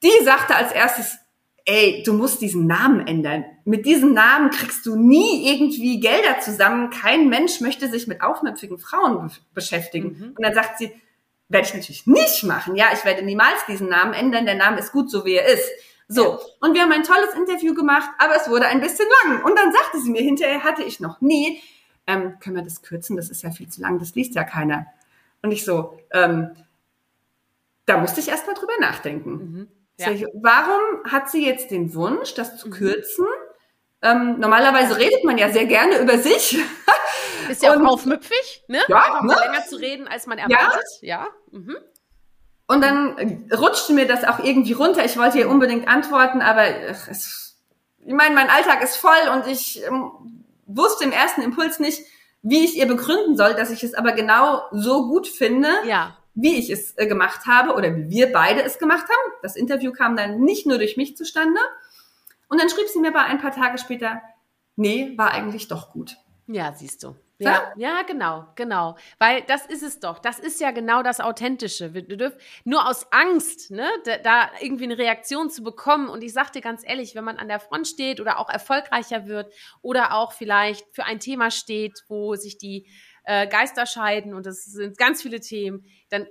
Die 0.03 0.25
sagte 0.25 0.55
als 0.55 0.73
erstes, 0.73 1.19
ey, 1.65 2.03
du 2.05 2.13
musst 2.13 2.41
diesen 2.41 2.67
Namen 2.67 3.07
ändern. 3.07 3.45
Mit 3.65 3.87
diesem 3.87 4.13
Namen 4.13 4.51
kriegst 4.51 4.87
du 4.87 4.97
nie 4.97 5.51
irgendwie 5.53 6.01
Gelder 6.01 6.41
zusammen. 6.41 6.91
Kein 6.91 7.29
Mensch 7.29 7.61
möchte 7.61 7.89
sich 7.89 8.07
mit 8.07 8.23
aufmüpfigen 8.23 8.79
Frauen 8.79 9.29
be 9.29 9.35
beschäftigen. 9.55 10.09
Mhm. 10.09 10.35
Und 10.37 10.43
dann 10.43 10.55
sagt 10.55 10.79
sie, 10.79 10.93
werde 11.49 11.67
ich 11.67 11.75
natürlich 11.75 12.07
nicht 12.07 12.45
machen. 12.45 12.77
Ja, 12.77 12.87
ich 12.93 13.05
werde 13.05 13.23
niemals 13.23 13.65
diesen 13.69 13.89
Namen 13.89 14.15
ändern. 14.15 14.47
Der 14.47 14.55
Name 14.55 14.79
ist 14.79 14.93
gut, 14.93 15.11
so 15.11 15.25
wie 15.25 15.35
er 15.35 15.47
ist. 15.47 15.69
So, 16.09 16.39
und 16.61 16.75
wir 16.75 16.83
haben 16.83 16.93
ein 16.93 17.03
tolles 17.03 17.35
Interview 17.35 17.75
gemacht, 17.75 18.09
aber 18.19 18.37
es 18.37 18.49
wurde 18.49 18.67
ein 18.67 18.81
bisschen 18.81 19.07
lang. 19.25 19.45
Und 19.45 19.59
dann 19.59 19.73
sagte 19.73 19.99
sie 20.01 20.11
mir, 20.11 20.23
hinterher 20.23 20.63
hatte 20.63 20.85
ich 20.85 21.01
noch, 21.01 21.21
nee, 21.21 21.61
ähm, 22.07 22.39
können 22.39 22.57
wir 22.57 22.63
das 22.63 22.83
kürzen, 22.83 23.17
das 23.17 23.29
ist 23.29 23.43
ja 23.43 23.51
viel 23.51 23.69
zu 23.69 23.81
lang, 23.81 23.99
das 23.99 24.15
liest 24.15 24.35
ja 24.35 24.45
keiner. 24.45 24.87
Und 25.43 25.51
ich 25.51 25.65
so, 25.65 25.99
ähm, 26.13 26.57
da 27.87 27.99
musste 27.99 28.21
ich 28.21 28.29
erst 28.29 28.47
mal 28.47 28.55
drüber 28.55 28.73
nachdenken. 28.81 29.31
Mhm. 29.31 29.69
Ja. 29.99 30.11
Ich, 30.11 30.25
warum 30.35 31.05
hat 31.11 31.31
sie 31.31 31.45
jetzt 31.45 31.71
den 31.71 31.95
Wunsch, 31.95 32.35
das 32.35 32.59
zu 32.59 32.69
mhm. 32.69 32.73
kürzen? 32.73 33.27
Ähm, 34.03 34.39
normalerweise 34.39 34.99
redet 34.99 35.25
man 35.25 35.39
ja 35.39 35.51
sehr 35.51 35.67
gerne 35.67 35.99
über 35.99 36.19
sich. 36.19 36.59
Ist 37.49 37.63
ja 37.63 37.75
auch 37.75 37.85
aufmüpfig, 37.85 38.65
ne? 38.69 38.81
Ja, 38.89 38.97
Einfach 38.97 39.23
ne? 39.23 39.37
länger 39.41 39.65
zu 39.65 39.77
reden, 39.77 40.09
als 40.09 40.27
man 40.27 40.39
erwartet. 40.39 40.85
Ja. 41.01 41.27
ja. 41.53 41.59
Mhm. 41.59 41.77
Und 42.69 42.81
dann 42.83 43.49
rutschte 43.53 43.93
mir 43.93 44.07
das 44.07 44.25
auch 44.25 44.41
irgendwie 44.41 44.73
runter. 44.73 45.05
Ich 45.05 45.17
wollte 45.17 45.39
ihr 45.39 45.49
unbedingt 45.49 45.87
antworten, 45.87 46.41
aber 46.41 46.67
es, 46.67 47.57
ich 48.05 48.13
meine, 48.13 48.35
mein 48.35 48.51
Alltag 48.51 48.83
ist 48.83 48.97
voll 48.97 49.29
und 49.33 49.47
ich 49.47 49.85
ähm, 49.85 50.11
wusste 50.67 51.05
im 51.05 51.13
ersten 51.13 51.43
Impuls 51.43 51.79
nicht, 51.79 52.03
wie 52.43 52.65
ich 52.65 52.77
ihr 52.77 52.87
begründen 52.87 53.37
soll, 53.37 53.55
dass 53.55 53.71
ich 53.71 53.85
es 53.85 53.95
aber 53.95 54.13
genau 54.13 54.63
so 54.73 55.09
gut 55.09 55.29
finde, 55.29 55.69
ja. 55.87 56.17
wie 56.35 56.57
ich 56.57 56.71
es 56.71 56.97
äh, 56.97 57.07
gemacht 57.07 57.47
habe 57.47 57.75
oder 57.75 57.95
wie 57.95 58.11
wir 58.11 58.33
beide 58.33 58.63
es 58.63 58.79
gemacht 58.79 59.05
haben. 59.05 59.33
Das 59.43 59.57
Interview 59.57 59.93
kam 59.93 60.17
dann 60.17 60.41
nicht 60.41 60.67
nur 60.67 60.79
durch 60.79 60.97
mich 60.97 61.17
zustande. 61.17 61.61
Und 62.49 62.61
dann 62.61 62.69
schrieb 62.69 62.89
sie 62.89 63.01
mir 63.01 63.09
aber 63.09 63.23
ein 63.23 63.41
paar 63.41 63.53
Tage 63.53 63.79
später, 63.79 64.23
nee, 64.77 65.13
war 65.17 65.33
eigentlich 65.33 65.69
doch 65.69 65.93
gut. 65.93 66.17
Ja, 66.47 66.73
siehst 66.73 67.03
du. 67.03 67.17
Ja, 67.39 67.73
ja, 67.77 68.03
genau, 68.03 68.47
genau. 68.55 68.97
Weil 69.19 69.43
das 69.43 69.67
ist 69.67 69.83
es 69.83 70.01
doch. 70.01 70.19
Das 70.19 70.39
ist 70.39 70.61
ja 70.61 70.71
genau 70.71 71.03
das 71.03 71.21
Authentische. 71.21 71.93
Wir 71.93 72.03
dürfen 72.03 72.39
nur 72.65 72.89
aus 72.89 73.13
Angst, 73.13 73.71
ne, 73.71 73.89
da, 74.23 74.51
irgendwie 74.61 74.85
eine 74.85 74.99
Reaktion 74.99 75.51
zu 75.51 75.63
bekommen. 75.63 76.09
Und 76.09 76.23
ich 76.25 76.33
sag 76.33 76.53
dir 76.53 76.63
ganz 76.63 76.83
ehrlich, 76.85 77.15
wenn 77.15 77.25
man 77.25 77.37
an 77.37 77.49
der 77.49 77.61
Front 77.61 77.89
steht 77.89 78.21
oder 78.21 78.39
auch 78.39 78.49
erfolgreicher 78.49 79.27
wird 79.27 79.53
oder 79.83 80.15
auch 80.15 80.33
vielleicht 80.33 80.87
für 80.95 81.05
ein 81.05 81.21
Thema 81.21 81.51
steht, 81.51 82.05
wo 82.09 82.35
sich 82.37 82.57
die 82.57 82.87
äh, 83.25 83.47
Geister 83.47 83.87
scheiden 83.87 84.33
und 84.33 84.47
das 84.47 84.65
sind 84.65 84.97
ganz 84.97 85.21
viele 85.21 85.41
Themen, 85.41 85.85
dann 86.09 86.27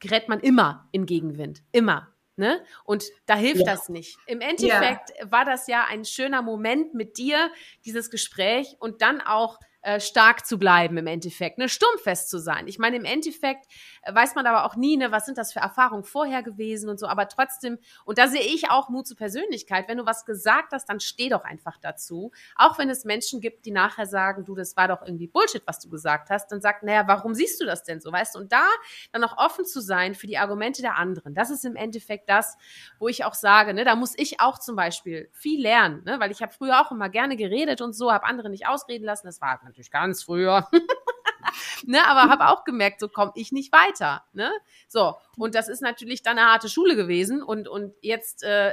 gerät 0.00 0.28
man 0.28 0.40
immer 0.40 0.88
in 0.92 1.04
Gegenwind. 1.04 1.62
Immer. 1.72 2.08
Ne? 2.36 2.62
Und 2.84 3.04
da 3.24 3.34
hilft 3.34 3.66
ja. 3.66 3.72
das 3.72 3.88
nicht. 3.88 4.18
Im 4.26 4.42
Endeffekt 4.42 5.10
ja. 5.18 5.30
war 5.30 5.46
das 5.46 5.68
ja 5.68 5.86
ein 5.88 6.04
schöner 6.04 6.42
Moment 6.42 6.92
mit 6.92 7.16
dir, 7.16 7.50
dieses 7.86 8.10
Gespräch 8.10 8.76
und 8.78 9.00
dann 9.00 9.22
auch 9.22 9.58
äh, 9.86 10.00
stark 10.00 10.44
zu 10.44 10.58
bleiben 10.58 10.96
im 10.96 11.06
Endeffekt, 11.06 11.58
ne, 11.58 11.68
sturmfest 11.68 12.28
zu 12.28 12.40
sein. 12.40 12.66
Ich 12.66 12.80
meine, 12.80 12.96
im 12.96 13.04
Endeffekt 13.04 13.66
äh, 14.02 14.12
weiß 14.12 14.34
man 14.34 14.44
aber 14.44 14.64
auch 14.64 14.74
nie, 14.74 14.96
ne, 14.96 15.12
was 15.12 15.26
sind 15.26 15.38
das 15.38 15.52
für 15.52 15.60
Erfahrungen 15.60 16.02
vorher 16.02 16.42
gewesen 16.42 16.88
und 16.88 16.98
so, 16.98 17.06
aber 17.06 17.28
trotzdem, 17.28 17.78
und 18.04 18.18
da 18.18 18.26
sehe 18.26 18.40
ich 18.40 18.68
auch 18.68 18.88
Mut 18.88 19.06
zur 19.06 19.16
Persönlichkeit. 19.16 19.86
Wenn 19.86 19.98
du 19.98 20.04
was 20.04 20.24
gesagt 20.24 20.72
hast, 20.72 20.86
dann 20.88 20.98
steh 20.98 21.28
doch 21.28 21.44
einfach 21.44 21.78
dazu. 21.78 22.32
Auch 22.56 22.78
wenn 22.78 22.90
es 22.90 23.04
Menschen 23.04 23.40
gibt, 23.40 23.64
die 23.64 23.70
nachher 23.70 24.06
sagen, 24.06 24.44
du, 24.44 24.56
das 24.56 24.76
war 24.76 24.88
doch 24.88 25.02
irgendwie 25.02 25.28
Bullshit, 25.28 25.62
was 25.66 25.78
du 25.78 25.88
gesagt 25.88 26.30
hast, 26.30 26.48
dann 26.48 26.60
sagt, 26.60 26.82
naja, 26.82 27.04
warum 27.06 27.34
siehst 27.34 27.60
du 27.60 27.64
das 27.64 27.84
denn 27.84 28.00
so, 28.00 28.10
weißt 28.10 28.34
du? 28.34 28.40
Und 28.40 28.50
da 28.50 28.66
dann 29.12 29.22
auch 29.22 29.38
offen 29.38 29.64
zu 29.64 29.80
sein 29.80 30.16
für 30.16 30.26
die 30.26 30.38
Argumente 30.38 30.82
der 30.82 30.96
anderen, 30.96 31.32
das 31.32 31.50
ist 31.50 31.64
im 31.64 31.76
Endeffekt 31.76 32.28
das, 32.28 32.56
wo 32.98 33.06
ich 33.06 33.24
auch 33.24 33.34
sage, 33.34 33.72
ne, 33.72 33.84
da 33.84 33.94
muss 33.94 34.14
ich 34.16 34.40
auch 34.40 34.58
zum 34.58 34.74
Beispiel 34.74 35.30
viel 35.32 35.62
lernen, 35.62 36.02
ne, 36.04 36.18
weil 36.18 36.32
ich 36.32 36.42
habe 36.42 36.52
früher 36.52 36.80
auch 36.80 36.90
immer 36.90 37.08
gerne 37.08 37.36
geredet 37.36 37.80
und 37.82 37.92
so, 37.92 38.12
habe 38.12 38.26
andere 38.26 38.50
nicht 38.50 38.66
ausreden 38.66 39.04
lassen. 39.04 39.28
Das 39.28 39.40
war 39.40 39.60
natürlich 39.76 39.90
ganz 39.90 40.22
früher. 40.22 40.68
ne, 41.86 41.98
aber 42.06 42.30
habe 42.30 42.48
auch 42.48 42.64
gemerkt, 42.64 43.00
so 43.00 43.08
komme 43.08 43.32
ich 43.34 43.52
nicht 43.52 43.72
weiter. 43.72 44.24
Ne? 44.32 44.50
So, 44.88 45.16
und 45.36 45.54
das 45.54 45.68
ist 45.68 45.82
natürlich 45.82 46.22
dann 46.22 46.38
eine 46.38 46.48
harte 46.48 46.68
Schule 46.68 46.96
gewesen 46.96 47.42
und, 47.42 47.68
und 47.68 47.92
jetzt 48.00 48.42
äh, 48.42 48.72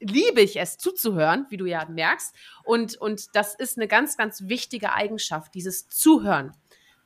liebe 0.00 0.42
ich 0.42 0.58
es 0.60 0.76
zuzuhören, 0.76 1.46
wie 1.48 1.56
du 1.56 1.64
ja 1.64 1.86
merkst. 1.86 2.34
Und, 2.64 2.96
und 2.96 3.34
das 3.34 3.54
ist 3.54 3.78
eine 3.78 3.88
ganz, 3.88 4.18
ganz 4.18 4.48
wichtige 4.48 4.92
Eigenschaft, 4.92 5.54
dieses 5.54 5.88
Zuhören. 5.88 6.52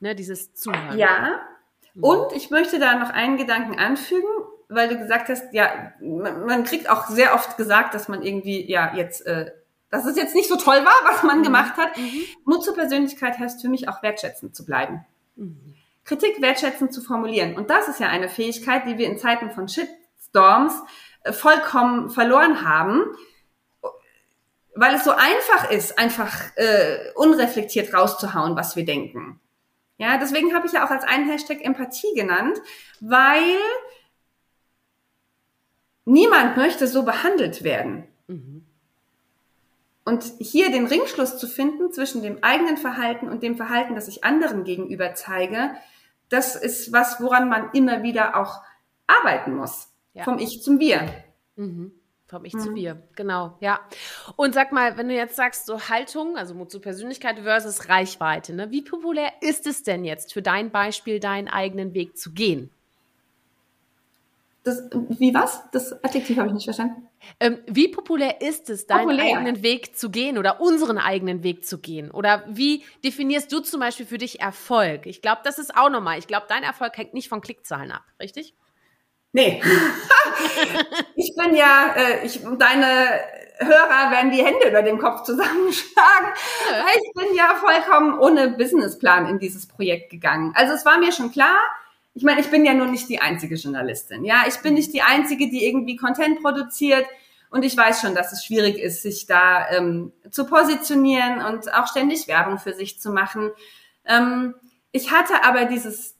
Ne, 0.01 0.15
dieses 0.15 0.53
Zuhören. 0.55 0.99
Ja. 0.99 1.41
Mhm. 1.95 2.05
Und 2.05 2.33
ich 2.33 2.51
möchte 2.51 2.79
da 2.79 2.97
noch 2.97 3.11
einen 3.11 3.37
Gedanken 3.37 3.79
anfügen, 3.79 4.29
weil 4.69 4.89
du 4.89 4.99
gesagt 4.99 5.29
hast, 5.29 5.55
ja, 5.55 5.93
man 6.01 6.65
kriegt 6.65 6.91
auch 6.91 7.07
sehr 7.07 7.35
oft 7.35 7.57
gesagt, 7.57 7.95
dass 7.95 8.09
man 8.09 8.23
irgendwie, 8.23 8.69
ja, 8.69 8.95
jetzt 8.95 9.25
äh, 9.27 9.53
dass 9.97 10.05
es 10.05 10.17
jetzt 10.17 10.35
nicht 10.35 10.49
so 10.49 10.57
toll 10.57 10.85
war, 10.85 11.11
was 11.11 11.23
man 11.23 11.39
mhm. 11.39 11.45
gemacht 11.45 11.77
hat. 11.77 11.97
Mhm. 11.97 12.25
Mut 12.45 12.63
zur 12.63 12.75
Persönlichkeit 12.75 13.39
heißt 13.39 13.63
für 13.63 13.69
mich 13.69 13.89
auch 13.89 14.03
wertschätzend 14.03 14.55
zu 14.55 14.65
bleiben. 14.65 15.07
Mhm. 15.37 15.75
Kritik 16.05 16.41
wertschätzend 16.41 16.93
zu 16.93 17.01
formulieren. 17.01 17.57
Und 17.57 17.71
das 17.71 17.89
ist 17.89 17.99
ja 17.99 18.09
eine 18.09 18.29
Fähigkeit, 18.29 18.87
die 18.87 18.99
wir 18.99 19.07
in 19.07 19.19
Zeiten 19.19 19.51
von 19.51 19.69
Shitstorms 19.69 20.75
äh, 21.23 21.33
vollkommen 21.33 22.11
verloren 22.11 22.69
haben, 22.69 23.05
weil 24.75 24.95
es 24.95 25.05
so 25.05 25.13
einfach 25.13 25.71
ist, 25.71 25.99
einfach 25.99 26.55
äh, 26.57 27.11
unreflektiert 27.15 27.95
rauszuhauen, 27.95 28.55
was 28.55 28.77
wir 28.77 28.85
denken. 28.85 29.41
Ja, 29.97 30.19
deswegen 30.19 30.55
habe 30.55 30.67
ich 30.67 30.75
ja 30.75 30.85
auch 30.85 30.91
als 30.91 31.05
einen 31.05 31.31
Hashtag 31.31 31.65
Empathie 31.65 32.13
genannt, 32.15 32.59
weil 33.01 33.57
niemand 36.05 36.59
möchte 36.59 36.87
so 36.87 37.03
behandelt 37.03 37.65
werden. 37.65 38.07
Mhm. 38.27 38.66
Und 40.07 40.23
hier 40.39 40.71
den 40.71 40.87
Ringschluss 40.87 41.37
zu 41.37 41.49
finden 41.49 41.93
zwischen 41.93 42.23
dem 42.23 42.39
eigenen 42.43 42.77
Verhalten 42.77 43.29
und 43.29 43.43
dem 43.43 43.57
Verhalten, 43.57 43.97
das 43.97 44.07
ich 44.07 44.23
anderen 44.23 44.63
gegenüber 44.63 45.15
zeige, 45.15 45.73
das 46.29 46.55
ist 46.55 46.93
was, 46.93 47.21
woran 47.21 47.49
man 47.49 47.71
immer 47.73 48.05
wieder 48.05 48.37
auch 48.37 48.61
arbeiten 49.09 49.57
muss. 49.57 49.89
Ja. 50.15 50.23
Vom 50.23 50.39
Ich 50.39 50.63
zum 50.63 50.79
Wir. 50.79 51.13
Mhm. 51.57 51.91
Vom 52.29 52.45
Ich 52.45 52.55
mhm. 52.55 52.61
zu 52.61 52.75
Wir, 52.77 53.03
genau, 53.17 53.57
ja. 53.59 53.81
Und 54.37 54.55
sag 54.55 54.71
mal, 54.71 54.97
wenn 54.97 55.09
du 55.09 55.15
jetzt 55.15 55.35
sagst, 55.35 55.67
so 55.67 55.89
Haltung, 55.89 56.37
also 56.37 56.55
Mut 56.55 56.71
zur 56.71 56.81
Persönlichkeit 56.81 57.41
versus 57.41 57.89
Reichweite, 57.89 58.55
ne? 58.55 58.71
wie 58.71 58.83
populär 58.83 59.33
ist 59.41 59.67
es 59.67 59.83
denn 59.83 60.05
jetzt 60.05 60.33
für 60.33 60.43
dein 60.43 60.71
Beispiel, 60.71 61.19
deinen 61.19 61.49
eigenen 61.49 61.95
Weg 61.95 62.17
zu 62.17 62.33
gehen? 62.33 62.71
Das, 64.67 64.83
wie 64.91 65.33
was? 65.33 65.63
Das 65.71 65.93
Adjektiv 66.03 66.39
habe 66.39 66.49
ich 66.49 66.55
nicht 66.55 66.65
verstanden. 66.65 67.09
Ähm, 67.39 67.61
wie 67.69 67.87
populär 67.87 68.41
ist 68.41 68.69
es, 68.69 68.89
deinen 68.89 69.11
populär. 69.11 69.37
eigenen 69.37 69.63
Weg 69.63 69.97
zu 69.97 70.11
gehen 70.11 70.39
oder 70.39 70.61
unseren 70.61 70.99
eigenen 70.99 71.45
Weg 71.45 71.65
zu 71.65 71.79
gehen? 71.79 72.11
Oder 72.11 72.43
wie 72.49 72.83
definierst 73.05 73.53
du 73.53 73.61
zum 73.61 73.79
Beispiel 73.79 74.07
für 74.07 74.19
dich 74.19 74.41
Erfolg? 74.41 75.07
Ich 75.07 75.23
glaube, 75.23 75.43
das 75.45 75.61
ist 75.61 75.77
auch 75.77 75.89
nochmal. 75.89 76.19
Ich 76.19 76.27
glaube, 76.27 76.47
dein 76.49 76.65
Erfolg 76.65 76.99
hängt 76.99 77.15
nicht 77.15 77.29
von 77.29 77.41
Klickzahlen 77.41 77.93
ab, 77.93 78.03
richtig? 78.21 78.57
Nee. 79.31 79.63
ich 81.15 81.33
bin 81.37 81.55
ja, 81.55 81.95
äh, 81.97 82.27
ich, 82.27 82.41
deine 82.59 83.21
Hörer 83.59 84.11
werden 84.11 84.33
die 84.33 84.45
Hände 84.45 84.69
über 84.69 84.83
dem 84.83 84.99
Kopf 84.99 85.23
zusammenschlagen. 85.23 86.29
Ja. 86.73 86.87
Ich 86.93 87.13
bin 87.15 87.37
ja 87.37 87.55
vollkommen 87.55 88.19
ohne 88.19 88.49
Businessplan 88.49 89.29
in 89.29 89.39
dieses 89.39 89.69
Projekt 89.69 90.11
gegangen. 90.11 90.53
Also 90.57 90.75
es 90.75 90.85
war 90.85 90.99
mir 90.99 91.13
schon 91.13 91.31
klar, 91.31 91.57
ich 92.17 92.23
meine, 92.23 92.41
ich 92.41 92.51
bin 92.51 92.65
ja 92.65 92.73
nur 92.73 92.87
nicht 92.87 93.11
die 93.11 93.21
einzige 93.21 93.57
Journalistin. 93.57 94.25
Ja, 94.25 94.45
ich 94.49 94.57
bin 94.61 94.73
nicht 94.73 94.95
die 94.95 95.03
einzige, 95.03 95.51
die 95.51 95.67
irgendwie 95.67 95.97
Content 95.97 96.41
produziert. 96.41 97.05
Und 97.51 97.63
ich 97.63 97.77
weiß 97.77 98.01
schon, 98.01 98.15
dass 98.15 98.33
es 98.33 98.43
schwierig 98.43 98.79
ist, 98.79 99.03
sich 99.03 99.27
da 99.27 99.69
ähm, 99.69 100.13
zu 100.31 100.47
positionieren 100.47 101.43
und 101.43 101.73
auch 101.75 101.87
ständig 101.89 102.27
Werbung 102.27 102.59
für 102.59 102.73
sich 102.73 102.99
zu 102.99 103.11
machen. 103.11 103.51
Ähm, 104.07 104.55
ich 104.93 105.13
hatte 105.13 105.45
aber 105.45 105.67
dieses 105.67 106.15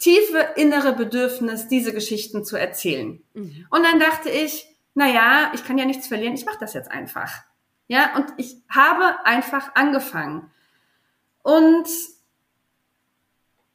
tiefe 0.00 0.48
innere 0.56 0.94
Bedürfnis, 0.94 1.68
diese 1.68 1.92
Geschichten 1.92 2.44
zu 2.44 2.56
erzählen. 2.56 3.22
Mhm. 3.34 3.66
Und 3.70 3.84
dann 3.84 4.00
dachte 4.00 4.30
ich, 4.30 4.66
na 4.94 5.06
ja, 5.08 5.52
ich 5.54 5.64
kann 5.64 5.78
ja 5.78 5.84
nichts 5.84 6.08
verlieren, 6.08 6.34
ich 6.34 6.44
mache 6.44 6.58
das 6.58 6.74
jetzt 6.74 6.90
einfach. 6.90 7.44
Ja, 7.86 8.16
und 8.16 8.26
ich 8.36 8.56
habe 8.68 9.24
einfach 9.24 9.76
angefangen. 9.76 10.50
Und 11.42 11.86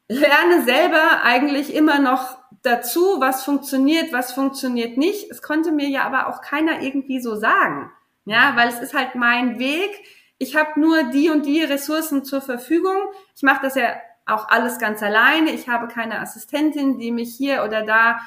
lerne 0.07 0.63
selber 0.63 1.23
eigentlich 1.23 1.73
immer 1.73 1.99
noch 1.99 2.37
dazu, 2.61 3.19
was 3.19 3.43
funktioniert, 3.43 4.11
was 4.11 4.33
funktioniert 4.33 4.97
nicht. 4.97 5.29
Es 5.29 5.41
konnte 5.41 5.71
mir 5.71 5.87
ja 5.87 6.03
aber 6.03 6.27
auch 6.27 6.41
keiner 6.41 6.81
irgendwie 6.81 7.19
so 7.19 7.35
sagen. 7.35 7.91
Ja, 8.25 8.55
weil 8.55 8.69
es 8.69 8.79
ist 8.79 8.93
halt 8.93 9.15
mein 9.15 9.59
Weg. 9.59 9.91
Ich 10.37 10.55
habe 10.55 10.79
nur 10.79 11.03
die 11.03 11.29
und 11.29 11.45
die 11.45 11.61
Ressourcen 11.61 12.25
zur 12.25 12.41
Verfügung. 12.41 12.97
Ich 13.35 13.43
mache 13.43 13.61
das 13.61 13.75
ja 13.75 13.95
auch 14.25 14.49
alles 14.49 14.79
ganz 14.79 15.03
alleine. 15.03 15.51
Ich 15.51 15.69
habe 15.69 15.87
keine 15.87 16.19
Assistentin, 16.19 16.97
die 16.97 17.11
mich 17.11 17.35
hier 17.35 17.63
oder 17.63 17.83
da 17.83 18.19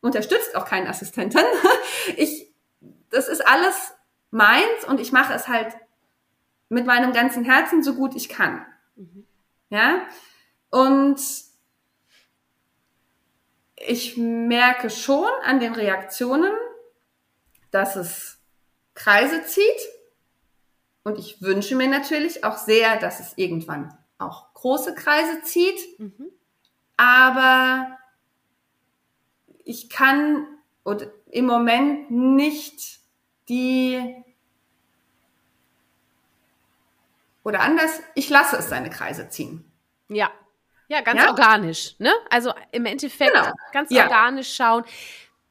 unterstützt, 0.00 0.54
auch 0.56 0.66
keine 0.66 0.88
Assistentin. 0.88 1.42
Ich, 2.16 2.52
das 3.10 3.26
ist 3.26 3.46
alles 3.46 3.94
meins 4.30 4.84
und 4.86 5.00
ich 5.00 5.10
mache 5.10 5.34
es 5.34 5.48
halt 5.48 5.74
mit 6.68 6.86
meinem 6.86 7.12
ganzen 7.12 7.44
Herzen 7.44 7.82
so 7.82 7.94
gut 7.94 8.14
ich 8.14 8.28
kann. 8.28 8.64
Mhm. 8.94 9.26
Ja, 9.70 10.02
und 10.70 11.20
ich 13.76 14.16
merke 14.16 14.90
schon 14.90 15.28
an 15.44 15.60
den 15.60 15.74
Reaktionen, 15.74 16.52
dass 17.70 17.96
es 17.96 18.38
Kreise 18.94 19.44
zieht. 19.44 19.62
Und 21.04 21.18
ich 21.18 21.40
wünsche 21.40 21.76
mir 21.76 21.88
natürlich 21.88 22.42
auch 22.42 22.56
sehr, 22.56 22.98
dass 22.98 23.20
es 23.20 23.34
irgendwann 23.36 23.96
auch 24.18 24.52
große 24.54 24.94
Kreise 24.94 25.42
zieht. 25.42 26.00
Mhm. 26.00 26.32
Aber 26.96 27.96
ich 29.64 29.90
kann 29.90 30.46
im 31.30 31.46
Moment 31.46 32.10
nicht 32.10 33.00
die 33.48 34.24
oder 37.44 37.60
anders, 37.60 38.00
ich 38.16 38.28
lasse 38.28 38.56
es 38.56 38.68
seine 38.68 38.90
Kreise 38.90 39.28
ziehen. 39.28 39.70
Ja. 40.08 40.32
Ja, 40.88 41.00
ganz 41.00 41.20
ja? 41.20 41.30
organisch, 41.30 41.96
ne? 41.98 42.12
Also 42.30 42.52
im 42.72 42.86
Endeffekt 42.86 43.34
genau. 43.34 43.52
ganz 43.72 43.90
ja. 43.90 44.04
organisch 44.04 44.54
schauen. 44.54 44.84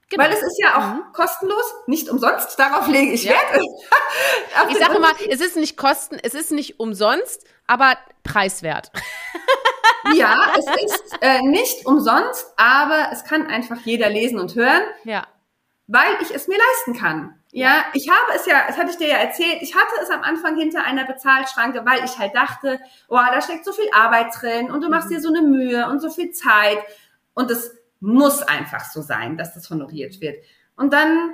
Genau. 0.10 0.24
Weil 0.24 0.32
es 0.34 0.42
ist 0.42 0.60
ja 0.62 0.76
auch 0.78 0.96
mhm. 0.96 1.14
kostenlos, 1.14 1.74
nicht 1.88 2.10
umsonst, 2.10 2.60
darauf 2.60 2.88
lege 2.88 3.14
ich 3.14 3.24
ja. 3.24 3.32
Wert. 3.32 3.66
ich 4.70 4.78
sage 4.78 5.00
mal, 5.00 5.14
es 5.30 5.42
ist 5.42 5.58
nicht 5.58 5.78
kosten, 5.78 6.20
es 6.22 6.36
ist 6.36 6.52
nicht 6.52 6.80
umsonst, 6.80 7.44
aber 7.66 7.98
preiswert. 8.24 8.92
ja, 10.14 10.54
es 10.58 10.84
ist 10.84 11.18
äh, 11.22 11.42
nicht 11.42 11.86
umsonst, 11.88 12.46
aber 12.56 13.10
es 13.12 13.24
kann 13.24 13.48
einfach 13.48 13.78
jeder 13.84 14.10
lesen 14.10 14.40
und 14.40 14.56
hören. 14.56 14.84
Ja. 15.06 15.26
Weil 15.88 16.16
ich 16.22 16.34
es 16.34 16.48
mir 16.48 16.58
leisten 16.58 17.00
kann. 17.00 17.36
Ja, 17.52 17.86
ich 17.94 18.10
habe 18.10 18.34
es 18.36 18.46
ja, 18.48 18.66
das 18.68 18.78
hatte 18.78 18.90
ich 18.92 18.98
dir 18.98 19.08
ja 19.08 19.18
erzählt, 19.18 19.62
ich 19.62 19.76
hatte 19.76 19.94
es 20.02 20.10
am 20.10 20.24
Anfang 20.24 20.58
hinter 20.58 20.84
einer 20.84 21.06
Bezahlschranke, 21.06 21.86
weil 21.86 22.04
ich 22.04 22.18
halt 22.18 22.36
dachte, 22.36 22.80
oh, 23.08 23.16
da 23.16 23.40
steckt 23.42 23.64
so 23.64 23.72
viel 23.72 23.90
Arbeit 23.94 24.34
drin 24.38 24.72
und 24.72 24.82
du 24.82 24.90
machst 24.90 25.10
mhm. 25.10 25.14
dir 25.14 25.22
so 25.22 25.30
eine 25.30 25.42
Mühe 25.42 25.88
und 25.88 26.02
so 26.02 26.10
viel 26.10 26.32
Zeit 26.32 26.80
und 27.34 27.50
es 27.52 27.76
muss 28.02 28.42
einfach 28.42 28.84
so 28.86 29.02
sein, 29.02 29.38
dass 29.38 29.54
das 29.54 29.70
honoriert 29.70 30.20
wird. 30.20 30.44
Und 30.76 30.92
dann 30.92 31.32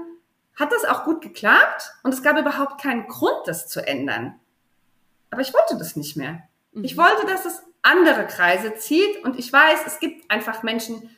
hat 0.56 0.72
das 0.72 0.86
auch 0.86 1.06
gut 1.06 1.22
geklappt 1.22 1.91
und 2.04 2.14
es 2.14 2.22
gab 2.22 2.38
überhaupt 2.38 2.80
keinen 2.80 3.08
Grund, 3.08 3.47
das 3.47 3.68
zu 3.68 3.86
ändern. 3.86 4.39
Aber 5.32 5.41
ich 5.41 5.54
wollte 5.54 5.78
das 5.78 5.95
nicht 5.95 6.18
mehr. 6.18 6.43
Mhm. 6.74 6.84
Ich 6.84 6.97
wollte, 6.97 7.26
dass 7.26 7.45
es 7.45 7.64
andere 7.82 8.28
Kreise 8.28 8.76
zieht 8.76 9.24
und 9.24 9.39
ich 9.39 9.52
weiß, 9.52 9.88
es 9.88 9.99
gibt 9.99 10.30
einfach 10.30 10.62
Menschen, 10.62 11.10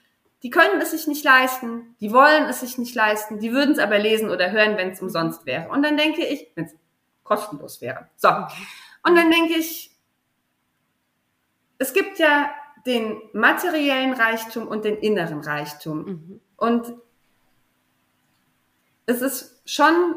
die 0.44 0.50
können 0.50 0.82
es 0.82 0.92
sich 0.92 1.08
nicht 1.08 1.24
leisten, 1.24 1.96
die 2.02 2.12
wollen 2.12 2.44
es 2.50 2.60
sich 2.60 2.78
nicht 2.78 2.94
leisten, 2.94 3.40
die 3.40 3.54
würden 3.54 3.72
es 3.72 3.80
aber 3.80 3.98
lesen 3.98 4.30
oder 4.30 4.52
hören, 4.52 4.76
wenn 4.78 4.92
es 4.92 5.02
umsonst 5.02 5.46
wäre. 5.46 5.70
Und 5.70 5.84
dann 5.84 5.96
denke 5.96 6.26
ich, 6.26 6.52
wenn 6.56 6.66
es 6.66 6.76
kostenlos 7.24 7.80
wäre. 7.80 8.10
So. 8.18 8.28
Und 8.28 9.16
dann 9.16 9.32
denke 9.32 9.54
ich, 9.58 9.92
es 11.78 11.94
gibt 11.94 12.20
ja 12.20 12.54
den 12.86 13.22
materiellen 13.32 14.14
Reichtum 14.14 14.68
und 14.68 14.84
den 14.84 14.98
inneren 14.98 15.40
Reichtum. 15.40 16.06
Mhm. 16.06 16.42
Und 16.58 16.94
es 19.06 19.22
ist 19.22 19.62
schon, 19.66 20.16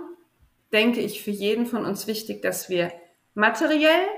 denke 0.73 1.01
ich, 1.01 1.23
für 1.23 1.31
jeden 1.31 1.67
von 1.67 1.85
uns 1.85 2.09
wichtig, 2.09 2.43
dass 2.43 2.69
wir 2.69 2.93
materiell 3.35 4.09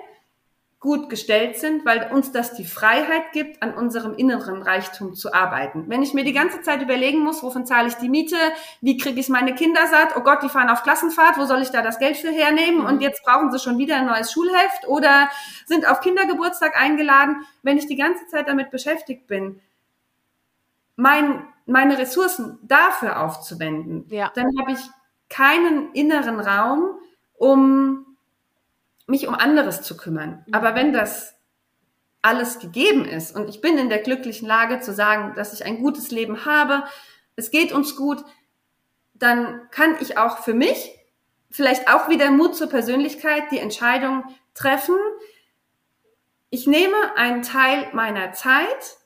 gut 0.81 1.11
gestellt 1.11 1.59
sind, 1.59 1.85
weil 1.85 2.13
uns 2.13 2.31
das 2.31 2.55
die 2.55 2.65
Freiheit 2.65 3.33
gibt, 3.33 3.63
an 3.65 3.75
unserem 3.75 4.15
inneren 4.15 4.63
Reichtum 4.63 5.15
zu 5.15 5.35
arbeiten. 5.35 5.87
Wenn 5.89 6.05
ich 6.05 6.15
mir 6.15 6.23
die 6.23 6.33
ganze 6.33 6.63
Zeit 6.63 6.83
überlegen 6.83 7.19
muss, 7.19 7.43
wovon 7.43 7.67
zahle 7.67 7.89
ich 7.89 7.95
die 7.95 8.09
Miete, 8.09 8.37
wie 8.81 8.97
kriege 8.97 9.19
ich 9.19 9.29
meine 9.29 9.57
Kinder 9.57 9.89
satt, 9.89 10.17
oh 10.17 10.21
Gott, 10.21 10.43
die 10.45 10.49
fahren 10.49 10.69
auf 10.69 10.85
Klassenfahrt, 10.85 11.37
wo 11.37 11.47
soll 11.47 11.63
ich 11.63 11.71
da 11.71 11.83
das 11.83 11.99
Geld 11.99 12.17
für 12.17 12.31
hernehmen 12.31 12.87
und 12.87 13.01
jetzt 13.01 13.25
brauchen 13.25 13.51
sie 13.51 13.59
schon 13.59 13.79
wieder 13.79 13.97
ein 13.97 14.07
neues 14.07 14.31
Schulheft 14.31 14.87
oder 14.87 15.29
sind 15.67 15.89
auf 15.89 16.01
Kindergeburtstag 16.01 16.81
eingeladen, 16.81 17.45
wenn 17.65 17.77
ich 17.77 17.89
die 17.89 17.97
ganze 17.97 18.29
Zeit 18.29 18.49
damit 18.49 18.71
beschäftigt 18.71 19.27
bin, 19.27 19.61
mein, 20.95 21.45
meine 21.67 21.99
Ressourcen 21.99 22.61
dafür 22.63 23.21
aufzuwenden, 23.21 24.07
ja. 24.11 24.31
dann 24.35 24.47
habe 24.61 24.73
ich 24.73 24.81
keinen 25.29 25.93
inneren 25.93 26.39
Raum, 26.39 27.01
um 27.35 28.08
mich 29.09 29.27
um 29.27 29.35
anderes 29.35 29.83
zu 29.83 29.97
kümmern. 29.97 30.45
Mhm. 30.47 30.55
Aber 30.55 30.75
wenn 30.75 30.93
das 30.93 31.35
alles 32.23 32.59
gegeben 32.59 33.05
ist 33.05 33.35
und 33.35 33.49
ich 33.49 33.61
bin 33.61 33.79
in 33.79 33.89
der 33.89 34.01
glücklichen 34.01 34.47
Lage 34.47 34.81
zu 34.81 34.93
sagen, 34.93 35.35
dass 35.35 35.53
ich 35.53 35.65
ein 35.65 35.79
gutes 35.79 36.11
Leben 36.11 36.45
habe, 36.45 36.85
es 37.37 37.51
geht 37.51 37.73
uns 37.73 37.97
gut, 37.97 38.25
dann 39.15 39.69
kann 39.71 39.97
ich 40.01 40.19
auch 40.19 40.39
für 40.39 40.55
mich 40.55 40.95
vielleicht 41.51 41.89
auch 41.93 42.09
wieder 42.09 42.31
Mut 42.31 42.55
zur 42.57 42.69
Persönlichkeit 42.69 43.51
die 43.51 43.59
Entscheidung 43.59 44.25
treffen, 44.55 44.97
ich 46.51 46.67
nehme 46.67 46.97
einen 47.17 47.43
Teil 47.43 47.89
meiner 47.93 48.33
Zeit 48.33 48.97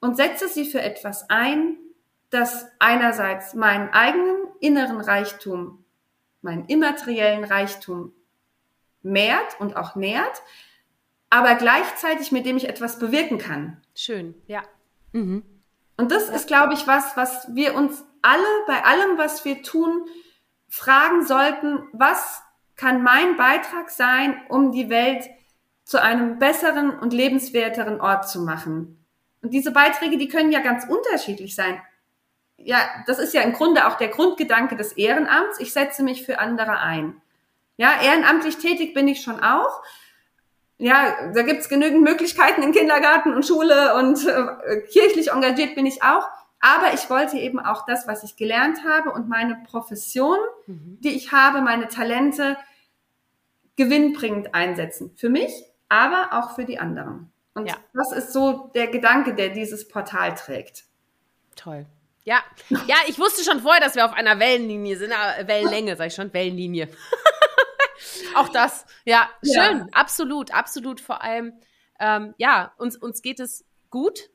und 0.00 0.16
setze 0.16 0.48
sie 0.48 0.64
für 0.64 0.82
etwas 0.82 1.30
ein, 1.30 1.76
das 2.30 2.66
einerseits 2.80 3.54
meinen 3.54 3.90
eigenen 3.90 4.48
inneren 4.60 5.00
Reichtum, 5.00 5.84
meinen 6.42 6.66
immateriellen 6.66 7.44
Reichtum 7.44 8.12
mehrt 9.02 9.60
und 9.60 9.76
auch 9.76 9.94
nährt, 9.94 10.42
aber 11.30 11.54
gleichzeitig 11.54 12.32
mit 12.32 12.46
dem 12.46 12.56
ich 12.56 12.68
etwas 12.68 12.98
bewirken 12.98 13.38
kann. 13.38 13.80
Schön, 13.94 14.34
ja. 14.46 14.62
Mhm. 15.12 15.44
Und 15.96 16.12
das 16.12 16.28
ja. 16.28 16.34
ist, 16.34 16.46
glaube 16.46 16.74
ich, 16.74 16.86
was, 16.86 17.16
was 17.16 17.54
wir 17.54 17.74
uns 17.74 18.04
alle 18.22 18.42
bei 18.66 18.84
allem, 18.84 19.18
was 19.18 19.44
wir 19.44 19.62
tun, 19.62 20.06
fragen 20.68 21.26
sollten, 21.26 21.82
was 21.92 22.42
kann 22.76 23.02
mein 23.02 23.36
Beitrag 23.36 23.90
sein, 23.90 24.40
um 24.48 24.70
die 24.72 24.88
Welt 24.88 25.24
zu 25.84 26.00
einem 26.00 26.38
besseren 26.38 26.98
und 26.98 27.12
lebenswerteren 27.12 28.00
Ort 28.00 28.28
zu 28.28 28.42
machen. 28.42 29.04
Und 29.42 29.52
diese 29.52 29.72
Beiträge, 29.72 30.18
die 30.18 30.28
können 30.28 30.52
ja 30.52 30.60
ganz 30.60 30.84
unterschiedlich 30.84 31.54
sein. 31.54 31.80
Ja, 32.56 32.78
das 33.06 33.18
ist 33.18 33.34
ja 33.34 33.42
im 33.42 33.52
Grunde 33.52 33.86
auch 33.86 33.96
der 33.96 34.08
Grundgedanke 34.08 34.76
des 34.76 34.92
Ehrenamts. 34.92 35.60
Ich 35.60 35.72
setze 35.72 36.02
mich 36.02 36.24
für 36.24 36.38
andere 36.38 36.78
ein. 36.80 37.20
Ja, 37.78 38.02
ehrenamtlich 38.02 38.58
tätig 38.58 38.92
bin 38.92 39.08
ich 39.08 39.22
schon 39.22 39.40
auch. 39.40 39.82
Ja, 40.78 41.30
da 41.32 41.42
gibt's 41.42 41.68
genügend 41.68 42.02
Möglichkeiten 42.02 42.62
in 42.62 42.72
Kindergarten 42.72 43.32
und 43.32 43.46
Schule 43.46 43.94
und 43.94 44.26
äh, 44.26 44.82
kirchlich 44.82 45.30
engagiert 45.30 45.74
bin 45.74 45.86
ich 45.86 46.02
auch. 46.02 46.28
Aber 46.60 46.92
ich 46.92 47.08
wollte 47.08 47.38
eben 47.38 47.60
auch 47.60 47.86
das, 47.86 48.08
was 48.08 48.24
ich 48.24 48.36
gelernt 48.36 48.78
habe 48.84 49.12
und 49.12 49.28
meine 49.28 49.62
Profession, 49.70 50.38
mhm. 50.66 50.98
die 51.00 51.16
ich 51.16 51.30
habe, 51.30 51.60
meine 51.60 51.86
Talente 51.86 52.56
gewinnbringend 53.76 54.54
einsetzen. 54.54 55.12
Für 55.16 55.28
mich, 55.28 55.52
aber 55.88 56.30
auch 56.32 56.56
für 56.56 56.64
die 56.64 56.80
anderen. 56.80 57.32
Und 57.54 57.68
ja. 57.68 57.76
das 57.94 58.12
ist 58.12 58.32
so 58.32 58.72
der 58.74 58.88
Gedanke, 58.88 59.34
der 59.34 59.50
dieses 59.50 59.86
Portal 59.86 60.34
trägt. 60.34 60.84
Toll. 61.54 61.86
Ja, 62.24 62.42
ja, 62.86 62.96
ich 63.06 63.18
wusste 63.18 63.42
schon 63.42 63.60
vorher, 63.60 63.80
dass 63.80 63.94
wir 63.94 64.04
auf 64.04 64.12
einer 64.12 64.38
Wellenlinie 64.38 64.98
sind, 64.98 65.12
äh, 65.12 65.46
Wellenlänge, 65.46 65.96
sag 65.96 66.08
ich 66.08 66.14
schon, 66.14 66.32
Wellenlinie. 66.32 66.88
Auch 68.34 68.48
das, 68.48 68.86
ja, 69.04 69.28
schön, 69.42 69.78
ja. 69.78 69.86
absolut, 69.92 70.52
absolut. 70.52 71.00
Vor 71.00 71.22
allem, 71.22 71.52
ähm, 71.98 72.34
ja, 72.38 72.72
uns, 72.78 72.96
uns 72.96 73.22
geht 73.22 73.40
es 73.40 73.64
gut. 73.90 74.30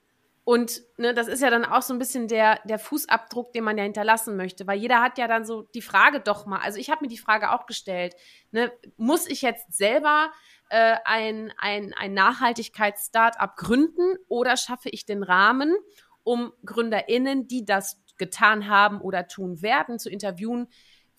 Und 0.46 0.82
ne, 0.98 1.14
das 1.14 1.28
ist 1.28 1.42
ja 1.42 1.50
dann 1.50 1.64
auch 1.64 1.82
so 1.82 1.94
ein 1.94 2.00
bisschen 2.00 2.28
der, 2.28 2.60
der 2.66 2.78
Fußabdruck, 2.78 3.54
den 3.54 3.64
man 3.64 3.78
ja 3.78 3.84
hinterlassen 3.84 4.36
möchte, 4.36 4.68
weil 4.68 4.78
jeder 4.78 5.02
hat 5.02 5.18
ja 5.18 5.28
dann 5.28 5.46
so 5.46 5.62
die 5.62 5.82
Frage 5.82 6.20
doch 6.20 6.46
mal, 6.46 6.60
also 6.60 6.80
ich 6.80 6.90
habe 6.90 7.02
mir 7.02 7.08
die 7.08 7.18
Frage 7.18 7.52
auch 7.52 7.66
gestellt, 7.66 8.14
ne, 8.52 8.72
muss 8.98 9.26
ich 9.26 9.42
jetzt 9.42 9.74
selber 9.74 10.32
äh, 10.70 10.98
ein, 11.06 11.54
ein, 11.58 11.94
ein 11.94 12.14
Nachhaltigkeits-Startup 12.14 13.56
gründen 13.56 14.18
oder 14.28 14.58
schaffe 14.58 14.90
ich 14.90 15.06
den 15.06 15.24
Rahmen, 15.24 15.74
um 16.24 16.52
GründerInnen, 16.66 17.48
die 17.48 17.64
das 17.64 18.02
getan 18.18 18.68
haben 18.68 19.00
oder 19.00 19.28
tun 19.28 19.62
werden, 19.62 19.98
zu 19.98 20.10
interviewen, 20.10 20.68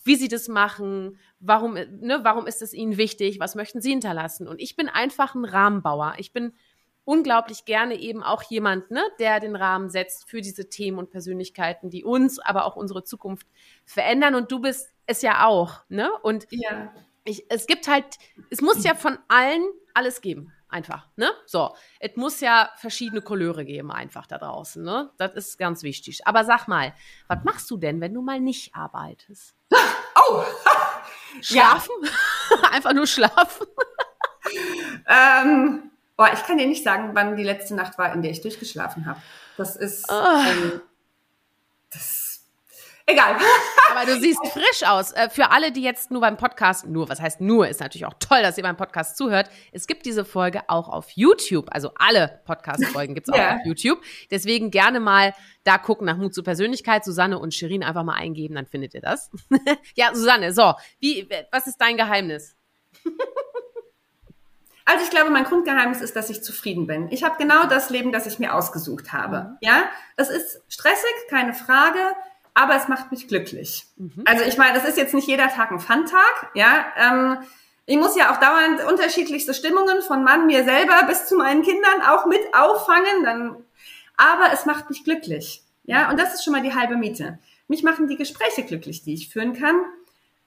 wie 0.05 0.16
sie 0.16 0.28
das 0.28 0.48
machen, 0.48 1.18
warum, 1.40 1.74
ne, 1.74 2.20
warum 2.22 2.46
ist 2.46 2.62
es 2.62 2.72
ihnen 2.72 2.96
wichtig, 2.96 3.40
was 3.40 3.55
möchten 3.55 3.80
sie 3.80 3.90
hinterlassen. 3.90 4.46
Und 4.46 4.61
ich 4.61 4.76
bin 4.76 4.88
einfach 4.88 5.34
ein 5.34 5.44
Rahmenbauer. 5.44 6.14
Ich 6.18 6.32
bin 6.32 6.52
unglaublich 7.05 7.64
gerne 7.64 7.98
eben 7.98 8.22
auch 8.22 8.42
jemand, 8.42 8.90
ne, 8.90 9.02
der 9.18 9.40
den 9.40 9.57
Rahmen 9.57 9.90
setzt 9.90 10.28
für 10.28 10.40
diese 10.40 10.68
Themen 10.68 10.98
und 10.98 11.11
Persönlichkeiten, 11.11 11.90
die 11.90 12.05
uns, 12.05 12.38
aber 12.38 12.64
auch 12.64 12.76
unsere 12.76 13.05
Zukunft 13.05 13.46
verändern. 13.84 14.34
Und 14.34 14.52
du 14.52 14.61
bist 14.61 14.92
es 15.07 15.22
ja 15.22 15.46
auch, 15.46 15.80
ne? 15.88 16.11
Und 16.22 16.46
ja. 16.50 16.92
ich, 17.24 17.44
es 17.50 17.66
gibt 17.66 17.88
halt, 17.88 18.07
es 18.50 18.61
muss 18.61 18.84
ja 18.84 18.94
von 18.94 19.18
allen 19.28 19.64
alles 19.92 20.20
geben. 20.20 20.52
Einfach, 20.68 21.09
ne? 21.14 21.30
So, 21.46 21.76
es 22.00 22.16
muss 22.16 22.40
ja 22.40 22.68
verschiedene 22.76 23.22
Couleur 23.22 23.62
geben, 23.62 23.92
einfach 23.92 24.26
da 24.26 24.38
draußen, 24.38 24.82
ne? 24.82 25.12
Das 25.18 25.34
ist 25.34 25.57
ganz 25.57 25.84
wichtig. 25.84 26.26
Aber 26.26 26.44
sag 26.44 26.66
mal, 26.66 26.94
was 27.28 27.44
machst 27.44 27.70
du 27.70 27.76
denn, 27.76 28.00
wenn 28.00 28.12
du 28.12 28.22
mal 28.22 28.40
nicht 28.40 28.74
arbeitest? 28.74 29.55
Oh! 30.28 30.44
Schlafen? 31.40 31.92
Ja. 32.02 32.68
einfach 32.70 32.92
nur 32.92 33.06
schlafen? 33.06 33.66
ähm, 35.06 35.90
boah, 36.16 36.30
ich 36.32 36.42
kann 36.44 36.58
dir 36.58 36.66
nicht 36.66 36.84
sagen, 36.84 37.10
wann 37.14 37.36
die 37.36 37.42
letzte 37.42 37.74
Nacht 37.74 37.98
war, 37.98 38.12
in 38.12 38.22
der 38.22 38.30
ich 38.30 38.40
durchgeschlafen 38.40 39.06
habe. 39.06 39.20
Das 39.56 39.76
ist. 39.76 40.06
Oh. 40.08 40.42
Ähm, 40.46 40.80
das 41.92 42.23
Egal. 43.07 43.36
Aber 43.90 44.07
du 44.07 44.18
siehst 44.18 44.40
frisch 44.48 44.82
aus. 44.86 45.12
Äh, 45.12 45.28
für 45.28 45.50
alle, 45.50 45.72
die 45.72 45.82
jetzt 45.82 46.11
nur 46.11 46.22
beim 46.22 46.38
Podcast, 46.38 46.86
nur, 46.86 47.09
was 47.09 47.20
heißt 47.20 47.40
nur, 47.40 47.68
ist 47.68 47.80
natürlich 47.80 48.07
auch 48.07 48.14
toll, 48.18 48.40
dass 48.40 48.57
ihr 48.57 48.62
beim 48.62 48.78
Podcast 48.78 49.18
zuhört. 49.18 49.50
Es 49.72 49.86
gibt 49.86 50.07
diese 50.07 50.24
Folge 50.24 50.62
auch 50.68 50.88
auf 50.88 51.11
YouTube. 51.11 51.68
Also 51.70 51.90
alle 51.96 52.40
Podcast-Folgen 52.46 53.14
gibt's 53.14 53.28
auch 53.28 53.36
yeah. 53.36 53.57
auf 53.57 53.66
YouTube. 53.66 54.00
Deswegen 54.30 54.70
gerne 54.70 55.00
mal 55.00 55.34
da 55.64 55.76
gucken 55.76 56.07
nach 56.07 56.16
Mut 56.16 56.34
zur 56.34 56.44
Persönlichkeit. 56.44 57.05
Susanne 57.05 57.38
und 57.38 57.52
Shirin 57.52 57.82
einfach 57.82 58.05
mal 58.05 58.14
eingeben, 58.14 58.55
dann 58.55 58.66
findet 58.66 58.94
ihr 58.94 59.02
das. 59.02 59.30
ja, 59.94 60.14
Susanne, 60.14 60.52
so, 60.55 60.74
wie, 60.98 61.28
was 61.52 61.66
ist 61.66 61.76
dein 61.78 61.96
Geheimnis? 61.96 62.57
Also 64.86 65.02
ich 65.02 65.11
glaube, 65.11 65.30
mein 65.30 65.44
Grundgeheimnis 65.44 66.02
ist, 66.02 66.14
dass 66.14 66.28
ich 66.28 66.42
zufrieden 66.42 66.86
bin. 66.86 67.09
Ich 67.11 67.24
habe 67.24 67.36
genau 67.38 67.66
das 67.66 67.88
Leben, 67.88 68.12
das 68.12 68.26
ich 68.26 68.38
mir 68.38 68.55
ausgesucht 68.55 69.12
habe. 69.14 69.40
Mhm. 69.40 69.57
Ja, 69.61 69.84
es 70.16 70.28
ist 70.28 70.62
stressig, 70.68 71.14
keine 71.30 71.55
Frage 71.55 71.98
aber 72.55 72.76
es 72.76 72.88
macht 72.88 73.11
mich 73.11 73.28
glücklich. 73.28 73.86
Mhm. 73.96 74.22
Also 74.24 74.44
ich 74.44 74.57
meine, 74.57 74.74
das 74.74 74.88
ist 74.88 74.96
jetzt 74.96 75.14
nicht 75.14 75.28
jeder 75.28 75.48
Tag 75.48 75.70
ein 75.70 75.80
Fun-Tag, 75.80 76.50
ja. 76.55 76.86
Ähm, 76.96 77.38
ich 77.86 77.96
muss 77.96 78.16
ja 78.16 78.32
auch 78.32 78.40
dauernd 78.40 78.82
unterschiedlichste 78.90 79.52
Stimmungen 79.52 80.00
von 80.00 80.24
Mann, 80.24 80.46
mir 80.46 80.64
selber 80.64 81.02
bis 81.07 81.26
zu 81.26 81.36
meinen 81.36 81.62
Kindern 81.62 82.00
auch 82.09 82.26
mit 82.26 82.40
auffangen, 82.55 83.24
dann, 83.24 83.57
aber 84.16 84.52
es 84.52 84.64
macht 84.64 84.88
mich 84.88 85.05
glücklich, 85.05 85.62
ja. 85.84 86.11
Und 86.11 86.18
das 86.18 86.34
ist 86.34 86.44
schon 86.44 86.52
mal 86.52 86.62
die 86.62 86.74
halbe 86.74 86.96
Miete. 86.96 87.38
Mich 87.66 87.82
machen 87.82 88.09
die 88.09 88.16
Gespräche 88.16 88.62
glücklich, 88.62 89.02
die 89.02 89.14
ich 89.14 89.30
führen 89.30 89.52
kann. 89.52 89.76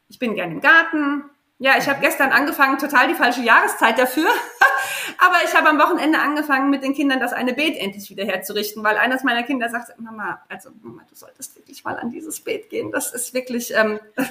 Ich 0.07 0.19
bin 0.19 0.35
gern 0.35 0.51
im 0.51 0.61
Garten, 0.61 1.23
ja, 1.59 1.77
ich 1.77 1.89
habe 1.89 1.99
gestern 2.01 2.31
angefangen, 2.31 2.77
total 2.77 3.07
die 3.07 3.15
falsche 3.15 3.41
Jahreszeit 3.41 3.97
dafür. 3.97 4.29
Aber 5.17 5.37
ich 5.43 5.55
habe 5.55 5.69
am 5.69 5.79
Wochenende 5.79 6.19
angefangen, 6.19 6.69
mit 6.69 6.83
den 6.83 6.93
Kindern 6.93 7.19
das 7.19 7.33
eine 7.33 7.53
Beet 7.53 7.77
endlich 7.77 8.09
wieder 8.09 8.25
herzurichten, 8.25 8.83
weil 8.83 8.97
eines 8.97 9.23
meiner 9.23 9.41
Kinder 9.41 9.67
sagt, 9.69 9.99
Mama, 9.99 10.43
also 10.49 10.69
Mama, 10.81 11.01
du 11.09 11.15
solltest 11.15 11.55
wirklich 11.55 11.83
mal 11.83 11.97
an 11.97 12.11
dieses 12.11 12.41
Beet 12.41 12.69
gehen. 12.69 12.91
Das 12.91 13.11
ist 13.13 13.33
wirklich 13.33 13.73
ähm, 13.75 13.99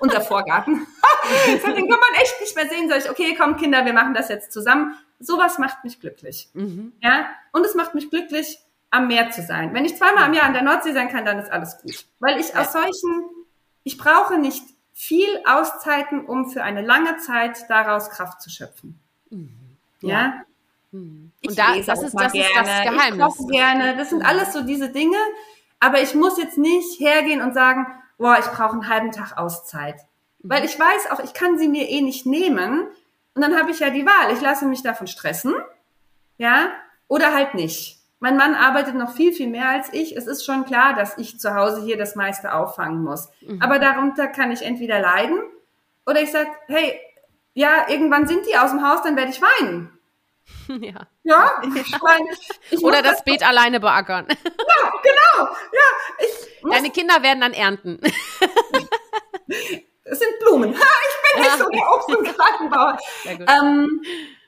unser 0.00 0.20
Vorgarten. 0.20 0.86
den 1.64 1.88
kann 1.88 1.88
man 1.88 2.20
echt 2.20 2.40
nicht 2.40 2.56
mehr 2.56 2.68
sehen. 2.68 2.88
Sag 2.88 2.98
ich, 2.98 3.10
okay, 3.10 3.36
komm 3.38 3.56
Kinder, 3.56 3.84
wir 3.84 3.92
machen 3.92 4.14
das 4.14 4.28
jetzt 4.28 4.52
zusammen. 4.52 4.96
Sowas 5.20 5.58
macht 5.58 5.84
mich 5.84 6.00
glücklich. 6.00 6.50
Mhm. 6.54 6.92
Ja, 7.00 7.28
und 7.52 7.64
es 7.64 7.74
macht 7.74 7.94
mich 7.94 8.10
glücklich, 8.10 8.58
am 8.90 9.08
Meer 9.08 9.30
zu 9.30 9.42
sein. 9.42 9.72
Wenn 9.74 9.84
ich 9.84 9.96
zweimal 9.96 10.24
am 10.24 10.34
Jahr 10.34 10.46
an 10.46 10.52
der 10.52 10.62
Nordsee 10.62 10.92
sein 10.92 11.08
kann, 11.08 11.24
dann 11.24 11.38
ist 11.38 11.50
alles 11.50 11.78
gut. 11.78 12.06
Weil 12.18 12.40
ich 12.40 12.56
aus 12.56 12.72
solchen, 12.72 13.24
ich 13.84 13.98
brauche 13.98 14.38
nicht 14.38 14.64
viel 14.98 15.28
Auszeiten, 15.44 16.24
um 16.24 16.48
für 16.48 16.62
eine 16.62 16.80
lange 16.80 17.18
Zeit 17.18 17.68
daraus 17.68 18.08
Kraft 18.08 18.40
zu 18.40 18.48
schöpfen. 18.48 18.98
Mhm. 19.28 19.76
Ja. 20.00 20.08
ja? 20.08 20.42
Mhm. 20.90 21.32
Ich 21.42 21.50
Und 21.50 21.58
da, 21.58 21.74
lese 21.74 21.86
das, 21.88 22.02
ist, 22.02 22.14
das 22.18 22.32
gerne. 22.32 22.48
ist 22.48 22.56
das 22.56 22.82
Geheimnis. 22.82 23.40
Ich 23.40 23.48
gerne. 23.48 23.96
Das 23.98 24.08
sind 24.08 24.22
alles 24.24 24.54
so 24.54 24.62
diese 24.62 24.88
Dinge. 24.88 25.18
Aber 25.80 26.00
ich 26.00 26.14
muss 26.14 26.38
jetzt 26.38 26.56
nicht 26.56 26.98
hergehen 26.98 27.42
und 27.42 27.52
sagen, 27.52 27.86
boah, 28.16 28.38
ich 28.40 28.46
brauche 28.46 28.72
einen 28.72 28.88
halben 28.88 29.12
Tag 29.12 29.36
Auszeit. 29.36 29.96
Mhm. 30.38 30.48
Weil 30.48 30.64
ich 30.64 30.80
weiß 30.80 31.10
auch, 31.10 31.20
ich 31.20 31.34
kann 31.34 31.58
sie 31.58 31.68
mir 31.68 31.90
eh 31.90 32.00
nicht 32.00 32.24
nehmen. 32.24 32.86
Und 33.34 33.42
dann 33.42 33.54
habe 33.54 33.72
ich 33.72 33.80
ja 33.80 33.90
die 33.90 34.06
Wahl. 34.06 34.32
Ich 34.32 34.40
lasse 34.40 34.64
mich 34.64 34.82
davon 34.82 35.08
stressen. 35.08 35.54
Ja. 36.38 36.70
Oder 37.06 37.34
halt 37.34 37.52
nicht. 37.52 37.95
Mein 38.26 38.38
Mann 38.38 38.56
arbeitet 38.56 38.96
noch 38.96 39.14
viel, 39.14 39.32
viel 39.32 39.46
mehr 39.46 39.68
als 39.68 39.92
ich. 39.92 40.16
Es 40.16 40.26
ist 40.26 40.44
schon 40.44 40.64
klar, 40.64 40.94
dass 40.94 41.16
ich 41.16 41.38
zu 41.38 41.54
Hause 41.54 41.82
hier 41.82 41.96
das 41.96 42.16
meiste 42.16 42.54
auffangen 42.54 43.04
muss. 43.04 43.28
Mhm. 43.40 43.62
Aber 43.62 43.78
darunter 43.78 44.26
kann 44.26 44.50
ich 44.50 44.62
entweder 44.62 44.98
leiden 44.98 45.44
oder 46.06 46.20
ich 46.20 46.32
sage, 46.32 46.48
hey, 46.66 46.98
ja, 47.54 47.88
irgendwann 47.88 48.26
sind 48.26 48.44
die 48.46 48.58
aus 48.58 48.72
dem 48.72 48.84
Haus, 48.84 49.02
dann 49.04 49.14
werde 49.14 49.30
ich 49.30 49.40
weinen. 49.40 49.92
Ja. 50.68 51.06
Ja, 51.22 51.62
ich 51.62 52.00
meine, 52.02 52.26
ich 52.70 52.82
Oder 52.84 53.00
das 53.00 53.22
Beet 53.22 53.46
alleine 53.46 53.78
beackern. 53.78 54.26
Ja, 54.28 54.92
genau. 55.02 55.48
Ja, 55.72 55.88
ich 56.18 56.62
Deine 56.68 56.90
Kinder 56.90 57.22
werden 57.22 57.40
dann 57.40 57.52
ernten. 57.52 58.00
Es 60.02 60.18
sind 60.20 60.38
Blumen. 60.40 60.72
Ha, 60.72 60.84
ich 61.08 61.32
bin 61.32 61.42
nicht 61.42 61.58
so 61.58 61.68
der 61.68 61.92
Obst- 61.92 62.16
und 62.16 62.36
Gartenbauer. 62.36 62.98
Ähm, 63.24 64.02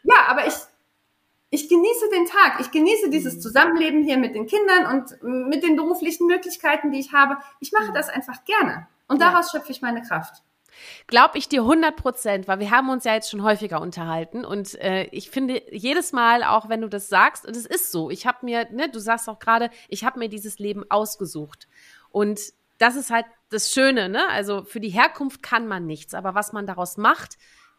ja, 0.05 0.26
aber 0.29 0.47
ich, 0.47 0.55
ich 1.51 1.69
genieße 1.69 2.09
den 2.13 2.27
Tag. 2.27 2.61
Ich 2.61 2.71
genieße 2.71 3.11
dieses 3.11 3.37
mhm. 3.37 3.41
Zusammenleben 3.41 4.05
hier 4.05 4.19
mit 4.19 4.35
den 4.35 4.47
Kindern 4.47 4.87
und 4.87 5.49
mit 5.49 5.63
den 5.63 5.77
beruflichen 5.77 6.27
Möglichkeiten, 6.27 6.93
die 6.93 7.01
ich 7.01 7.13
habe. 7.13 7.39
Ich 7.61 7.73
mache 7.73 7.91
mhm. 7.91 7.95
das 7.95 8.09
einfach 8.09 8.45
gerne. 8.45 8.87
Und 9.07 9.23
daraus 9.23 9.51
schöpfe 9.51 9.73
ich 9.73 9.81
meine 9.81 10.03
Kraft. 10.03 10.43
Glaube 11.07 11.39
ich 11.39 11.49
dir 11.49 11.63
100 11.63 11.97
Prozent, 11.97 12.49
weil 12.49 12.61
wir 12.61 12.71
haben 12.71 12.91
uns 12.91 13.05
ja 13.05 13.15
jetzt 13.15 13.31
schon 13.31 13.43
häufiger 13.43 13.81
unterhalten 13.81 14.45
und 14.45 14.75
äh, 14.81 15.05
ich 15.07 15.31
finde 15.31 15.63
jedes 15.73 16.13
Mal, 16.13 16.45
auch 16.45 16.69
wenn 16.69 16.83
du 16.83 16.89
das 16.89 17.09
sagst, 17.09 17.47
und 17.47 17.57
es 17.57 17.67
ist 17.67 17.91
so, 17.91 18.11
ich 18.11 18.27
habe 18.27 18.45
mir, 18.45 18.69
ne, 18.71 18.89
du 18.89 19.01
sagst 19.01 19.29
auch 19.29 19.41
gerade, 19.41 19.71
ich 19.89 20.05
habe 20.05 20.21
mir 20.21 20.29
dieses 20.29 20.61
Leben 20.61 20.85
ausgesucht 20.89 21.67
und 22.11 22.41
das 22.79 22.95
ist 22.95 23.11
halt 23.11 23.27
das 23.51 23.73
Schöne, 23.73 24.09
ne? 24.09 24.29
Also 24.29 24.63
für 24.63 24.79
die 24.79 24.91
Herkunft 24.91 25.43
kann 25.43 25.67
man 25.67 25.87
nichts, 25.87 26.15
aber 26.15 26.35
was 26.35 26.53
man 26.53 26.67
daraus 26.67 26.97
macht, 26.97 27.39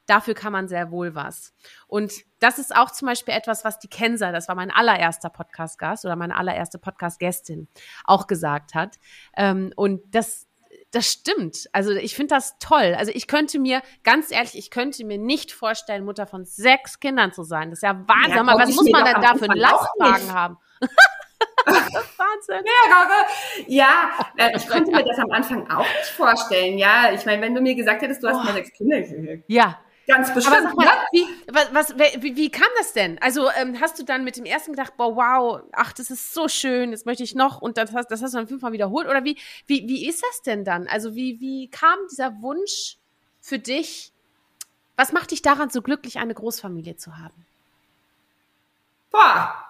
dafür 0.09 0.33
kann 0.33 0.51
man 0.51 0.67
sehr 0.67 0.91
wohl 0.91 1.15
was. 1.15 1.53
Und 1.87 2.13
das 2.39 2.57
ist 2.57 2.75
auch 2.75 2.91
zum 2.91 3.07
Beispiel 3.07 3.33
etwas, 3.33 3.63
was 3.63 3.79
die 3.79 3.89
Kenser, 3.89 4.31
das 4.31 4.47
war 4.47 4.55
mein 4.55 4.71
allererster 4.71 5.29
Podcast-Gast 5.29 6.05
oder 6.05 6.15
meine 6.15 6.35
allererste 6.35 6.79
Podcast-Gästin, 6.79 7.67
auch 8.05 8.27
gesagt 8.27 8.73
hat. 8.73 8.97
Ähm, 9.37 9.71
und 9.75 10.01
das, 10.15 10.47
das 10.91 11.11
stimmt. 11.11 11.69
Also 11.73 11.91
ich 11.91 12.15
finde 12.15 12.35
das 12.35 12.57
toll. 12.59 12.95
Also 12.97 13.11
ich 13.13 13.27
könnte 13.27 13.59
mir, 13.59 13.81
ganz 14.03 14.31
ehrlich, 14.31 14.57
ich 14.57 14.71
könnte 14.71 15.05
mir 15.05 15.17
nicht 15.17 15.51
vorstellen, 15.51 16.05
Mutter 16.05 16.25
von 16.25 16.45
sechs 16.45 16.99
Kindern 16.99 17.31
zu 17.31 17.43
sein. 17.43 17.69
Das 17.69 17.79
ist 17.79 17.83
ja 17.83 18.03
Wahnsinn. 18.07 18.47
Ja, 18.47 18.57
was 18.57 18.73
muss 18.73 18.89
man 18.89 19.05
denn 19.05 19.21
da 19.21 19.35
für 19.35 19.49
einen 19.49 19.59
Lastwagen 19.59 20.33
haben? 20.33 20.57
Wahnsinn. 21.65 22.65
Ja, 23.67 23.85
ja, 24.37 24.47
äh, 24.47 24.57
ich 24.57 24.67
konnte 24.67 24.91
mir 24.91 25.03
das 25.03 25.19
am 25.19 25.31
Anfang 25.31 25.69
auch 25.69 25.85
nicht 25.85 26.11
vorstellen. 26.15 26.77
Ja, 26.77 27.11
ich 27.13 27.25
meine, 27.25 27.41
wenn 27.41 27.53
du 27.53 27.61
mir 27.61 27.75
gesagt 27.75 28.01
hättest, 28.01 28.23
du 28.23 28.27
hast 28.27 28.37
oh. 28.37 28.43
mal 28.43 28.53
sechs 28.53 28.71
Kinder. 28.71 28.97
Ja, 29.47 29.77
Ganz 30.09 30.33
bestimmt. 30.33 30.75
Mal, 30.75 30.87
wie, 31.11 31.23
was, 31.71 31.95
wie, 31.95 32.35
wie, 32.35 32.49
kam 32.49 32.67
das 32.79 32.93
denn? 32.93 33.21
Also 33.21 33.47
ähm, 33.51 33.79
hast 33.79 33.99
du 33.99 34.03
dann 34.03 34.23
mit 34.23 34.37
dem 34.37 34.45
ersten 34.45 34.71
gedacht, 34.71 34.97
boah, 34.97 35.15
wow, 35.15 35.61
ach, 35.71 35.93
das 35.93 36.09
ist 36.09 36.33
so 36.33 36.47
schön, 36.47 36.89
jetzt 36.89 37.05
möchte 37.05 37.23
ich 37.23 37.35
noch 37.35 37.61
und 37.61 37.77
das 37.77 37.93
hast, 37.93 38.09
das 38.09 38.23
hast 38.23 38.33
du 38.33 38.37
dann 38.37 38.47
fünfmal 38.47 38.71
wiederholt? 38.71 39.07
Oder 39.07 39.23
wie, 39.23 39.37
wie, 39.67 39.87
wie 39.87 40.07
ist 40.09 40.23
das 40.23 40.41
denn 40.41 40.65
dann? 40.65 40.87
Also 40.87 41.13
wie, 41.13 41.39
wie 41.39 41.69
kam 41.69 41.99
dieser 42.09 42.41
Wunsch 42.41 42.97
für 43.39 43.59
dich? 43.59 44.11
Was 44.95 45.13
macht 45.13 45.29
dich 45.29 45.43
daran 45.43 45.69
so 45.69 45.83
glücklich, 45.83 46.17
eine 46.17 46.33
Großfamilie 46.33 46.95
zu 46.95 47.19
haben? 47.19 47.45
Boah. 49.11 49.53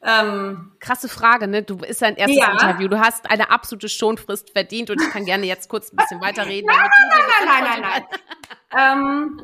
Ähm, 0.00 0.72
Krasse 0.78 1.08
Frage, 1.08 1.48
ne? 1.48 1.62
Du 1.64 1.76
ist 1.78 2.02
dein 2.02 2.14
erstes 2.16 2.38
ja. 2.38 2.52
Interview. 2.52 2.86
Du 2.86 3.00
hast 3.00 3.28
eine 3.30 3.50
absolute 3.50 3.88
Schonfrist 3.88 4.50
verdient 4.50 4.90
und 4.90 5.02
ich 5.02 5.10
kann 5.10 5.24
gerne 5.24 5.44
jetzt 5.44 5.68
kurz 5.68 5.92
ein 5.92 5.96
bisschen 5.96 6.20
weiterreden. 6.20 6.66
nein, 6.72 6.88
nein, 7.10 7.46
nein, 7.46 7.64
nein, 7.64 7.80
nein, 7.80 7.80
nein, 7.82 8.18
ähm, 8.76 9.42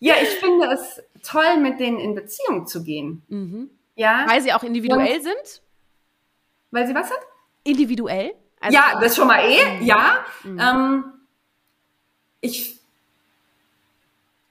ja, 0.00 0.14
ich 0.20 0.30
finde 0.30 0.66
es 0.66 1.02
toll, 1.22 1.58
mit 1.58 1.78
denen 1.80 1.98
in 1.98 2.14
Beziehung 2.14 2.66
zu 2.66 2.82
gehen. 2.82 3.22
Mhm. 3.28 3.70
Ja. 3.94 4.24
Weil 4.28 4.42
sie 4.42 4.52
auch 4.52 4.62
individuell 4.62 5.18
und, 5.18 5.22
sind? 5.22 5.62
Weil 6.70 6.86
sie 6.86 6.94
was 6.94 7.08
sind? 7.08 7.20
Individuell? 7.64 8.34
Also 8.60 8.76
ja, 8.76 8.98
das 9.00 9.16
schon 9.16 9.28
mal 9.28 9.40
eh, 9.40 9.78
mhm. 9.78 9.86
ja. 9.86 10.24
Mhm. 10.44 10.60
Ähm, 10.60 11.04
ich 12.40 12.78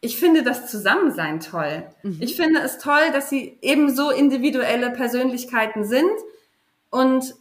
ich 0.04 0.18
finde 0.18 0.42
das 0.42 0.70
Zusammensein 0.70 1.40
toll. 1.40 1.88
Mhm. 2.02 2.18
Ich 2.22 2.36
finde 2.36 2.60
es 2.62 2.80
toll, 2.80 3.12
dass 3.14 3.30
sie 3.30 3.60
ebenso 3.62 4.10
individuelle 4.10 4.90
Persönlichkeiten 4.90 5.86
sind 5.86 6.12
und 6.90 7.36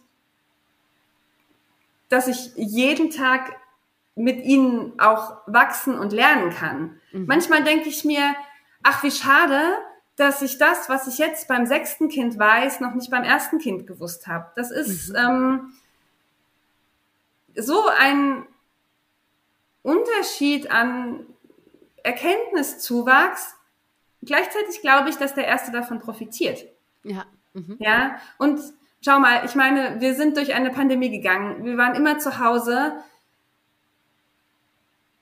dass 2.10 2.28
ich 2.28 2.52
jeden 2.56 3.10
Tag 3.10 3.56
mit 4.20 4.44
ihnen 4.44 4.98
auch 4.98 5.38
wachsen 5.46 5.98
und 5.98 6.12
lernen 6.12 6.50
kann. 6.50 7.00
Mhm. 7.12 7.26
Manchmal 7.26 7.64
denke 7.64 7.88
ich 7.88 8.04
mir, 8.04 8.34
ach, 8.82 9.02
wie 9.02 9.10
schade, 9.10 9.60
dass 10.16 10.42
ich 10.42 10.58
das, 10.58 10.88
was 10.88 11.06
ich 11.06 11.18
jetzt 11.18 11.48
beim 11.48 11.66
sechsten 11.66 12.08
Kind 12.08 12.38
weiß, 12.38 12.80
noch 12.80 12.94
nicht 12.94 13.10
beim 13.10 13.24
ersten 13.24 13.58
Kind 13.58 13.86
gewusst 13.86 14.26
habe. 14.26 14.50
Das 14.56 14.70
ist 14.70 15.10
mhm. 15.10 15.16
ähm, 15.16 15.72
so 17.54 17.88
ein 17.88 18.46
Unterschied 19.82 20.70
an 20.70 21.24
Erkenntniszuwachs. 22.02 23.54
Gleichzeitig 24.22 24.82
glaube 24.82 25.08
ich, 25.08 25.16
dass 25.16 25.34
der 25.34 25.46
Erste 25.46 25.72
davon 25.72 26.00
profitiert. 26.00 26.66
Ja. 27.02 27.24
Mhm. 27.54 27.76
Ja. 27.78 28.20
Und 28.36 28.60
schau 29.02 29.18
mal, 29.18 29.44
ich 29.46 29.54
meine, 29.54 30.00
wir 30.00 30.14
sind 30.14 30.36
durch 30.36 30.52
eine 30.54 30.70
Pandemie 30.70 31.10
gegangen. 31.10 31.64
Wir 31.64 31.78
waren 31.78 31.94
immer 31.94 32.18
zu 32.18 32.38
Hause. 32.38 33.02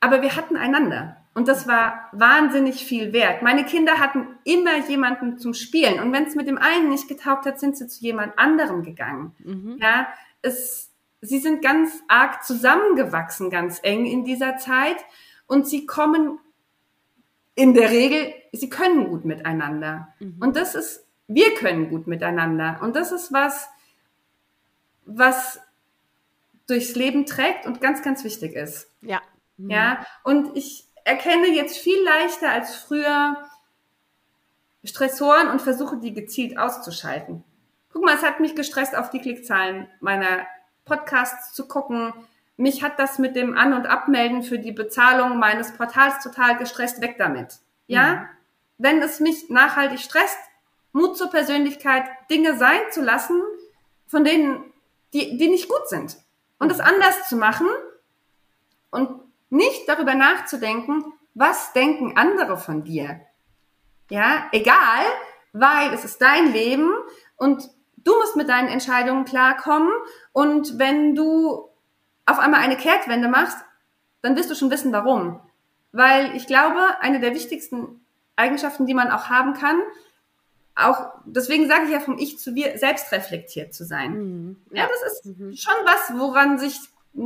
Aber 0.01 0.22
wir 0.22 0.36
hatten 0.36 0.57
einander. 0.57 1.16
Und 1.34 1.46
das 1.49 1.68
war 1.68 2.09
wahnsinnig 2.12 2.84
viel 2.84 3.12
wert. 3.12 3.42
Meine 3.42 3.64
Kinder 3.64 3.99
hatten 3.99 4.26
immer 4.44 4.76
jemanden 4.88 5.38
zum 5.38 5.55
Spielen. 5.55 6.01
Und 6.01 6.12
wenn 6.12 6.24
es 6.24 6.34
mit 6.34 6.49
dem 6.49 6.59
einen 6.59 6.88
nicht 6.88 7.09
getaugt 7.09 7.46
hat, 7.46 7.61
sind 7.61 7.76
sie 7.76 7.86
zu 7.86 8.01
jemand 8.03 8.38
anderem 8.38 8.82
gegangen. 8.82 9.34
Mhm. 9.38 9.78
Ja, 9.80 10.09
es, 10.42 10.90
sie 11.20 11.38
sind 11.38 11.62
ganz 11.62 12.03
arg 12.09 12.42
zusammengewachsen, 12.44 13.51
ganz 13.51 13.78
eng 13.82 14.07
in 14.07 14.24
dieser 14.24 14.57
Zeit. 14.57 14.96
Und 15.46 15.68
sie 15.68 15.86
kommen 15.86 16.38
in 17.55 17.74
der 17.74 17.90
Regel, 17.90 18.32
sie 18.53 18.68
können 18.68 19.09
gut 19.09 19.24
miteinander. 19.24 20.09
Mhm. 20.20 20.36
Und 20.40 20.57
das 20.57 20.74
ist, 20.74 21.07
wir 21.26 21.55
können 21.55 21.88
gut 21.88 22.07
miteinander. 22.07 22.80
Und 22.82 22.96
das 22.96 23.12
ist 23.12 23.32
was, 23.32 23.68
was 25.05 25.61
durchs 26.66 26.94
Leben 26.94 27.26
trägt 27.26 27.66
und 27.66 27.80
ganz, 27.80 28.03
ganz 28.03 28.24
wichtig 28.24 28.55
ist. 28.55 28.90
Ja. 29.01 29.20
Mhm. 29.59 29.70
Ja. 29.70 30.06
Und 30.24 30.56
ich 30.56 30.86
erkenne 31.04 31.48
jetzt 31.48 31.78
viel 31.78 32.02
leichter 32.02 32.50
als 32.50 32.74
früher 32.76 33.36
Stressoren 34.84 35.48
und 35.48 35.61
versuche 35.61 35.98
die 35.98 36.14
gezielt 36.14 36.59
auszuschalten. 36.59 37.44
Guck 37.92 38.04
mal, 38.04 38.14
es 38.14 38.22
hat 38.22 38.40
mich 38.40 38.54
gestresst, 38.54 38.96
auf 38.96 39.11
die 39.11 39.20
Klickzahlen 39.20 39.88
meiner 40.00 40.46
Podcasts 40.84 41.52
zu 41.52 41.68
gucken, 41.68 42.12
mich 42.56 42.82
hat 42.82 42.98
das 42.98 43.18
mit 43.18 43.36
dem 43.36 43.56
An- 43.56 43.72
und 43.72 43.86
Abmelden 43.86 44.42
für 44.42 44.59
die 44.59 44.72
Bezahlung 44.72 45.38
meines 45.38 45.72
Portals 45.72 46.22
total 46.22 46.56
gestresst, 46.59 47.00
weg 47.00 47.14
damit. 47.16 47.59
Ja? 47.86 48.14
Mhm. 48.14 48.28
Wenn 48.78 49.02
es 49.02 49.20
mich 49.20 49.48
nachhaltig 49.48 50.00
stresst, 50.00 50.38
Mut 50.92 51.16
zur 51.16 51.30
Persönlichkeit, 51.30 52.04
Dinge 52.30 52.56
sein 52.56 52.80
zu 52.90 53.00
lassen, 53.00 53.40
von 54.09 54.24
denen, 54.24 54.72
die, 55.12 55.38
die 55.38 55.48
nicht 55.48 55.68
gut 55.68 55.88
sind. 55.88 56.16
und 56.59 56.72
es 56.72 56.80
anders 56.80 57.28
zu 57.28 57.36
machen 57.36 57.68
und 58.90 59.20
nicht 59.51 59.88
darüber 59.88 60.14
nachzudenken, 60.14 61.05
was 61.34 61.72
denken 61.72 62.16
andere 62.16 62.57
von 62.57 62.84
dir. 62.84 63.20
Ja, 64.11 64.46
egal, 64.53 65.05
weil 65.53 65.92
es 65.92 66.05
ist 66.05 66.20
dein 66.20 66.53
Leben 66.53 66.90
und 67.36 67.68
du 67.96 68.16
musst 68.16 68.36
mit 68.36 68.49
deinen 68.49 68.68
Entscheidungen 68.68 69.24
klarkommen 69.24 69.92
und 70.32 70.78
wenn 70.78 71.14
du 71.14 71.68
auf 72.26 72.38
einmal 72.38 72.61
eine 72.61 72.76
Kehrtwende 72.76 73.28
machst, 73.28 73.59
dann 74.22 74.36
wirst 74.36 74.51
du 74.51 74.55
schon 74.55 74.70
wissen, 74.70 74.92
warum. 74.92 75.40
Weil 75.92 76.36
ich 76.36 76.46
glaube, 76.46 76.80
eine 77.01 77.20
der 77.20 77.34
wichtigsten 77.34 78.05
Eigenschaften, 78.36 78.86
die 78.86 78.94
man 78.94 79.11
auch 79.11 79.28
haben 79.28 79.55
kann, 79.55 79.80
auch, 80.74 81.12
deswegen 81.24 81.66
sage 81.66 81.86
ich 81.86 81.90
ja 81.90 82.01
vom 82.01 82.18
Ich 82.18 82.38
zu 82.38 82.55
wir, 82.55 82.78
selbst 82.78 83.11
reflektiert 83.11 83.74
zu 83.74 83.84
sein. 83.84 84.12
Mhm. 84.12 84.57
Ja. 84.70 84.82
ja. 84.82 84.88
das 84.88 85.12
ist 85.12 85.26
mhm. 85.26 85.57
schon 85.57 85.74
was, 85.84 86.18
woran 86.18 86.59
sich 86.59 86.78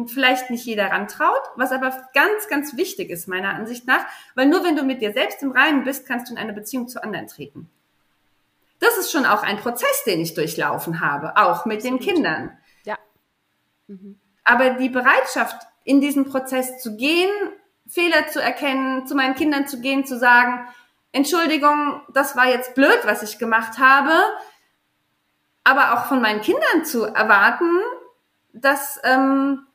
vielleicht 0.07 0.51
nicht 0.51 0.65
jeder 0.65 0.91
rantraut, 0.91 1.43
was 1.57 1.73
aber 1.73 1.91
ganz, 2.15 2.49
ganz 2.49 2.77
wichtig 2.77 3.11
ist, 3.11 3.29
meiner 3.29 3.51
Ansicht 3.51 3.87
nach, 3.87 4.05
weil 4.35 4.47
nur 4.47 4.65
wenn 4.65 4.77
du 4.77 4.83
mit 4.83 5.01
dir 5.03 5.13
selbst 5.13 5.43
im 5.43 5.53
Reinen 5.53 5.85
bist, 5.85 6.07
kannst 6.07 6.29
du 6.29 6.35
in 6.35 6.39
eine 6.39 6.53
Beziehung 6.53 6.89
zu 6.89 7.03
anderen 7.03 7.27
treten. 7.27 7.71
Das 8.81 8.97
ist 8.99 9.13
schon 9.13 9.27
auch 9.27 9.43
ein 9.43 9.59
Prozess, 9.59 10.03
den 10.05 10.21
ich 10.21 10.35
durchlaufen 10.35 11.01
habe, 11.01 11.37
auch 11.37 11.67
mit 11.67 11.85
den 11.85 12.01
Kindern. 12.01 12.57
Ja. 12.85 12.99
Mhm. 13.87 14.19
Aber 14.45 14.71
die 14.71 14.89
Bereitschaft, 14.89 15.57
in 15.85 16.01
diesen 16.01 16.29
Prozess 16.29 16.81
zu 16.81 16.97
gehen, 16.97 17.31
Fehler 17.89 18.29
zu 18.29 18.41
erkennen, 18.41 19.07
zu 19.07 19.15
meinen 19.15 19.35
Kindern 19.35 19.67
zu 19.67 19.81
gehen, 19.81 20.05
zu 20.05 20.19
sagen, 20.19 20.67
Entschuldigung, 21.13 22.01
das 22.13 22.37
war 22.37 22.49
jetzt 22.49 22.75
blöd, 22.75 23.01
was 23.05 23.23
ich 23.23 23.39
gemacht 23.39 23.79
habe, 23.79 24.13
aber 25.65 25.95
auch 25.95 26.07
von 26.07 26.21
meinen 26.21 26.41
Kindern 26.41 26.85
zu 26.85 27.05
erwarten, 27.05 27.71
dass 28.53 28.99
ähm, 29.05 29.67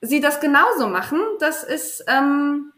sie 0.00 0.20
das 0.20 0.40
genauso 0.40 0.88
machen, 0.88 1.20
das 1.40 1.64
ist 1.64 2.04
ähm, 2.06 2.72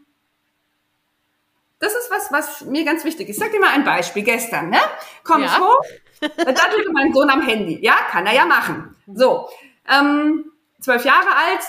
das 1.81 1.95
ist 1.95 2.11
was, 2.11 2.31
was 2.31 2.61
mir 2.67 2.85
ganz 2.85 3.05
wichtig 3.05 3.29
ist. 3.29 3.37
Ich 3.37 3.43
sag 3.43 3.53
dir 3.53 3.61
mal 3.61 3.71
ein 3.71 3.85
Beispiel. 3.85 4.23
Gestern, 4.23 4.69
ne? 4.69 4.79
Komm 5.25 5.43
ja. 5.43 5.47
ich 5.47 5.59
hoch, 5.59 5.81
da 6.21 6.53
daddelte 6.53 6.93
mein 6.93 7.13
Sohn 7.13 7.31
am 7.31 7.41
Handy. 7.41 7.79
Ja, 7.83 7.95
kann 8.11 8.27
er 8.27 8.35
ja 8.35 8.45
machen. 8.45 8.95
So, 9.13 9.49
ähm, 9.89 10.53
zwölf 10.79 11.05
Jahre 11.05 11.35
alt, 11.35 11.61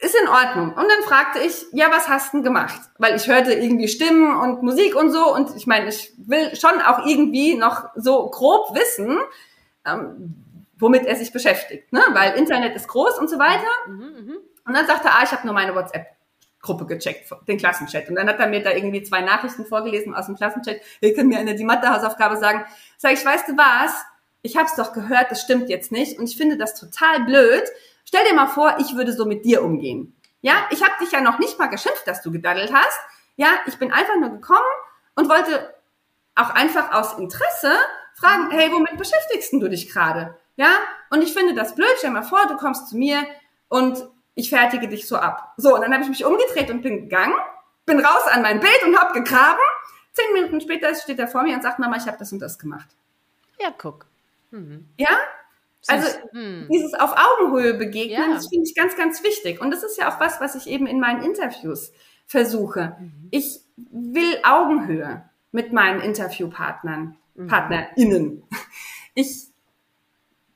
ist 0.00 0.14
in 0.14 0.28
Ordnung. 0.28 0.68
Und 0.68 0.88
dann 0.88 1.02
fragte 1.04 1.40
ich, 1.40 1.66
ja, 1.72 1.90
was 1.90 2.08
hast 2.08 2.32
du 2.32 2.38
denn 2.38 2.44
gemacht? 2.44 2.80
Weil 2.98 3.16
ich 3.16 3.26
hörte 3.26 3.52
irgendwie 3.52 3.88
Stimmen 3.88 4.34
und 4.36 4.62
Musik 4.62 4.94
und 4.94 5.10
so. 5.10 5.34
Und 5.34 5.56
ich 5.56 5.66
meine, 5.66 5.88
ich 5.88 6.12
will 6.18 6.54
schon 6.56 6.80
auch 6.80 7.06
irgendwie 7.06 7.54
noch 7.54 7.88
so 7.96 8.28
grob 8.28 8.74
wissen, 8.74 9.18
ähm, 9.86 10.44
womit 10.80 11.06
er 11.06 11.16
sich 11.16 11.32
beschäftigt. 11.32 11.92
Ne? 11.92 12.02
Weil 12.12 12.36
Internet 12.36 12.74
ist 12.74 12.88
groß 12.88 13.18
und 13.18 13.28
so 13.28 13.38
weiter. 13.38 13.68
Mhm, 13.86 14.26
mh. 14.26 14.34
Und 14.66 14.74
dann 14.74 14.86
sagte 14.86 15.08
er, 15.08 15.16
ah, 15.16 15.22
ich 15.24 15.32
habe 15.32 15.46
nur 15.46 15.54
meine 15.54 15.74
WhatsApp-Gruppe 15.74 16.86
gecheckt, 16.86 17.30
den 17.48 17.58
Klassenchat. 17.58 18.08
Und 18.08 18.16
dann 18.16 18.28
hat 18.28 18.38
er 18.38 18.48
mir 18.48 18.62
da 18.62 18.70
irgendwie 18.72 19.02
zwei 19.02 19.20
Nachrichten 19.20 19.64
vorgelesen 19.64 20.14
aus 20.14 20.26
dem 20.26 20.36
Klassenchat. 20.36 20.80
Hier 21.00 21.14
können 21.14 21.28
mir 21.28 21.38
eine 21.38 21.54
die 21.54 21.64
Mathe-Hausaufgabe 21.64 22.36
sagen. 22.36 22.64
Sag 22.98 23.12
ich, 23.12 23.24
weißt 23.24 23.48
du 23.48 23.56
was? 23.56 23.92
Ich 24.42 24.56
habe 24.56 24.66
es 24.66 24.74
doch 24.74 24.92
gehört, 24.92 25.30
das 25.30 25.42
stimmt 25.42 25.68
jetzt 25.68 25.92
nicht. 25.92 26.18
Und 26.18 26.28
ich 26.28 26.36
finde 26.36 26.56
das 26.56 26.78
total 26.78 27.24
blöd, 27.24 27.64
Stell 28.12 28.24
dir 28.24 28.34
mal 28.34 28.48
vor, 28.48 28.74
ich 28.80 28.96
würde 28.96 29.12
so 29.12 29.24
mit 29.24 29.44
dir 29.44 29.62
umgehen. 29.62 30.16
Ja, 30.40 30.66
ich 30.70 30.82
habe 30.82 30.94
dich 31.00 31.12
ja 31.12 31.20
noch 31.20 31.38
nicht 31.38 31.60
mal 31.60 31.68
geschimpft, 31.68 32.08
dass 32.08 32.22
du 32.22 32.32
gedaddelt 32.32 32.72
hast. 32.72 32.98
Ja, 33.36 33.60
ich 33.66 33.78
bin 33.78 33.92
einfach 33.92 34.16
nur 34.16 34.30
gekommen 34.30 34.58
und 35.14 35.28
wollte 35.28 35.72
auch 36.34 36.50
einfach 36.50 36.92
aus 36.92 37.16
Interesse 37.18 37.70
fragen, 38.16 38.50
hey, 38.50 38.72
womit 38.72 38.98
beschäftigst 38.98 39.52
du 39.52 39.68
dich 39.68 39.92
gerade? 39.92 40.36
Ja, 40.60 40.74
und 41.08 41.22
ich 41.22 41.32
finde 41.32 41.54
das 41.54 41.74
blöd. 41.74 41.88
Stell 41.96 42.10
dir 42.10 42.14
mal 42.20 42.22
vor, 42.22 42.46
du 42.46 42.56
kommst 42.58 42.88
zu 42.90 42.98
mir 42.98 43.24
und 43.68 44.06
ich 44.34 44.50
fertige 44.50 44.88
dich 44.88 45.08
so 45.08 45.16
ab. 45.16 45.54
So, 45.56 45.74
und 45.74 45.80
dann 45.80 45.90
habe 45.90 46.02
ich 46.02 46.10
mich 46.10 46.22
umgedreht 46.22 46.70
und 46.70 46.82
bin 46.82 47.08
gegangen, 47.08 47.34
bin 47.86 47.98
raus 47.98 48.26
an 48.26 48.42
mein 48.42 48.60
Bild 48.60 48.82
und 48.86 48.98
habe 48.98 49.14
gegraben. 49.14 49.58
Zehn 50.12 50.34
Minuten 50.34 50.60
später 50.60 50.94
steht 50.94 51.18
er 51.18 51.28
vor 51.28 51.44
mir 51.44 51.54
und 51.54 51.62
sagt, 51.62 51.78
Mama, 51.78 51.96
ich 51.96 52.06
habe 52.06 52.18
das 52.18 52.30
und 52.30 52.40
das 52.40 52.58
gemacht. 52.58 52.88
Ja, 53.58 53.70
guck. 53.76 54.04
Mhm. 54.50 54.86
Ja, 54.98 55.08
also 55.86 56.08
hm. 56.32 56.68
dieses 56.70 56.92
auf 56.92 57.14
Augenhöhe 57.16 57.72
begegnen, 57.72 58.28
ja. 58.28 58.34
das 58.34 58.48
finde 58.48 58.68
ich 58.68 58.74
ganz, 58.74 58.96
ganz 58.96 59.24
wichtig. 59.24 59.62
Und 59.62 59.70
das 59.70 59.82
ist 59.82 59.96
ja 59.96 60.12
auch 60.12 60.20
was, 60.20 60.42
was 60.42 60.56
ich 60.56 60.66
eben 60.66 60.86
in 60.86 61.00
meinen 61.00 61.22
Interviews 61.22 61.90
versuche. 62.26 62.96
Mhm. 63.00 63.28
Ich 63.30 63.60
will 63.76 64.38
Augenhöhe 64.42 65.24
mit 65.52 65.72
meinen 65.72 66.02
Interviewpartnern, 66.02 67.16
mhm. 67.34 67.46
PartnerInnen. 67.46 68.42
Ich 69.14 69.49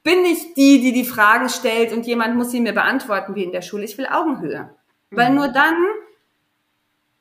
bin 0.05 0.23
nicht 0.23 0.57
die, 0.57 0.81
die 0.81 0.93
die 0.93 1.05
Fragen 1.05 1.49
stellt 1.49 1.93
und 1.93 2.07
jemand 2.07 2.37
muss 2.37 2.53
sie 2.53 2.61
mir 2.61 2.75
beantworten 2.75 3.35
wie 3.35 3.43
in 3.43 3.53
der 3.53 3.63
Schule. 3.63 3.85
Ich 3.85 3.99
will 3.99 4.07
Augenhöhe. 4.07 4.71
Mhm. 5.11 5.17
Weil 5.17 5.31
nur 5.33 5.49
dann 5.49 5.75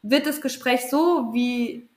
wird 0.04 0.28
das 0.28 0.42
Gespräch 0.42 0.90
so, 0.90 1.34
wie 1.34 1.88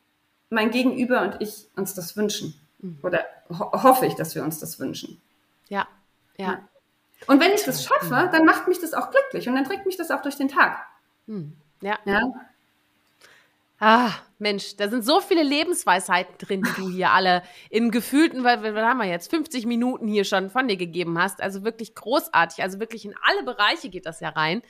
mein 0.48 0.70
Gegenüber 0.70 1.22
und 1.22 1.42
ich 1.42 1.66
uns 1.76 1.92
das 1.92 2.16
wünschen. 2.16 2.54
Mhm. 2.78 2.98
Oder 3.02 3.24
ho 3.50 3.82
hoffe 3.82 4.06
ich, 4.06 4.14
dass 4.14 4.34
wir 4.34 4.44
uns 4.44 4.60
das 4.60 4.78
wünschen. 4.78 5.20
Ja, 5.68 5.86
ja. 6.38 6.60
Und 7.26 7.40
wenn 7.40 7.52
ich 7.52 7.64
das 7.64 7.84
schaffe, 7.84 8.28
dann 8.30 8.44
macht 8.44 8.68
mich 8.68 8.80
das 8.80 8.94
auch 8.94 9.10
glücklich 9.10 9.48
und 9.48 9.56
dann 9.56 9.64
trägt 9.64 9.86
mich 9.86 9.96
das 9.96 10.10
auch 10.10 10.22
durch 10.22 10.36
den 10.36 10.48
Tag. 10.48 10.78
Hm. 11.26 11.52
Ja. 11.80 11.98
ja. 12.04 12.20
Ah, 13.80 14.10
Mensch, 14.38 14.76
da 14.76 14.88
sind 14.88 15.04
so 15.04 15.20
viele 15.20 15.42
Lebensweisheiten 15.42 16.36
drin, 16.38 16.62
die 16.62 16.80
du 16.80 16.90
hier 16.90 17.10
alle 17.10 17.42
in 17.70 17.90
gefühlten, 17.90 18.44
weil 18.44 18.62
was 18.62 18.84
haben 18.84 18.98
wir 18.98 19.06
jetzt, 19.06 19.30
50 19.30 19.66
Minuten 19.66 20.06
hier 20.06 20.24
schon 20.24 20.50
von 20.50 20.68
dir 20.68 20.76
gegeben 20.76 21.18
hast. 21.18 21.40
Also 21.40 21.64
wirklich 21.64 21.94
großartig. 21.94 22.62
Also 22.62 22.80
wirklich 22.80 23.04
in 23.04 23.14
alle 23.22 23.42
Bereiche 23.42 23.88
geht 23.88 24.06
das 24.06 24.20
ja 24.20 24.28
rein. 24.30 24.62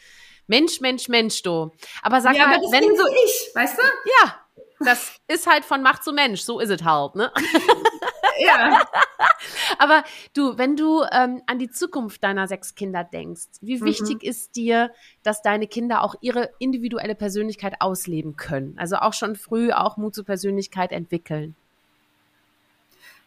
Mensch, 0.46 0.80
Mensch, 0.80 1.08
Mensch, 1.08 1.42
du. 1.42 1.72
Aber 2.02 2.20
sag 2.20 2.36
ja, 2.36 2.46
mal, 2.46 2.54
aber 2.54 2.62
das 2.62 2.72
wenn 2.72 2.86
bin 2.86 2.96
so 2.96 3.06
ich, 3.24 3.50
weißt 3.54 3.78
du? 3.78 3.82
Ja, 4.22 4.34
das 4.80 5.12
ist 5.26 5.46
halt 5.46 5.64
von 5.64 5.82
Macht 5.82 6.04
zu 6.04 6.12
Mensch. 6.12 6.42
So 6.42 6.60
ist 6.60 6.70
es 6.70 6.84
halt, 6.84 7.16
ne? 7.16 7.32
ja. 8.38 8.82
Aber 9.78 10.04
du, 10.34 10.58
wenn 10.58 10.76
du 10.76 11.02
ähm, 11.10 11.42
an 11.46 11.58
die 11.58 11.70
Zukunft 11.70 12.22
deiner 12.24 12.48
sechs 12.48 12.74
Kinder 12.74 13.04
denkst, 13.04 13.48
wie 13.60 13.78
mhm. 13.78 13.84
wichtig 13.84 14.22
ist 14.22 14.56
dir, 14.56 14.92
dass 15.22 15.42
deine 15.42 15.66
Kinder 15.66 16.02
auch 16.02 16.14
ihre 16.20 16.50
individuelle 16.58 17.14
Persönlichkeit 17.14 17.80
ausleben 17.80 18.36
können? 18.36 18.74
Also 18.78 18.96
auch 18.96 19.12
schon 19.12 19.36
früh 19.36 19.72
auch 19.72 19.96
Mut 19.96 20.14
zur 20.14 20.24
Persönlichkeit 20.24 20.92
entwickeln? 20.92 21.54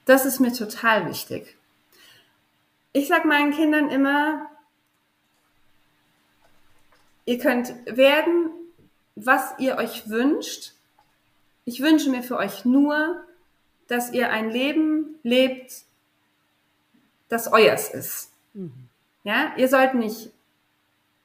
Das 0.06 0.26
ist 0.26 0.40
mir 0.40 0.54
total 0.54 1.08
wichtig. 1.08 1.56
Ich 2.94 3.08
sag 3.08 3.26
meinen 3.26 3.52
Kindern 3.52 3.90
immer, 3.90 4.50
ihr 7.26 7.38
könnt 7.38 7.74
werden, 7.86 8.50
was 9.16 9.54
ihr 9.60 9.78
euch 9.78 10.10
wünscht. 10.10 10.74
Ich 11.66 11.82
wünsche 11.82 12.10
mir 12.10 12.24
für 12.24 12.38
euch 12.38 12.66
nur, 12.66 13.24
dass 13.90 14.14
ihr 14.14 14.32
ein 14.32 14.50
Leben 14.50 15.20
lebt, 15.24 15.74
das 17.28 17.52
euers 17.52 17.90
ist. 17.90 18.32
Mhm. 18.54 18.88
Ja, 19.24 19.52
ihr 19.58 19.68
sollt 19.68 19.96
nicht, 19.96 20.32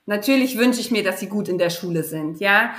natürlich 0.07 0.59
wünsche 0.59 0.81
ich 0.81 0.91
mir, 0.91 1.05
dass 1.05 1.21
sie 1.21 1.29
gut 1.29 1.49
in 1.49 1.59
der 1.59 1.71
Schule 1.71 2.03
sind, 2.03 2.41
ja, 2.41 2.75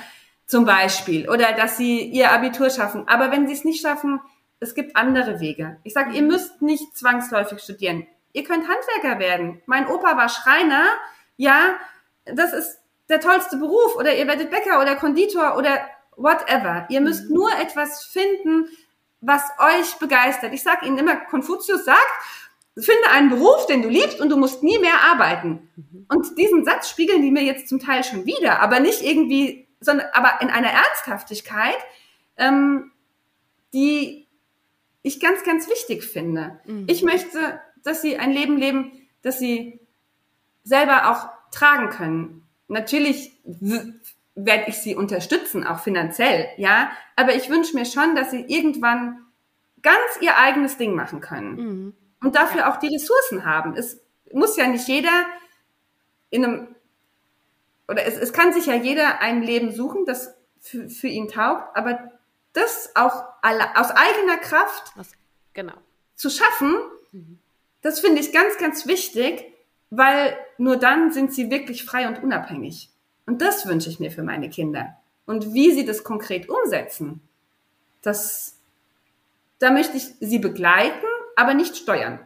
zum 0.46 0.66
Beispiel, 0.66 1.30
oder 1.30 1.54
dass 1.54 1.78
sie 1.78 2.02
ihr 2.02 2.32
Abitur 2.32 2.70
schaffen. 2.70 3.08
Aber 3.08 3.32
wenn 3.32 3.48
sie 3.48 3.54
es 3.54 3.64
nicht 3.64 3.82
schaffen, 3.82 4.20
es 4.60 4.76
gibt 4.76 4.96
andere 4.96 5.40
Wege. 5.40 5.78
Ich 5.84 5.94
sage, 5.94 6.16
ihr 6.16 6.22
müsst 6.22 6.62
nicht 6.62 6.96
zwangsläufig 6.98 7.60
studieren. 7.60 8.08
Ihr 8.34 8.44
könnt 8.44 8.68
Handwerker 8.68 9.20
werden. 9.20 9.62
Mein 9.66 9.88
Opa 9.88 10.18
war 10.18 10.30
Schreiner, 10.30 10.84
ja, 11.38 11.76
das 12.26 12.54
ist 12.54 12.80
der 13.10 13.20
tollste 13.20 13.58
Beruf. 13.58 13.96
Oder 13.96 14.16
ihr 14.16 14.28
werdet 14.28 14.52
Bäcker 14.52 14.82
oder 14.82 14.96
Konditor 14.96 15.58
oder 15.58 15.80
whatever. 16.16 16.86
Ihr 16.90 17.02
müsst 17.02 17.30
mhm. 17.30 17.36
nur 17.36 17.52
etwas 17.60 18.04
finden, 18.06 18.68
was 19.26 19.44
euch 19.60 19.96
begeistert. 19.96 20.54
Ich 20.54 20.64
sage 20.64 20.86
Ihnen 20.86 20.98
immer, 20.98 21.16
Konfuzius 21.16 21.86
sagt, 21.86 22.00
finde 22.78 23.10
einen 23.12 23.30
Beruf, 23.30 23.66
den 23.68 23.82
du 23.82 23.90
liebst 23.90 24.20
und 24.20 24.30
du 24.30 24.38
musst 24.38 24.64
nie 24.64 24.78
mehr 24.80 25.02
arbeiten. 25.02 25.70
Mhm. 25.76 26.06
Und 26.10 26.38
diesen 26.38 26.66
Satz 26.66 26.90
spiegeln 26.90 27.22
die 27.22 27.32
mir 27.32 27.44
jetzt 27.44 27.70
zum 27.70 27.80
Teil 27.80 28.04
schon 28.04 28.26
wieder, 28.26 28.60
aber 28.60 28.80
nicht 28.80 29.02
irgendwie, 29.02 29.68
sondern 29.80 30.08
aber 30.14 30.42
in 30.42 30.50
einer 30.50 30.70
Ernsthaftigkeit, 30.70 31.78
ähm, 32.38 32.92
die 33.74 34.28
ich 35.04 35.20
ganz, 35.20 35.44
ganz 35.44 35.70
wichtig 35.70 36.04
finde. 36.04 36.60
Mhm. 36.66 36.86
Ich 36.88 37.04
möchte, 37.04 37.62
dass 37.84 38.02
sie 38.02 38.18
ein 38.18 38.32
Leben 38.32 38.58
leben, 38.58 38.92
das 39.22 39.40
sie 39.40 39.80
selber 40.64 41.12
auch 41.12 41.30
tragen 41.52 41.90
können. 41.90 42.48
Natürlich 42.68 43.32
werde 44.36 44.66
ich 44.68 44.78
sie 44.78 44.96
unterstützen, 44.96 45.66
auch 45.66 45.80
finanziell, 45.80 46.50
ja. 46.58 46.92
Aber 47.16 47.34
ich 47.36 47.50
wünsche 47.50 47.76
mir 47.76 47.86
schon, 47.86 48.16
dass 48.16 48.32
sie 48.32 48.42
irgendwann 48.42 49.26
ganz 49.82 50.20
ihr 50.20 50.38
eigenes 50.38 50.78
Ding 50.78 50.94
machen 50.94 51.22
können. 51.22 51.56
Mhm. 51.56 51.94
Und 52.22 52.36
dafür 52.36 52.62
ja. 52.62 52.72
auch 52.72 52.78
die 52.78 52.94
Ressourcen 52.94 53.46
haben. 53.46 53.76
Es 53.76 54.02
muss 54.32 54.58
ja 54.58 54.68
nicht 54.68 54.88
jeder 54.88 55.26
in 56.30 56.44
einem, 56.44 56.76
oder 57.88 58.06
es, 58.06 58.18
es 58.18 58.34
kann 58.34 58.52
sich 58.52 58.66
ja 58.66 58.76
jeder 58.76 59.22
ein 59.22 59.42
Leben 59.42 59.72
suchen, 59.72 60.06
das 60.06 60.36
für, 60.60 60.90
für 60.90 61.08
ihn 61.08 61.28
taugt, 61.28 61.76
aber 61.78 62.12
das 62.54 62.92
auch 62.96 63.24
alle, 63.42 63.78
aus 63.78 63.92
eigener 63.92 64.38
Kraft 64.38 64.92
Was, 64.96 65.12
genau. 65.54 65.74
zu 66.16 66.30
schaffen, 66.30 66.76
mhm. 67.12 67.40
das 67.82 68.00
finde 68.00 68.22
ich 68.22 68.34
ganz, 68.34 68.58
ganz 68.58 68.88
wichtig, 68.88 69.46
weil 69.92 70.36
nur 70.58 70.78
dann 70.78 71.12
sind 71.12 71.34
sie 71.34 71.52
wirklich 71.52 71.86
frei 71.86 72.08
und 72.08 72.24
unabhängig. 72.24 72.90
Und 73.26 73.42
das 73.42 73.66
wünsche 73.66 73.90
ich 73.90 74.00
mir 74.00 74.12
für 74.12 74.24
meine 74.24 74.50
Kinder. 74.50 74.96
Und 75.26 75.54
wie 75.54 75.72
sie 75.72 75.86
das 75.86 76.04
konkret 76.04 76.50
umsetzen, 76.50 77.22
das, 78.02 78.58
da 79.60 79.72
möchte 79.72 79.98
ich 79.98 80.14
sie 80.20 80.40
begleiten, 80.40 81.06
aber 81.36 81.54
nicht 81.54 81.76
steuern. 81.76 82.20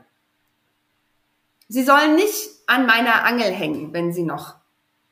Sie 1.68 1.84
sollen 1.84 2.16
nicht 2.16 2.50
an 2.68 2.86
meiner 2.86 3.24
Angel 3.24 3.52
hängen, 3.52 3.94
wenn 3.94 4.12
sie 4.12 4.24
noch 4.24 4.56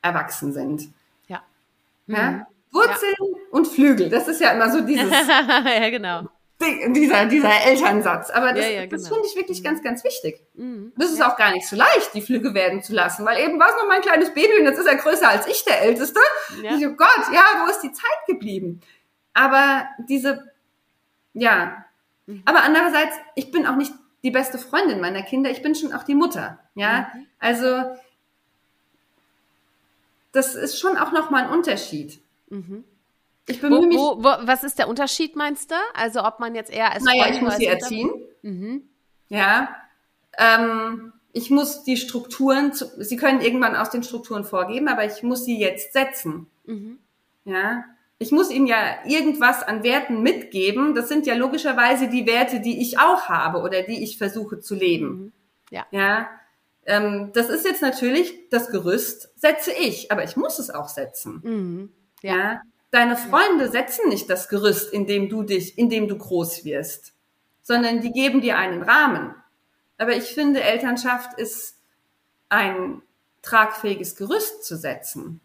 erwachsen 0.02 0.52
sind. 0.52 0.90
Ja. 1.28 1.44
ja? 2.08 2.32
Mhm. 2.32 2.46
Wurzeln 2.72 3.16
ja. 3.20 3.38
und 3.52 3.68
Flügel, 3.68 4.10
das 4.10 4.28
ist 4.28 4.42
ja 4.42 4.52
immer 4.52 4.70
so 4.70 4.82
dieses. 4.82 5.10
ja, 5.28 5.90
genau 5.90 6.28
dieser, 6.60 7.26
dieser 7.26 7.62
Elternsatz. 7.66 8.30
Aber 8.32 8.54
das, 8.54 8.66
ja, 8.66 8.72
ja, 8.72 8.86
genau. 8.86 8.92
das 8.92 9.08
finde 9.08 9.28
ich 9.28 9.36
wirklich 9.36 9.64
ganz, 9.64 9.84
ganz 9.84 10.04
wichtig. 10.04 10.42
Mhm. 10.56 10.92
Das 10.98 11.12
ist 11.12 11.20
ja. 11.20 11.32
auch 11.32 11.38
gar 11.38 11.52
nicht 11.52 11.68
so 11.68 11.76
leicht, 11.76 12.14
die 12.14 12.22
Flüge 12.22 12.54
werden 12.54 12.82
zu 12.82 12.94
lassen, 12.94 13.26
weil 13.26 13.44
eben 13.44 13.60
war 13.60 13.70
es 13.70 13.76
noch 13.76 13.88
mein 13.88 14.02
kleines 14.02 14.34
Baby 14.34 14.60
und 14.60 14.66
jetzt 14.66 14.80
ist 14.80 14.88
er 14.88 14.96
größer 14.96 15.30
als 15.30 15.48
ich, 15.48 15.64
der 15.66 15.82
Älteste. 15.82 16.20
Ich, 16.64 16.88
oh 16.88 16.94
Gott, 16.94 17.34
ja, 17.34 17.44
wo 17.64 17.70
ist 17.70 17.82
die 17.82 17.92
Zeit 17.92 18.26
geblieben? 18.28 18.82
Aber 19.34 19.86
diese, 20.10 20.52
ja. 21.34 21.86
Mhm. 22.26 22.42
Aber 22.46 22.64
andererseits, 22.64 23.16
ich 23.36 23.52
bin 23.52 23.68
auch 23.68 23.76
nicht 23.76 23.94
die 24.24 24.32
beste 24.32 24.58
Freundin 24.58 25.00
meiner 25.00 25.22
Kinder, 25.22 25.52
ich 25.52 25.62
bin 25.62 25.76
schon 25.76 25.94
auch 25.94 26.04
die 26.04 26.16
Mutter. 26.16 26.60
Ja, 26.74 27.12
mhm. 27.14 27.28
also 27.40 27.84
das 30.32 30.56
ist 30.56 30.80
schon 30.80 30.98
auch 30.98 31.12
nochmal 31.12 31.46
ein 31.46 31.52
Unterschied. 31.52 32.20
Ich 33.48 33.62
bemühe 33.62 33.80
wo, 33.80 33.86
mich. 33.86 33.98
Wo, 33.98 34.18
wo, 34.24 34.48
was 34.48 34.64
ist 34.64 34.78
der 34.78 34.88
Unterschied, 34.88 35.36
meinst 35.36 35.72
du? 35.72 35.76
Also 35.94 36.24
ob 36.24 36.40
man 36.40 36.54
jetzt 36.54 36.72
eher 36.72 36.92
als 36.92 37.04
Naja, 37.04 37.28
ich 37.30 37.42
muss 37.42 37.56
sie 37.56 37.66
erziehen. 37.66 38.12
Mhm. 38.42 38.84
Ja. 39.30 39.70
Ähm, 40.38 41.14
ich 41.32 41.50
muss 41.50 41.84
die 41.84 41.98
Strukturen, 41.98 42.74
zu, 42.74 42.86
sie 42.98 43.16
können 43.16 43.42
irgendwann 43.42 43.76
aus 43.76 43.90
den 43.90 44.04
Strukturen 44.04 44.44
vorgeben, 44.44 44.88
aber 44.88 45.06
ich 45.06 45.24
muss 45.24 45.46
sie 45.46 45.60
jetzt 45.60 45.94
setzen. 45.94 46.48
Mhm. 46.66 47.00
Ja. 47.46 47.86
Ich 48.20 48.32
muss 48.32 48.50
ihm 48.50 48.66
ja 48.66 48.98
irgendwas 49.06 49.64
an 49.64 49.84
Werten 49.84 50.24
mitgeben. 50.24 50.96
Das 50.96 51.08
sind 51.08 51.28
ja 51.28 51.36
logischerweise 51.36 52.10
die 52.10 52.26
Werte, 52.26 52.60
die 52.60 52.82
ich 52.82 53.00
auch 53.00 53.30
habe 53.30 53.60
oder 53.60 53.84
die 53.84 54.04
ich 54.04 54.18
versuche 54.18 54.60
zu 54.60 54.76
leben. 54.76 55.08
Mhm. 55.08 55.32
Ja. 55.70 55.86
Ja. 55.92 56.30
Ähm, 56.86 57.32
das 57.34 57.50
ist 57.50 57.66
jetzt 57.66 57.82
natürlich 57.82 58.50
das 58.50 58.72
Gerüst 58.72 59.30
setze 59.40 59.72
ich, 59.72 60.12
aber 60.12 60.24
ich 60.24 60.36
muss 60.36 60.58
es 60.58 60.70
auch 60.70 60.88
setzen. 60.88 61.42
Mhm. 61.44 61.92
Ja. 62.22 62.36
ja. 62.36 62.62
Deine 62.92 63.18
Freunde 63.18 63.70
setzen 63.70 64.10
nicht 64.10 64.30
das 64.30 64.48
Gerüst, 64.48 64.94
in 64.94 65.08
dem 65.08 65.30
du 65.30 65.44
dich, 65.44 65.78
in 65.78 65.90
dem 65.90 66.08
du 66.08 66.18
groß 66.18 66.64
wirst, 66.64 67.14
sondern 67.62 68.00
die 68.00 68.12
geben 68.12 68.40
dir 68.40 68.58
einen 68.58 68.82
Rahmen. 68.82 69.36
Aber 69.98 70.16
ich 70.16 70.26
finde, 70.26 70.62
Elternschaft 70.62 71.38
ist 71.38 71.78
ein 72.50 73.02
tragfähiges 73.42 74.16
Gerüst 74.16 74.64
zu 74.64 74.78
setzen. 74.78 75.42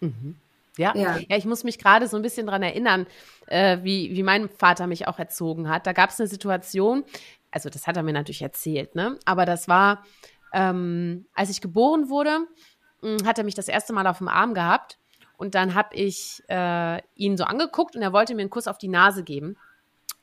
Mhm. 0.00 0.36
Ja. 0.76 0.94
ja. 0.96 1.16
ja, 1.16 1.36
ich 1.36 1.44
muss 1.44 1.64
mich 1.64 1.78
gerade 1.78 2.08
so 2.08 2.16
ein 2.16 2.22
bisschen 2.22 2.46
dran 2.46 2.62
erinnern, 2.62 3.06
äh, 3.46 3.78
wie, 3.82 4.14
wie 4.14 4.22
mein 4.22 4.48
Vater 4.48 4.86
mich 4.86 5.06
auch 5.08 5.18
erzogen 5.18 5.68
hat. 5.68 5.86
Da 5.86 5.92
gab 5.92 6.10
es 6.10 6.20
eine 6.20 6.28
Situation, 6.28 7.04
also 7.50 7.70
das 7.70 7.86
hat 7.86 7.96
er 7.96 8.02
mir 8.02 8.12
natürlich 8.12 8.42
erzählt, 8.42 8.94
ne? 8.96 9.18
Aber 9.24 9.46
das 9.46 9.68
war, 9.68 10.04
ähm, 10.52 11.26
als 11.32 11.50
ich 11.50 11.60
geboren 11.60 12.08
wurde, 12.08 12.46
hm, 13.02 13.24
hat 13.24 13.38
er 13.38 13.44
mich 13.44 13.54
das 13.54 13.68
erste 13.68 13.92
Mal 13.92 14.06
auf 14.06 14.18
dem 14.18 14.28
Arm 14.28 14.54
gehabt 14.54 14.98
und 15.36 15.54
dann 15.54 15.74
habe 15.74 15.94
ich 15.94 16.42
äh, 16.48 17.00
ihn 17.14 17.36
so 17.36 17.44
angeguckt 17.44 17.96
und 17.96 18.02
er 18.02 18.12
wollte 18.12 18.34
mir 18.34 18.42
einen 18.42 18.50
Kuss 18.50 18.66
auf 18.66 18.78
die 18.78 18.88
Nase 18.88 19.24
geben. 19.24 19.56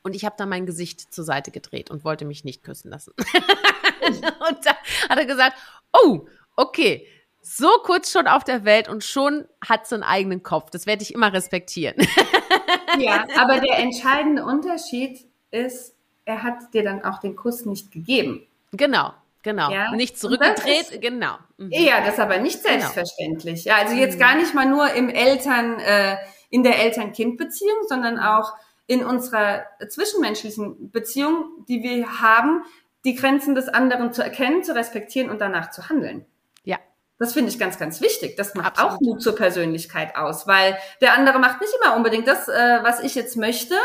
Und 0.04 0.16
ich 0.16 0.26
habe 0.26 0.36
dann 0.38 0.50
mein 0.50 0.66
Gesicht 0.66 1.14
zur 1.14 1.24
Seite 1.24 1.52
gedreht 1.52 1.92
und 1.92 2.04
wollte 2.04 2.26
mich 2.26 2.44
nicht 2.44 2.64
küssen 2.64 2.90
lassen. 2.90 3.14
und 4.08 4.66
da 4.66 4.72
hat 5.10 5.20
er 5.20 5.26
gesagt, 5.26 5.56
oh, 5.94 6.26
okay, 6.56 7.08
so 7.42 7.70
kurz 7.84 8.12
schon 8.12 8.28
auf 8.28 8.44
der 8.44 8.66
Welt 8.66 8.88
und 8.88 9.04
schon 9.04 9.48
hat 9.68 9.88
sie 9.88 9.96
einen 9.96 10.04
eigenen 10.04 10.44
Kopf. 10.44 10.70
Das 10.72 10.86
werde 10.86 11.04
ich 11.04 11.14
immer 11.14 11.34
respektieren. 11.34 11.96
ja, 13.00 13.26
aber 13.38 13.60
der 13.60 13.80
entscheidende 13.80 14.44
Unterschied 14.44 15.28
ist, 15.52 15.96
er 16.26 16.44
hat 16.44 16.74
dir 16.74 16.84
dann 16.84 17.04
auch 17.04 17.20
den 17.20 17.36
Kuss 17.36 17.66
nicht 17.66 17.92
gegeben. 17.92 18.48
Genau. 18.72 19.14
Genau. 19.44 19.72
Ja? 19.72 19.92
Nicht 19.92 20.20
zurückgedreht, 20.20 20.92
ist, 20.92 21.02
genau. 21.02 21.36
Mhm. 21.58 21.72
Ja, 21.72 22.02
das 22.02 22.14
ist 22.14 22.20
aber 22.20 22.38
nicht 22.38 22.64
genau. 22.64 22.80
selbstverständlich. 22.80 23.64
Genau. 23.64 23.76
Ja, 23.76 23.84
also 23.84 23.96
jetzt 23.96 24.16
mhm. 24.16 24.20
gar 24.20 24.36
nicht 24.36 24.54
mal 24.54 24.66
nur 24.66 24.92
im 24.94 25.10
Eltern, 25.10 25.80
äh, 25.80 26.18
in 26.50 26.64
der 26.64 26.80
Eltern-Kind-Beziehung, 26.80 27.78
sondern 27.88 28.20
auch 28.20 28.54
in 28.88 29.06
unserer 29.06 29.66
zwischenmenschlichen 29.88 30.92
Beziehung, 30.92 31.66
die 31.68 31.82
wir 31.82 32.22
haben, 32.22 32.64
die 33.06 33.16
Grenzen 33.16 33.56
des 33.56 33.70
anderen 33.70 34.14
zu 34.14 34.22
erkennen, 34.22 34.64
zu 34.64 34.76
respektieren 34.76 35.30
und 35.30 35.40
danach 35.40 35.72
zu 35.72 35.90
handeln. 35.90 36.26
Ja. 36.64 36.78
Das 37.18 37.34
finde 37.34 37.52
ich 37.52 37.58
ganz, 37.58 37.80
ganz 37.80 38.02
wichtig. 38.02 38.36
Das 38.36 38.54
macht 38.54 38.78
Absolut. 38.80 38.94
auch 38.94 39.02
Mut 39.02 39.22
zur 39.22 39.36
Persönlichkeit 39.36 40.16
aus, 40.16 40.46
weil 40.46 40.78
der 41.02 41.14
andere 41.14 41.40
macht 41.40 41.62
nicht 41.62 41.74
immer 41.82 41.96
unbedingt 41.96 42.28
das, 42.28 42.48
äh, 42.48 42.80
was 42.82 43.02
ich 43.02 43.16
jetzt 43.16 43.38
möchte, 43.38 43.76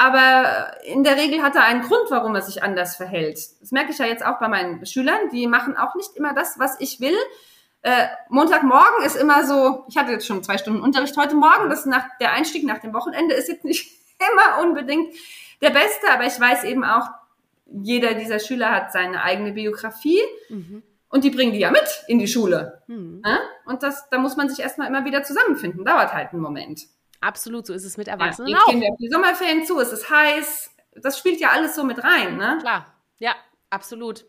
aber 0.00 0.82
in 0.82 1.04
der 1.04 1.18
Regel 1.18 1.42
hat 1.42 1.56
er 1.56 1.64
einen 1.64 1.82
Grund, 1.82 2.10
warum 2.10 2.34
er 2.34 2.40
sich 2.40 2.62
anders 2.62 2.96
verhält. 2.96 3.38
Das 3.60 3.70
merke 3.70 3.90
ich 3.92 3.98
ja 3.98 4.06
jetzt 4.06 4.24
auch 4.24 4.40
bei 4.40 4.48
meinen 4.48 4.86
Schülern. 4.86 5.28
Die 5.30 5.46
machen 5.46 5.76
auch 5.76 5.94
nicht 5.94 6.16
immer 6.16 6.32
das, 6.32 6.58
was 6.58 6.80
ich 6.80 7.00
will. 7.00 7.18
Äh, 7.82 8.06
Montagmorgen 8.30 9.04
ist 9.04 9.16
immer 9.16 9.44
so, 9.44 9.84
ich 9.90 9.98
hatte 9.98 10.12
jetzt 10.12 10.26
schon 10.26 10.42
zwei 10.42 10.56
Stunden 10.56 10.80
Unterricht 10.80 11.14
heute 11.18 11.34
Morgen, 11.34 11.68
das 11.68 11.84
nach, 11.84 12.06
der 12.18 12.32
Einstieg 12.32 12.64
nach 12.64 12.78
dem 12.78 12.94
Wochenende 12.94 13.34
ist 13.34 13.50
jetzt 13.50 13.66
nicht 13.66 13.90
immer 14.18 14.66
unbedingt 14.66 15.14
der 15.60 15.68
beste, 15.68 16.10
aber 16.10 16.24
ich 16.24 16.40
weiß 16.40 16.64
eben 16.64 16.82
auch, 16.82 17.06
jeder 17.66 18.14
dieser 18.14 18.38
Schüler 18.38 18.70
hat 18.70 18.92
seine 18.92 19.22
eigene 19.22 19.52
Biografie 19.52 20.22
mhm. 20.48 20.82
und 21.10 21.24
die 21.24 21.30
bringen 21.30 21.52
die 21.52 21.58
ja 21.58 21.70
mit 21.70 22.04
in 22.08 22.18
die 22.18 22.26
Schule. 22.26 22.82
Mhm. 22.86 23.20
Ja? 23.22 23.38
Und 23.66 23.82
das, 23.82 24.08
da 24.08 24.16
muss 24.16 24.38
man 24.38 24.48
sich 24.48 24.60
erstmal 24.60 24.88
immer 24.88 25.04
wieder 25.04 25.24
zusammenfinden, 25.24 25.84
dauert 25.84 26.14
halt 26.14 26.32
einen 26.32 26.40
Moment. 26.40 26.86
Absolut, 27.20 27.66
so 27.66 27.74
ist 27.74 27.84
es 27.84 27.96
mit 27.96 28.08
Erwachsenen 28.08 28.48
ja, 28.48 28.58
auch. 28.58 28.68
Auf 28.68 28.96
die 28.98 29.10
Sommerferien 29.10 29.64
zu, 29.66 29.78
es 29.78 29.92
ist 29.92 30.08
heiß, 30.08 30.70
das 30.96 31.18
spielt 31.18 31.40
ja 31.40 31.50
alles 31.50 31.74
so 31.74 31.84
mit 31.84 32.02
rein, 32.02 32.36
ne? 32.36 32.58
Klar, 32.60 32.86
ja, 33.18 33.34
absolut. 33.68 34.24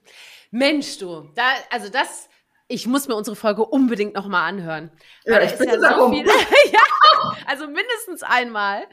Mensch, 0.51 0.97
du, 0.97 1.29
da, 1.35 1.43
also 1.69 1.89
das, 1.89 2.29
ich 2.67 2.87
muss 2.87 3.07
mir 3.07 3.15
unsere 3.15 3.35
Folge 3.35 3.65
unbedingt 3.65 4.15
nochmal 4.15 4.47
anhören. 4.47 4.91
Ja, 5.25 5.41
ich 5.41 5.57
bin 5.57 5.69
ja 5.69 5.79
so 5.79 6.09
viel, 6.11 6.25
ja, 6.71 6.79
also 7.45 7.67
mindestens 7.67 8.23
einmal. 8.23 8.83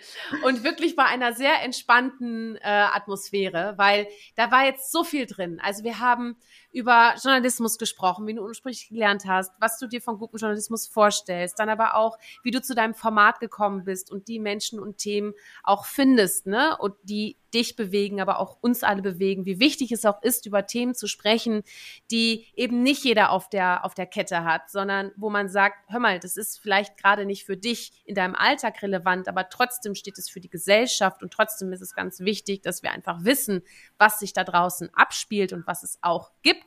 Und 0.45 0.65
wirklich 0.65 0.97
bei 0.97 1.05
einer 1.05 1.33
sehr 1.33 1.63
entspannten 1.63 2.57
äh, 2.57 2.61
Atmosphäre, 2.63 3.75
weil 3.77 4.09
da 4.37 4.51
war 4.51 4.65
jetzt 4.65 4.91
so 4.91 5.05
viel 5.05 5.27
drin. 5.27 5.61
Also 5.63 5.85
wir 5.85 6.01
haben 6.01 6.37
über 6.73 7.15
Journalismus 7.23 7.79
gesprochen, 7.79 8.27
wie 8.27 8.35
du 8.35 8.43
ursprünglich 8.43 8.89
gelernt 8.89 9.25
hast, 9.27 9.53
was 9.59 9.79
du 9.79 9.87
dir 9.87 10.01
von 10.01 10.19
gutem 10.19 10.39
Journalismus 10.39 10.87
vorstellst, 10.87 11.59
dann 11.59 11.69
aber 11.69 11.95
auch, 11.95 12.19
wie 12.43 12.51
du 12.51 12.61
zu 12.61 12.75
deinem 12.75 12.95
Format 12.95 13.41
gekommen 13.41 13.85
bist 13.85 14.11
und 14.11 14.29
die 14.29 14.39
Menschen 14.39 14.79
und 14.79 14.99
Themen 14.99 15.33
auch 15.63 15.85
findest, 15.85 16.47
ne? 16.47 16.77
Und 16.79 16.95
die 17.03 17.37
dich 17.55 17.77
bewegen, 17.77 18.21
aber 18.21 18.41
auch 18.41 18.59
uns 18.61 18.83
alle 18.83 19.03
bewegen, 19.03 19.47
wie 19.47 19.61
wichtig 19.61 19.93
es 19.93 20.05
auch 20.05 20.23
ist, 20.23 20.47
über 20.47 20.67
Themen 20.67 20.95
zu 20.95 21.07
sprechen, 21.07 21.63
die 22.11 22.47
eben 22.55 22.83
nicht 22.83 23.05
jeder 23.05 23.31
auf 23.31 23.49
der, 23.49 23.85
auf 23.85 23.95
der 23.95 24.07
Kette 24.07 24.45
hat, 24.45 24.71
sondern 24.71 25.13
wo 25.17 25.31
man 25.31 25.49
sagt, 25.49 25.77
hör 25.89 26.01
mal, 26.01 26.19
das 26.19 26.37
ist 26.37 26.61
vielleicht 26.61 26.97
gerade 26.99 27.25
nicht 27.25 27.45
für 27.45 27.57
dich 27.57 28.03
in 28.05 28.15
deinem 28.15 28.35
Alltag 28.35 28.83
relevant, 28.83 29.29
aber 29.29 29.49
trotzdem 29.49 29.95
steht 29.95 30.19
es 30.19 30.29
für 30.29 30.41
die 30.41 30.51
Gesellschaft 30.51 31.23
und 31.23 31.33
trotzdem 31.33 31.73
ist 31.73 31.81
es 31.81 31.95
ganz 31.95 32.21
wichtig, 32.21 32.63
dass 32.63 32.83
wir 32.83 32.93
einfach 32.93 33.25
wissen, 33.25 33.63
was 33.97 34.19
sich 34.19 34.33
da 34.33 34.45
draußen 34.45 34.91
abspielt 34.95 35.53
und 35.53 35.67
was 35.67 35.83
es 35.83 35.99
auch 36.03 36.31
gibt. 36.43 36.58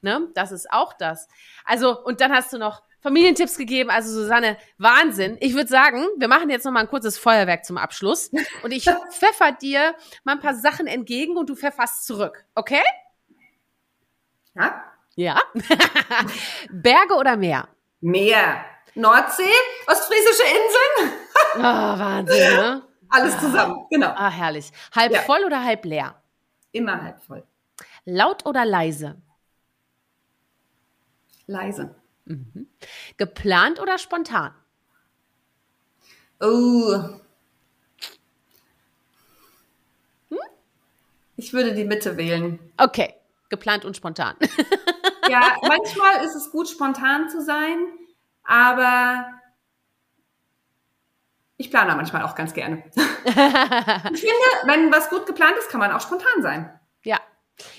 Ne? 0.00 0.28
Das 0.34 0.52
ist 0.52 0.70
auch 0.70 0.92
das. 0.92 1.28
Also, 1.64 2.02
und 2.04 2.20
dann 2.20 2.32
hast 2.32 2.52
du 2.52 2.58
noch 2.58 2.82
Familientipps 3.04 3.58
gegeben. 3.58 3.90
Also 3.90 4.10
Susanne, 4.10 4.56
Wahnsinn. 4.78 5.36
Ich 5.40 5.54
würde 5.54 5.68
sagen, 5.68 6.06
wir 6.16 6.26
machen 6.26 6.48
jetzt 6.48 6.64
noch 6.64 6.72
mal 6.72 6.80
ein 6.80 6.88
kurzes 6.88 7.18
Feuerwerk 7.18 7.64
zum 7.64 7.76
Abschluss 7.76 8.30
und 8.62 8.72
ich 8.72 8.84
pfeffer 9.10 9.52
dir 9.52 9.94
mal 10.24 10.32
ein 10.32 10.40
paar 10.40 10.54
Sachen 10.54 10.86
entgegen 10.86 11.36
und 11.36 11.50
du 11.50 11.54
pfefferst 11.54 12.06
zurück, 12.06 12.46
okay? 12.54 12.82
Ja. 14.54 14.84
Ja. 15.16 15.40
Berge 16.70 17.14
oder 17.14 17.36
Meer? 17.36 17.68
Meer. 18.00 18.64
Nordsee, 18.94 19.42
ostfriesische 19.86 20.42
Inseln. 20.44 21.18
oh, 21.56 21.58
Wahnsinn, 21.98 22.56
ne? 22.56 22.82
Alles 23.10 23.38
zusammen, 23.38 23.86
genau. 23.90 24.08
Ah, 24.08 24.30
herrlich. 24.30 24.70
Halb 24.94 25.12
ja. 25.12 25.20
voll 25.20 25.44
oder 25.44 25.62
halb 25.62 25.84
leer? 25.84 26.22
Immer 26.72 27.02
halb 27.02 27.20
voll. 27.22 27.44
Laut 28.04 28.46
oder 28.46 28.64
leise? 28.64 29.20
Leise. 31.46 31.94
Mhm. 32.26 32.68
Geplant 33.16 33.80
oder 33.80 33.98
spontan? 33.98 34.54
Oh. 36.40 36.94
Hm? 40.30 40.38
Ich 41.36 41.52
würde 41.52 41.74
die 41.74 41.84
Mitte 41.84 42.16
wählen. 42.16 42.58
Okay, 42.76 43.14
geplant 43.48 43.84
und 43.84 43.96
spontan. 43.96 44.36
ja, 45.28 45.56
manchmal 45.62 46.24
ist 46.24 46.34
es 46.34 46.50
gut, 46.50 46.68
spontan 46.68 47.28
zu 47.28 47.42
sein, 47.42 47.78
aber 48.42 49.26
ich 51.56 51.70
plane 51.70 51.94
manchmal 51.94 52.22
auch 52.22 52.34
ganz 52.34 52.52
gerne. 52.52 52.82
ich 52.94 53.32
finde, 53.32 54.44
wenn 54.64 54.92
was 54.92 55.08
gut 55.08 55.26
geplant 55.26 55.56
ist, 55.58 55.68
kann 55.68 55.80
man 55.80 55.92
auch 55.92 56.00
spontan 56.00 56.42
sein. 56.42 56.80
Ja. 57.04 57.18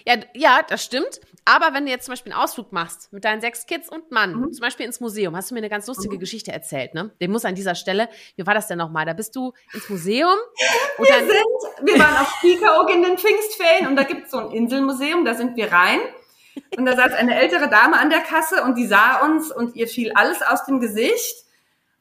Ja, 0.05 0.15
ja, 0.33 0.61
das 0.61 0.85
stimmt. 0.85 1.19
Aber 1.45 1.73
wenn 1.73 1.85
du 1.85 1.91
jetzt 1.91 2.05
zum 2.05 2.13
Beispiel 2.13 2.33
einen 2.33 2.41
Ausflug 2.41 2.71
machst 2.71 3.13
mit 3.13 3.23
deinen 3.23 3.39
sechs 3.39 3.67
Kids 3.67 3.87
und 3.87 4.11
Mann, 4.11 4.33
mhm. 4.33 4.51
zum 4.51 4.61
Beispiel 4.61 4.85
ins 4.85 4.99
Museum, 4.99 5.35
hast 5.35 5.51
du 5.51 5.53
mir 5.53 5.59
eine 5.59 5.69
ganz 5.69 5.85
lustige 5.85 6.15
mhm. 6.15 6.19
Geschichte 6.19 6.51
erzählt, 6.51 6.95
ne? 6.95 7.11
Den 7.21 7.31
muss 7.31 7.45
an 7.45 7.53
dieser 7.53 7.75
Stelle, 7.75 8.09
wie 8.35 8.47
war 8.47 8.55
das 8.55 8.67
denn 8.67 8.79
nochmal? 8.79 9.05
Da 9.05 9.13
bist 9.13 9.35
du 9.35 9.53
ins 9.71 9.87
Museum. 9.87 10.35
wir 10.97 11.05
sind, 11.05 11.87
wir 11.87 11.99
waren 11.99 12.17
auf 12.17 12.35
Spiekeroog 12.37 12.89
in 12.91 13.03
den 13.03 13.17
Pfingstferien 13.17 13.87
und 13.87 13.95
da 13.95 14.03
gibt 14.03 14.25
es 14.25 14.31
so 14.31 14.39
ein 14.39 14.51
Inselmuseum, 14.51 15.23
da 15.23 15.35
sind 15.35 15.55
wir 15.55 15.71
rein. 15.71 15.99
Und 16.77 16.85
da 16.85 16.95
saß 16.95 17.13
eine 17.13 17.39
ältere 17.39 17.69
Dame 17.69 17.99
an 17.99 18.09
der 18.09 18.21
Kasse 18.21 18.63
und 18.63 18.75
die 18.75 18.87
sah 18.87 19.23
uns 19.25 19.51
und 19.51 19.75
ihr 19.75 19.87
fiel 19.87 20.13
alles 20.13 20.41
aus 20.41 20.65
dem 20.65 20.79
Gesicht. 20.79 21.45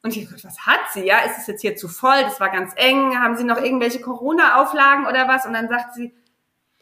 Und 0.01 0.15
ich 0.15 0.29
dachte, 0.29 0.43
was 0.43 0.59
hat 0.59 0.79
sie? 0.93 1.05
Ja, 1.05 1.19
ist 1.19 1.37
es 1.39 1.47
jetzt 1.47 1.61
hier 1.61 1.75
zu 1.75 1.87
voll? 1.87 2.21
Das 2.21 2.39
war 2.39 2.49
ganz 2.49 2.73
eng. 2.75 3.19
Haben 3.19 3.35
Sie 3.37 3.43
noch 3.43 3.61
irgendwelche 3.61 4.01
Corona-Auflagen 4.01 5.07
oder 5.07 5.27
was? 5.27 5.45
Und 5.45 5.53
dann 5.53 5.67
sagt 5.67 5.95
sie, 5.95 6.15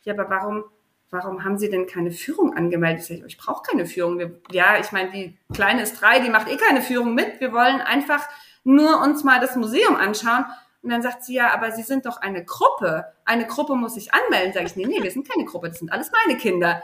ja, 0.03 0.13
aber 0.13 0.29
warum, 0.29 0.65
warum 1.13 1.43
haben 1.43 1.57
Sie 1.57 1.69
denn 1.69 1.87
keine 1.87 2.11
Führung 2.11 2.57
angemeldet? 2.57 3.09
Ich, 3.09 3.23
ich 3.23 3.37
brauche 3.37 3.61
keine 3.61 3.85
Führung. 3.85 4.17
Wir, 4.19 4.31
ja, 4.51 4.79
ich 4.79 4.91
meine, 4.91 5.11
die 5.11 5.37
Kleine 5.53 5.83
ist 5.83 6.01
drei, 6.01 6.19
die 6.19 6.29
macht 6.29 6.49
eh 6.49 6.57
keine 6.57 6.81
Führung 6.81 7.13
mit. 7.13 7.39
Wir 7.39 7.53
wollen 7.53 7.79
einfach 7.79 8.27
nur 8.63 9.01
uns 9.01 9.23
mal 9.23 9.39
das 9.39 9.55
Museum 9.55 9.95
anschauen. 9.95 10.45
Und 10.81 10.89
dann 10.89 11.01
sagt 11.01 11.23
sie, 11.23 11.35
ja, 11.35 11.53
aber 11.53 11.71
Sie 11.71 11.83
sind 11.83 12.05
doch 12.05 12.17
eine 12.17 12.43
Gruppe. 12.43 13.05
Eine 13.23 13.47
Gruppe 13.47 13.75
muss 13.75 13.93
sich 13.93 14.13
anmelden. 14.13 14.51
Sag 14.53 14.65
ich, 14.65 14.75
nee, 14.75 14.85
nee, 14.85 15.01
wir 15.01 15.11
sind 15.11 15.29
keine 15.29 15.45
Gruppe, 15.45 15.69
das 15.69 15.79
sind 15.79 15.91
alles 15.91 16.11
meine 16.25 16.37
Kinder. 16.37 16.83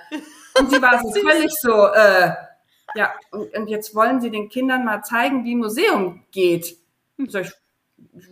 Und 0.57 0.71
sie 0.71 0.81
war 0.81 1.01
so 1.01 1.11
völlig 1.27 1.51
so, 1.59 1.87
äh, 1.87 2.31
ja, 2.95 3.13
und, 3.31 3.53
und 3.55 3.67
jetzt 3.67 3.93
wollen 3.95 4.21
sie 4.21 4.31
den 4.31 4.47
Kindern 4.47 4.85
mal 4.85 5.03
zeigen, 5.03 5.43
wie 5.43 5.55
Museum 5.55 6.23
geht. 6.31 6.77
Sag 7.27 7.45
ich, 7.45 7.51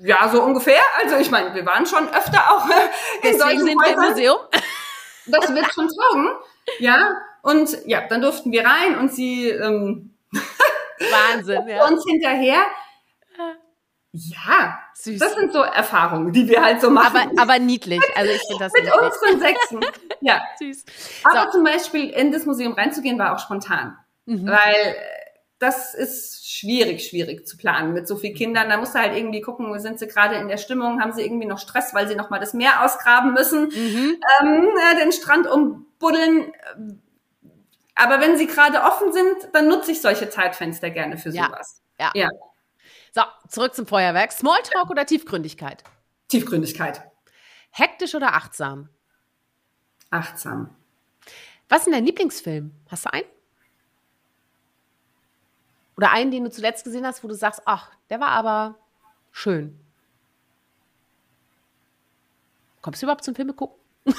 ja, 0.01 0.29
so 0.29 0.41
ungefähr. 0.43 0.81
Also 1.03 1.17
ich 1.17 1.31
meine, 1.31 1.53
wir 1.53 1.65
waren 1.65 1.85
schon 1.85 2.07
öfter 2.09 2.39
auch 2.49 2.65
in 2.69 2.75
Deswegen 3.23 3.39
solchen 3.39 3.65
sind 3.65 3.81
Häusern. 3.81 4.09
Museum. 4.09 4.37
Das 5.27 5.53
wird 5.53 5.73
schon 5.73 5.87
taugen. 5.89 6.29
Ja, 6.79 7.17
und 7.41 7.77
ja, 7.85 8.07
dann 8.07 8.21
durften 8.21 8.51
wir 8.51 8.65
rein 8.65 8.97
und 8.97 9.13
sie 9.13 9.49
ähm, 9.49 10.15
Wahnsinn, 10.99 11.67
ja. 11.67 11.85
uns 11.85 12.03
hinterher. 12.07 12.65
Ja, 14.11 14.79
Süß. 14.95 15.19
das 15.19 15.35
sind 15.35 15.53
so 15.53 15.61
Erfahrungen, 15.61 16.33
die 16.33 16.47
wir 16.47 16.63
halt 16.63 16.81
so 16.81 16.89
machen. 16.89 17.29
Aber, 17.31 17.41
aber 17.41 17.59
niedlich. 17.59 18.01
Also 18.15 18.31
ich 18.31 18.41
finde 18.47 18.63
das 18.63 18.73
Mit 18.73 18.85
niedlich. 18.85 19.01
unseren 19.01 19.39
Sechsen. 19.39 19.79
Ja. 20.21 20.41
Süß. 20.59 20.85
Aber 21.23 21.45
so. 21.45 21.51
zum 21.51 21.63
Beispiel 21.63 22.09
in 22.09 22.31
das 22.31 22.45
Museum 22.45 22.73
reinzugehen 22.73 23.19
war 23.19 23.35
auch 23.35 23.39
spontan. 23.39 23.95
Mhm. 24.25 24.47
Weil 24.47 24.95
das 25.59 25.95
ist 25.95 26.47
schwierig, 26.47 27.07
schwierig 27.07 27.47
zu 27.47 27.57
planen 27.57 27.93
mit 27.93 28.07
so 28.07 28.15
vielen 28.15 28.35
Kindern. 28.35 28.69
Da 28.69 28.77
musst 28.77 28.93
du 28.93 28.99
halt 28.99 29.15
irgendwie 29.15 29.41
gucken, 29.41 29.77
sind 29.79 29.99
sie 29.99 30.07
gerade 30.07 30.35
in 30.35 30.47
der 30.47 30.57
Stimmung, 30.57 31.01
haben 31.01 31.13
sie 31.13 31.23
irgendwie 31.23 31.47
noch 31.47 31.59
Stress, 31.59 31.93
weil 31.93 32.07
sie 32.07 32.15
nochmal 32.15 32.39
das 32.39 32.53
Meer 32.53 32.83
ausgraben 32.85 33.33
müssen, 33.33 33.69
mhm. 33.69 34.21
ähm, 34.41 34.69
den 35.01 35.11
Strand 35.11 35.47
umbuddeln. 35.47 36.51
Aber 37.95 38.21
wenn 38.21 38.37
sie 38.37 38.45
gerade 38.45 38.81
offen 38.83 39.11
sind, 39.11 39.49
dann 39.53 39.67
nutze 39.67 39.91
ich 39.91 40.01
solche 40.01 40.29
Zeitfenster 40.29 40.91
gerne 40.91 41.17
für 41.17 41.31
sowas. 41.31 41.81
Ja. 41.99 42.11
ja. 42.13 42.29
So, 43.13 43.21
zurück 43.49 43.73
zum 43.73 43.87
Feuerwerk. 43.87 44.31
Smalltalk 44.31 44.91
oder 44.91 45.05
Tiefgründigkeit? 45.07 45.83
Tiefgründigkeit. 46.27 47.01
Hektisch 47.71 48.13
oder 48.13 48.35
achtsam? 48.35 48.89
Achtsam. 50.11 50.75
Was 51.69 51.79
ist 51.79 51.85
denn 51.85 51.93
dein 51.93 52.05
Lieblingsfilm? 52.05 52.71
Hast 52.89 53.05
du 53.05 53.13
einen? 53.13 53.25
Oder 55.97 56.11
einen, 56.11 56.31
den 56.31 56.43
du 56.43 56.51
zuletzt 56.51 56.83
gesehen 56.83 57.05
hast, 57.05 57.23
wo 57.23 57.27
du 57.27 57.33
sagst, 57.33 57.63
ach, 57.65 57.91
der 58.09 58.19
war 58.19 58.29
aber 58.29 58.75
schön. 59.31 59.77
Kommst 62.81 63.01
du 63.01 63.05
überhaupt 63.05 63.23
zum 63.23 63.35
Filme 63.35 63.53
gucken? 63.53 63.77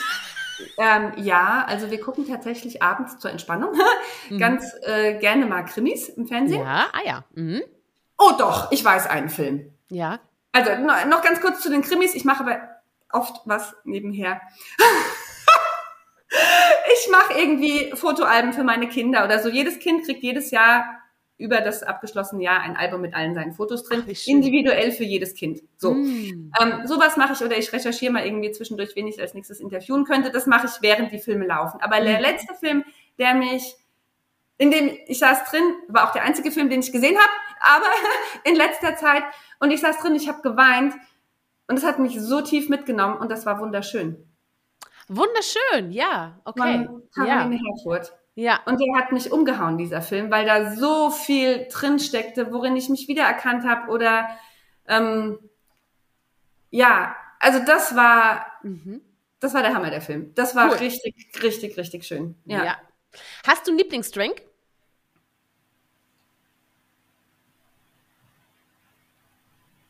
Ähm, 0.77 1.13
ja, 1.19 1.65
also 1.69 1.91
wir 1.91 2.01
gucken 2.01 2.27
tatsächlich 2.27 2.83
abends 2.83 3.19
zur 3.19 3.31
Entspannung 3.31 3.77
mhm. 4.29 4.39
ganz 4.39 4.75
äh, 4.83 5.15
gerne 5.19 5.47
mal 5.47 5.63
Krimis 5.63 6.09
im 6.09 6.27
Fernsehen. 6.27 6.63
Ja, 6.63 6.89
ah 6.93 7.01
ja. 7.05 7.25
Mhm. 7.35 7.63
Oh 8.19 8.33
doch, 8.37 8.73
ich 8.73 8.85
weiß 8.85 9.07
einen 9.07 9.29
Film. 9.29 9.73
Ja. 9.89 10.19
Also 10.53 10.73
noch 10.83 11.23
ganz 11.23 11.41
kurz 11.41 11.61
zu 11.61 11.71
den 11.71 11.83
Krimis. 11.83 12.15
Ich 12.15 12.25
mache 12.25 12.43
aber 12.43 12.61
oft 13.13 13.43
was 13.45 13.77
nebenher. 13.85 14.41
ich 16.29 17.09
mache 17.11 17.39
irgendwie 17.39 17.93
Fotoalben 17.95 18.53
für 18.53 18.65
meine 18.65 18.89
Kinder 18.89 19.25
oder 19.25 19.39
so. 19.39 19.49
Jedes 19.49 19.79
Kind 19.79 20.05
kriegt 20.05 20.23
jedes 20.23 20.51
Jahr 20.51 20.85
über 21.39 21.61
das 21.61 21.85
abgeschlossene 21.85 22.43
Jahr 22.43 22.61
ein 22.61 22.77
Album 22.77 23.01
mit 23.01 23.15
allen 23.15 23.35
seinen 23.35 23.53
Fotos 23.53 23.85
drin, 23.85 24.03
Ach, 24.05 24.27
individuell 24.27 24.91
für 24.91 25.05
jedes 25.05 25.35
Kind. 25.35 25.63
So, 25.77 25.95
mm. 25.95 26.53
ähm, 26.61 26.81
sowas 26.85 27.17
mache 27.17 27.33
ich 27.33 27.41
oder 27.41 27.57
ich 27.57 27.73
recherchiere 27.73 28.13
mal 28.13 28.27
irgendwie 28.27 28.51
zwischendurch, 28.51 28.97
wen 28.97 29.07
ich 29.07 29.21
als 29.21 29.35
nächstes 29.35 29.61
interviewen 29.61 30.05
könnte. 30.05 30.33
Das 30.33 30.47
mache 30.47 30.67
ich 30.67 30.83
während 30.83 31.13
die 31.13 31.21
Filme 31.21 31.47
laufen. 31.47 31.81
Aber 31.81 32.01
mm. 32.01 32.05
der 32.05 32.21
letzte 32.21 32.55
Film, 32.55 32.85
der 33.19 33.35
mich, 33.35 33.77
in 34.59 34.73
dem 34.73 34.91
ich 35.07 35.21
saß 35.21 35.45
drin, 35.51 35.63
war 35.87 36.09
auch 36.09 36.13
der 36.13 36.25
einzige 36.25 36.51
Film, 36.51 36.71
den 36.71 36.81
ich 36.81 36.91
gesehen 36.91 37.17
habe, 37.17 37.31
aber 37.61 37.87
in 38.45 38.57
letzter 38.57 38.97
Zeit 38.97 39.23
und 39.61 39.71
ich 39.71 39.81
saß 39.81 40.01
drin, 40.01 40.17
ich 40.17 40.29
habe 40.29 40.43
geweint 40.43 40.95
und 41.69 41.77
es 41.77 41.85
hat 41.85 42.01
mich 42.01 42.21
so 42.21 42.41
tief 42.41 42.69
mitgenommen 42.69 43.17
und 43.17 43.31
das 43.31 43.47
war 43.47 43.61
wunderschön. 43.61 44.17
Wunderschön, 45.07 45.93
ja, 45.93 46.41
okay. 46.45 46.89
Von 47.13 47.27
ja. 47.27 47.49
Herfurt. 47.49 48.13
Ja. 48.39 48.61
Und 48.67 48.81
der 48.81 48.95
hat 48.97 49.11
mich 49.11 49.33
umgehauen, 49.33 49.79
dieser 49.79 50.01
Film, 50.01 50.31
weil 50.31 50.47
da 50.47 50.73
so 50.77 51.11
viel 51.11 51.67
drin 51.73 51.99
steckte, 51.99 52.53
worin 52.53 52.77
ich 52.77 52.89
mich 52.89 53.09
wiedererkannt 53.09 53.65
habe 53.65 53.91
oder 53.91 54.29
ähm, 54.87 55.41
ja, 56.71 57.17
also 57.41 57.59
das 57.65 57.97
war 57.97 58.47
mhm. 58.63 59.01
das 59.41 59.55
war 59.55 59.63
der 59.63 59.75
Hammer 59.75 59.91
der 59.91 60.03
Film. 60.03 60.37
Das 60.37 60.55
war 60.55 60.69
cool. 60.69 60.77
richtig, 60.77 61.43
richtig, 61.43 61.77
richtig 61.77 62.05
schön. 62.05 62.37
Ja. 62.45 62.65
ja. 62.65 62.77
Hast 63.45 63.67
du 63.67 63.73
einen 63.73 63.79
Lieblingsdrink? 63.79 64.41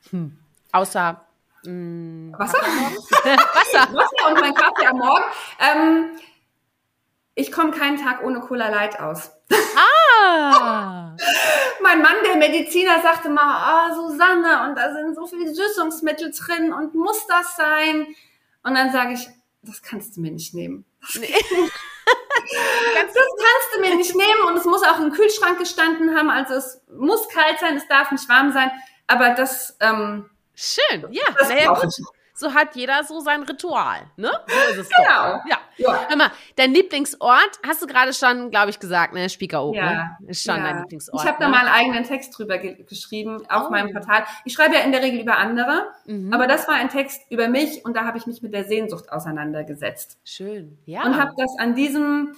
Hm. 0.09 0.39
Außer 0.73 1.21
mh, 1.65 1.69
hm, 1.69 2.35
Wasser? 2.39 2.59
Wasser. 2.63 3.95
Wasser 3.95 4.29
und 4.31 4.41
mein 4.41 4.55
Kaffee 4.55 4.87
am 4.87 4.97
Morgen. 4.97 5.25
Ähm, 5.61 6.19
ich 7.39 7.53
komme 7.53 7.71
keinen 7.71 8.03
Tag 8.03 8.23
ohne 8.25 8.41
Cola 8.41 8.69
Light 8.69 8.99
aus. 8.99 9.31
Ah! 9.77 11.15
mein 11.81 12.03
Mann, 12.03 12.17
der 12.27 12.37
Mediziner, 12.37 13.01
sagte 13.01 13.29
mal, 13.29 13.91
oh, 13.91 13.95
Susanne, 13.95 14.69
und 14.69 14.77
da 14.77 14.93
sind 14.93 15.15
so 15.15 15.25
viele 15.27 15.55
Süßungsmittel 15.55 16.33
drin 16.33 16.73
und 16.73 16.97
muss 16.97 17.27
das 17.29 17.57
sein? 17.57 18.09
Und 18.65 18.75
dann 18.75 18.91
sage 18.91 19.13
ich, 19.13 19.29
das 19.63 19.83
kannst 19.83 20.17
du 20.17 20.21
mir 20.21 20.33
nicht 20.33 20.53
nehmen. 20.53 20.85
Nee. 21.15 21.29
das 22.95 23.15
kannst 23.15 23.75
du 23.75 23.81
mir 23.83 23.95
nicht 23.95 24.17
nehmen 24.17 24.43
und 24.49 24.57
es 24.57 24.65
muss 24.65 24.83
auch 24.83 24.99
im 24.99 25.13
Kühlschrank 25.13 25.61
gestanden 25.61 26.17
haben. 26.17 26.31
Also 26.31 26.55
es 26.55 26.83
muss 26.93 27.29
kalt 27.29 27.61
sein, 27.61 27.77
es 27.77 27.87
darf 27.87 28.11
nicht 28.11 28.29
warm 28.29 28.51
sein. 28.51 28.73
Aber 29.07 29.31
das 29.31 29.77
ähm, 29.79 30.29
schön, 30.55 31.07
ja, 31.11 31.25
das 31.39 31.49
naja, 31.49 31.73
gut 31.73 31.95
so 32.39 32.55
hat 32.55 32.77
jeder 32.77 33.03
so 33.03 33.21
sein 33.21 33.43
Ritual, 33.43 34.11
ne? 34.17 34.31
So 34.47 34.71
ist 34.71 34.79
es 34.79 34.89
genau. 34.89 35.39
Doch. 35.39 35.47
Ja. 35.47 35.59
Ja. 35.79 36.09
Hör 36.09 36.17
mal, 36.17 36.31
dein 36.57 36.73
Lieblingsort, 36.73 37.61
hast 37.67 37.83
du 37.83 37.87
gerade 37.87 38.13
schon, 38.13 38.51
glaube 38.51 38.71
ich, 38.71 38.79
gesagt, 38.79 39.15
ne? 39.15 39.29
Spiekeroog, 39.29 39.75
ja. 39.75 40.17
ne? 40.21 40.29
Ist 40.29 40.43
schon 40.43 40.57
ja. 40.57 40.63
dein 40.63 40.79
Lieblingsort. 40.81 41.23
Ich 41.23 41.29
habe 41.29 41.39
ne? 41.39 41.47
da 41.47 41.49
mal 41.49 41.61
einen 41.61 41.69
eigenen 41.69 42.05
Text 42.05 42.37
drüber 42.37 42.59
ge 42.59 42.85
geschrieben 42.85 43.43
auf 43.49 43.67
oh. 43.69 43.71
meinem 43.71 43.93
Portal. 43.93 44.25
Ich 44.45 44.53
schreibe 44.53 44.75
ja 44.75 44.81
in 44.83 44.93
der 44.93 45.03
Regel 45.03 45.21
über 45.21 45.39
andere, 45.39 45.89
mhm. 46.07 46.33
aber 46.33 46.47
das 46.47 46.69
war 46.69 46.75
ein 46.75 46.89
Text 46.89 47.23
über 47.31 47.49
mich 47.49 47.85
und 47.85 47.97
da 47.97 48.05
habe 48.05 48.19
ich 48.19 48.27
mich 48.27 48.43
mit 48.43 48.53
der 48.53 48.65
Sehnsucht 48.65 49.11
auseinandergesetzt. 49.11 50.19
Schön, 50.25 50.79
ja. 50.85 51.05
Und 51.05 51.17
habe 51.17 51.33
das 51.37 51.59
an 51.59 51.75
diesem 51.75 52.35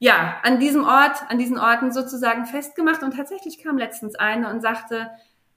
ja, 0.00 0.36
an 0.44 0.60
diesem 0.60 0.84
Ort, 0.84 1.16
an 1.28 1.38
diesen 1.38 1.58
Orten 1.58 1.90
sozusagen 1.90 2.46
festgemacht 2.46 3.02
und 3.02 3.16
tatsächlich 3.16 3.62
kam 3.62 3.78
letztens 3.78 4.14
eine 4.14 4.48
und 4.48 4.60
sagte, 4.60 5.10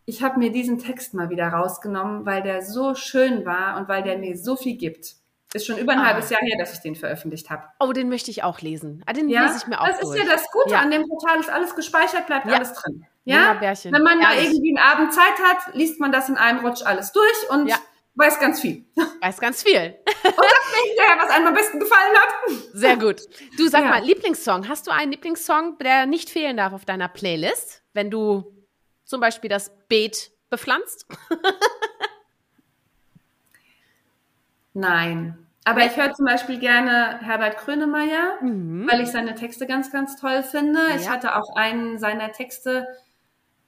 ich 0.06 0.24
habe 0.24 0.40
mir 0.40 0.52
diesen 0.52 0.80
Text 0.80 1.14
mal 1.14 1.30
wieder 1.30 1.48
rausgenommen, 1.50 2.26
weil 2.26 2.42
der 2.42 2.64
so 2.64 2.96
schön 2.96 3.46
war 3.46 3.78
und 3.78 3.88
weil 3.88 4.04
der 4.04 4.18
mir 4.18 4.36
so 4.36 4.56
viel 4.56 4.78
gibt. 4.78 5.16
Ist 5.54 5.66
schon 5.66 5.78
über 5.78 5.92
ein 5.92 6.00
ah. 6.00 6.06
halbes 6.06 6.30
Jahr 6.30 6.42
her, 6.42 6.58
dass 6.58 6.74
ich 6.74 6.80
den 6.80 6.96
veröffentlicht 6.96 7.50
habe. 7.50 7.64
Oh, 7.80 7.92
den 7.92 8.08
möchte 8.08 8.32
ich 8.32 8.44
auch 8.44 8.62
lesen. 8.62 9.04
Ah, 9.06 9.14
den 9.14 9.28
ja, 9.28 9.44
lese 9.44 9.58
ich 9.58 9.68
mir 9.68 9.82
auch 9.82 9.88
Das 9.88 10.00
durch. 10.00 10.18
ist 10.18 10.26
ja 10.26 10.32
das 10.32 10.50
Gute 10.52 10.72
ja. 10.72 10.80
an 10.80 10.92
dem 10.92 11.08
Portal, 11.08 11.40
ist 11.40 11.50
alles 11.50 11.76
gespeichert, 11.76 12.28
bleibt 12.28 12.46
ja. 12.46 12.56
alles 12.56 12.74
drin. 12.74 13.06
Ja, 13.24 13.54
Bärchen. 13.54 13.94
wenn 13.94 14.02
man 14.02 14.20
mal 14.20 14.36
irgendwie 14.36 14.76
einen 14.76 14.80
Abend 14.80 15.14
Zeit 15.14 15.38
hat, 15.44 15.76
liest 15.76 16.00
man 16.00 16.12
das 16.12 16.30
in 16.30 16.38
einem 16.38 16.66
Rutsch 16.66 16.84
alles 16.84 17.12
durch 17.12 17.50
und 17.50 17.72
weiß 18.16 18.40
ganz 18.40 18.62
viel. 18.62 18.86
Weiß 19.22 19.40
ganz 19.40 19.64
viel. 19.64 19.96
und 20.24 20.24
das 20.24 20.34
hinterher, 20.86 21.18
was 21.22 21.30
einem 21.30 21.48
am 21.48 21.54
besten 21.54 21.80
gefallen 21.80 22.16
hat. 22.16 22.30
Sehr 22.74 22.98
gut. 22.98 23.22
Du 23.58 23.68
sag 23.68 23.84
mal, 23.84 24.04
Lieblingssong. 24.04 24.68
Hast 24.68 24.88
du 24.88 24.92
einen 24.92 25.12
Lieblingssong, 25.12 25.78
der 25.78 26.06
nicht 26.08 26.30
fehlen 26.30 26.58
darf 26.58 26.74
auf 26.74 26.86
deiner 26.86 27.08
Playlist, 27.08 27.84
wenn 27.94 28.10
du 28.10 28.66
zum 29.06 29.22
Beispiel 29.22 29.50
das 29.50 29.72
Beet 29.88 30.32
bepflanzt? 30.50 31.06
Nein. 34.74 35.38
Aber 35.64 35.86
ich 35.86 35.96
höre 35.96 36.14
zum 36.14 36.26
Beispiel 36.26 36.58
gerne 36.58 37.20
Herbert 37.22 37.58
Grönemeyer, 37.58 38.42
mhm. 38.42 38.88
weil 38.90 39.02
ich 39.02 39.10
seine 39.10 39.36
Texte 39.36 39.68
ganz, 39.68 39.92
ganz 39.92 40.20
toll 40.20 40.42
finde. 40.42 40.80
Ja. 40.90 40.96
Ich 40.96 41.10
hatte 41.10 41.36
auch 41.36 41.56
einen 41.56 42.00
seiner 42.00 42.32
Texte 42.32 42.88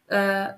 äh, 0.07 0.49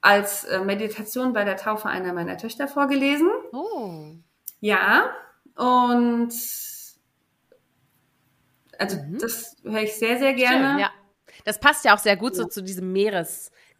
als 0.00 0.44
äh, 0.44 0.60
Meditation 0.60 1.32
bei 1.32 1.44
der 1.44 1.56
Taufe 1.56 1.88
einer 1.88 2.12
meiner 2.14 2.38
Töchter 2.38 2.68
vorgelesen. 2.68 3.28
Oh. 3.52 4.14
Ja. 4.60 5.10
Und 5.56 6.32
Also 8.78 8.96
mhm. 8.96 9.18
das 9.18 9.56
höre 9.62 9.82
ich 9.82 9.94
sehr, 9.94 10.18
sehr 10.18 10.32
gerne. 10.32 10.70
Schön, 10.70 10.78
ja. 10.78 10.90
Das 11.44 11.58
passt 11.58 11.84
ja 11.84 11.94
auch 11.94 11.98
sehr 11.98 12.16
gut 12.16 12.32
ja. 12.32 12.42
so 12.42 12.48
zu 12.48 12.62
diesem 12.62 12.92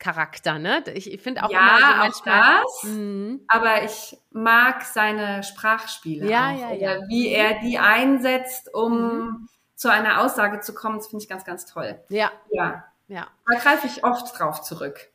Meerescharakter, 0.03 0.59
ne? 0.59 0.85
Ich, 0.95 1.13
ich 1.13 1.21
finde 1.21 1.45
auch 1.45 1.51
ja, 1.51 1.59
immer 1.59 1.79
so 1.79 1.97
manchmal. 1.97 2.63
Auch 2.63 2.83
das, 2.83 2.91
mhm. 2.91 3.41
Aber 3.49 3.83
ich 3.85 4.17
mag 4.31 4.83
seine 4.83 5.43
Sprachspiele. 5.43 6.29
Ja, 6.29 6.51
auch, 6.51 6.59
ja, 6.59 6.73
ja. 6.73 7.09
Wie 7.09 7.29
er 7.29 7.61
die 7.61 7.79
einsetzt, 7.79 8.73
um 8.75 9.19
mhm. 9.19 9.49
zu 9.75 9.91
einer 9.91 10.21
Aussage 10.21 10.61
zu 10.61 10.75
kommen, 10.75 10.99
das 10.99 11.09
finde 11.09 11.23
ich 11.23 11.29
ganz, 11.29 11.45
ganz 11.45 11.67
toll. 11.67 12.01
Ja. 12.09 12.31
Ja. 12.51 12.85
ja. 13.09 13.27
Da 13.47 13.59
greife 13.59 13.87
ich 13.87 14.05
oft 14.05 14.39
drauf 14.39 14.63
zurück. 14.63 15.09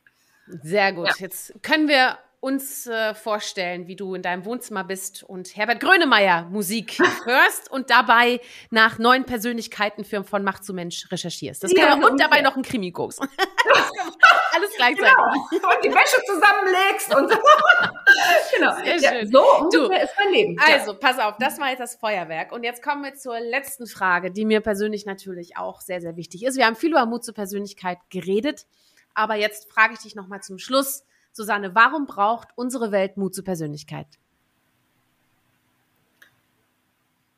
Sehr 0.47 0.93
gut. 0.93 1.07
Ja. 1.07 1.13
Jetzt 1.17 1.53
können 1.61 1.87
wir 1.87 2.17
uns 2.39 2.85
äh, 2.85 3.15
vorstellen, 3.15 3.87
wie 3.87 3.95
du 3.95 4.13
in 4.13 4.21
deinem 4.21 4.45
Wohnzimmer 4.45 4.83
bist 4.83 5.23
und 5.23 5.55
Herbert 5.55 5.79
Grönemeyer 5.79 6.43
Musik 6.51 6.99
hörst 7.25 7.71
und 7.71 7.89
dabei 7.89 8.39
nach 8.69 8.99
neuen 8.99 9.25
Persönlichkeiten 9.25 10.05
für 10.05 10.23
von 10.23 10.43
Macht 10.43 10.63
zu 10.63 10.73
Mensch 10.73 11.11
recherchierst. 11.11 11.63
Das 11.63 11.71
ja, 11.71 11.95
und 11.95 12.19
dabei 12.19 12.41
noch 12.41 12.55
ein 12.55 12.61
Krimi 12.61 12.91
guckst. 12.91 13.19
Alles 14.53 14.71
gleichzeitig. 14.75 15.13
Genau. 15.51 15.69
Und 15.69 15.83
die 15.83 15.89
Wäsche 15.89 16.21
zusammenlegst 16.25 17.15
und 17.15 17.29
genau. 18.55 18.99
Sehr 18.99 19.21
ja, 19.21 19.25
so 19.25 19.69
du, 19.71 19.91
ist 19.91 20.13
mein 20.17 20.33
Leben. 20.33 20.57
Also, 20.59 20.93
pass 20.97 21.19
auf, 21.19 21.37
das 21.39 21.59
war 21.59 21.69
jetzt 21.69 21.79
das 21.79 21.95
Feuerwerk. 21.95 22.51
Und 22.51 22.63
jetzt 22.63 22.83
kommen 22.83 23.03
wir 23.03 23.15
zur 23.15 23.39
letzten 23.39 23.87
Frage, 23.87 24.31
die 24.31 24.45
mir 24.45 24.61
persönlich 24.61 25.05
natürlich 25.05 25.57
auch 25.57 25.81
sehr, 25.81 26.01
sehr 26.01 26.15
wichtig 26.15 26.45
ist. 26.45 26.55
Wir 26.55 26.65
haben 26.65 26.75
viel 26.75 26.91
über 26.91 27.05
Mut 27.07 27.23
zur 27.23 27.33
Persönlichkeit 27.33 27.97
geredet, 28.09 28.67
aber 29.15 29.35
jetzt 29.35 29.71
frage 29.71 29.93
ich 29.93 29.99
dich 29.99 30.15
nochmal 30.15 30.41
zum 30.41 30.59
Schluss 30.59 31.03
Susanne, 31.37 31.75
warum 31.75 32.07
braucht 32.07 32.49
unsere 32.55 32.91
Welt 32.91 33.15
Mut 33.15 33.35
zur 33.35 33.43
Persönlichkeit? 33.43 34.07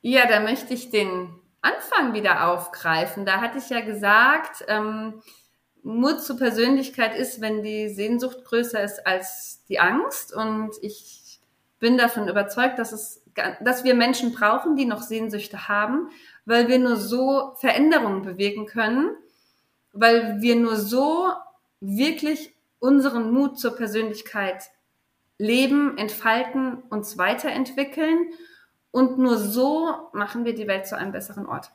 Ja, 0.02 0.26
da 0.26 0.40
möchte 0.40 0.74
ich 0.74 0.90
den 0.90 1.30
Anfang 1.62 2.14
wieder 2.14 2.48
aufgreifen. 2.48 3.26
Da 3.26 3.42
hatte 3.42 3.58
ich 3.58 3.70
ja 3.70 3.82
gesagt, 3.82 4.64
ähm, 4.70 5.22
Mut 5.84 6.22
zur 6.22 6.38
Persönlichkeit 6.38 7.14
ist, 7.14 7.42
wenn 7.42 7.62
die 7.62 7.90
Sehnsucht 7.90 8.46
größer 8.46 8.82
ist 8.82 9.06
als 9.06 9.66
die 9.68 9.82
Angst. 9.82 10.34
Und 10.34 10.72
ich 10.82 11.42
bin 11.80 11.98
davon 11.98 12.30
überzeugt, 12.30 12.80
dass 12.80 12.94
es, 12.94 13.22
dass 13.60 13.84
wir 13.84 13.96
Menschen 13.96 14.34
brauchen, 14.34 14.78
die 14.78 14.86
noch 14.86 15.02
Sehnsüchte 15.02 15.68
haben, 15.68 16.10
weil 16.46 16.70
wir 16.70 16.80
nur 16.80 16.96
so 16.96 17.54
Veränderungen 17.60 18.22
bewegen 18.22 18.66
können, 18.66 19.12
weil 19.92 20.40
wir 20.40 20.56
nur 20.56 20.78
so 20.78 21.28
wirklich 21.82 22.54
unseren 22.80 23.32
Mut 23.32 23.60
zur 23.60 23.76
Persönlichkeit 23.76 24.64
leben, 25.38 25.98
entfalten, 25.98 26.84
uns 26.90 27.18
weiterentwickeln. 27.18 28.32
Und 28.92 29.18
nur 29.20 29.38
so 29.38 30.10
machen 30.14 30.46
wir 30.46 30.54
die 30.54 30.68
Welt 30.68 30.88
zu 30.88 30.98
einem 30.98 31.12
besseren 31.12 31.46
Ort. 31.46 31.72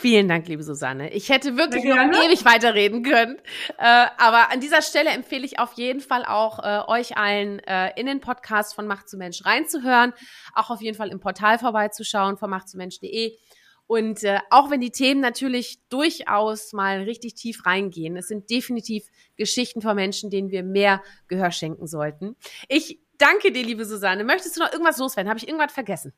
Vielen 0.00 0.28
Dank, 0.28 0.48
liebe 0.48 0.62
Susanne. 0.62 1.12
Ich 1.12 1.28
hätte 1.28 1.58
wirklich 1.58 1.84
noch 1.84 1.96
ewig 1.96 2.44
weiterreden 2.46 3.02
können. 3.02 3.36
Äh, 3.76 4.06
aber 4.16 4.50
an 4.50 4.60
dieser 4.60 4.80
Stelle 4.80 5.10
empfehle 5.10 5.44
ich 5.44 5.58
auf 5.58 5.74
jeden 5.74 6.00
Fall 6.00 6.24
auch 6.24 6.58
äh, 6.60 6.80
euch 6.86 7.18
allen 7.18 7.58
äh, 7.60 7.92
in 8.00 8.06
den 8.06 8.20
Podcast 8.20 8.74
von 8.74 8.86
Macht 8.86 9.10
zu 9.10 9.18
Mensch 9.18 9.44
reinzuhören. 9.44 10.14
Auch 10.54 10.70
auf 10.70 10.80
jeden 10.80 10.96
Fall 10.96 11.10
im 11.10 11.20
Portal 11.20 11.58
vorbeizuschauen 11.58 12.38
von 12.38 12.48
machtzumensch.de. 12.48 13.36
Und 13.90 14.22
äh, 14.22 14.38
auch 14.50 14.70
wenn 14.70 14.80
die 14.80 14.92
Themen 14.92 15.20
natürlich 15.20 15.80
durchaus 15.88 16.72
mal 16.72 17.02
richtig 17.02 17.34
tief 17.34 17.66
reingehen, 17.66 18.16
es 18.16 18.28
sind 18.28 18.48
definitiv 18.48 19.08
Geschichten 19.34 19.82
von 19.82 19.96
Menschen, 19.96 20.30
denen 20.30 20.52
wir 20.52 20.62
mehr 20.62 21.02
Gehör 21.26 21.50
schenken 21.50 21.88
sollten. 21.88 22.36
Ich 22.68 23.00
danke 23.18 23.50
dir, 23.50 23.64
liebe 23.64 23.84
Susanne. 23.84 24.22
Möchtest 24.22 24.56
du 24.56 24.60
noch 24.60 24.70
irgendwas 24.70 24.98
loswerden? 24.98 25.28
Habe 25.28 25.38
ich 25.38 25.48
irgendwas 25.48 25.72
vergessen? 25.72 26.12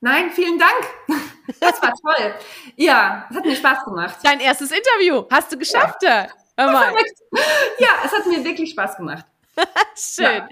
Nein, 0.00 0.32
vielen 0.32 0.58
Dank. 0.58 0.82
Das 1.60 1.82
war 1.82 1.92
toll. 1.92 2.34
Ja, 2.76 3.26
es 3.28 3.36
hat 3.36 3.44
mir 3.44 3.56
Spaß 3.56 3.84
gemacht. 3.84 4.16
Dein 4.22 4.40
erstes 4.40 4.70
Interview 4.70 5.24
hast 5.30 5.52
du 5.52 5.58
geschafft. 5.58 6.02
Ja, 6.02 6.28
ja 7.78 7.88
es 8.04 8.12
hat 8.12 8.26
mir 8.26 8.44
wirklich 8.44 8.70
Spaß 8.70 8.96
gemacht. 8.96 9.26
Schön. 9.96 10.24
Ja. 10.24 10.48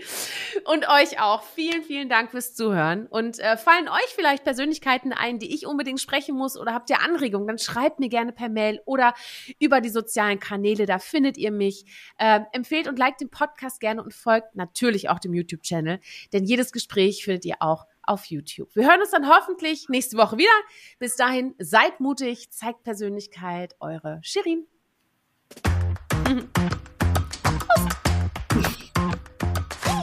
Und 0.65 0.89
euch 0.89 1.21
auch. 1.21 1.43
Vielen, 1.43 1.83
vielen 1.83 2.09
Dank 2.09 2.31
fürs 2.31 2.55
Zuhören. 2.55 3.07
Und 3.07 3.39
äh, 3.39 3.57
fallen 3.57 3.89
euch 3.89 4.15
vielleicht 4.15 4.45
Persönlichkeiten 4.45 5.13
ein, 5.13 5.39
die 5.39 5.55
ich 5.55 5.67
unbedingt 5.67 6.01
sprechen 6.01 6.37
muss 6.37 6.59
oder 6.59 6.75
habt 6.75 6.91
ihr 6.91 7.01
Anregungen, 7.01 7.47
dann 7.47 7.59
schreibt 7.59 8.01
mir 8.01 8.09
gerne 8.09 8.33
per 8.33 8.49
Mail 8.49 8.81
oder 8.85 9.15
über 9.59 9.81
die 9.81 9.89
sozialen 9.89 10.39
Kanäle. 10.39 10.87
Da 10.87 10.99
findet 10.99 11.39
ihr 11.39 11.51
mich. 11.51 11.85
Äh, 12.19 12.41
empfehlt 12.53 12.89
und 12.89 12.99
liked 12.99 13.21
den 13.21 13.31
Podcast 13.31 13.81
gerne 13.81 14.03
und 14.03 14.13
folgt 14.15 14.55
natürlich 14.55 15.09
auch 15.09 15.19
dem 15.19 15.35
YouTube-Channel, 15.35 16.01
denn 16.33 16.45
jedes 16.45 16.73
Gespräch 16.73 17.25
findet 17.25 17.45
ihr 17.45 17.57
auch 17.61 17.87
auf 18.03 18.27
YouTube. 18.27 18.75
Wir 18.75 18.87
hören 18.89 19.01
uns 19.01 19.11
dann 19.11 19.29
hoffentlich 19.29 19.89
nächste 19.89 20.17
Woche 20.17 20.39
wieder. 20.39 20.51
Bis 20.99 21.17
dahin, 21.17 21.55
seid 21.59 22.01
mutig, 22.01 22.51
zeigt 22.51 22.83
Persönlichkeit. 22.83 23.75
Eure 23.81 24.21
Shirin. 24.23 24.67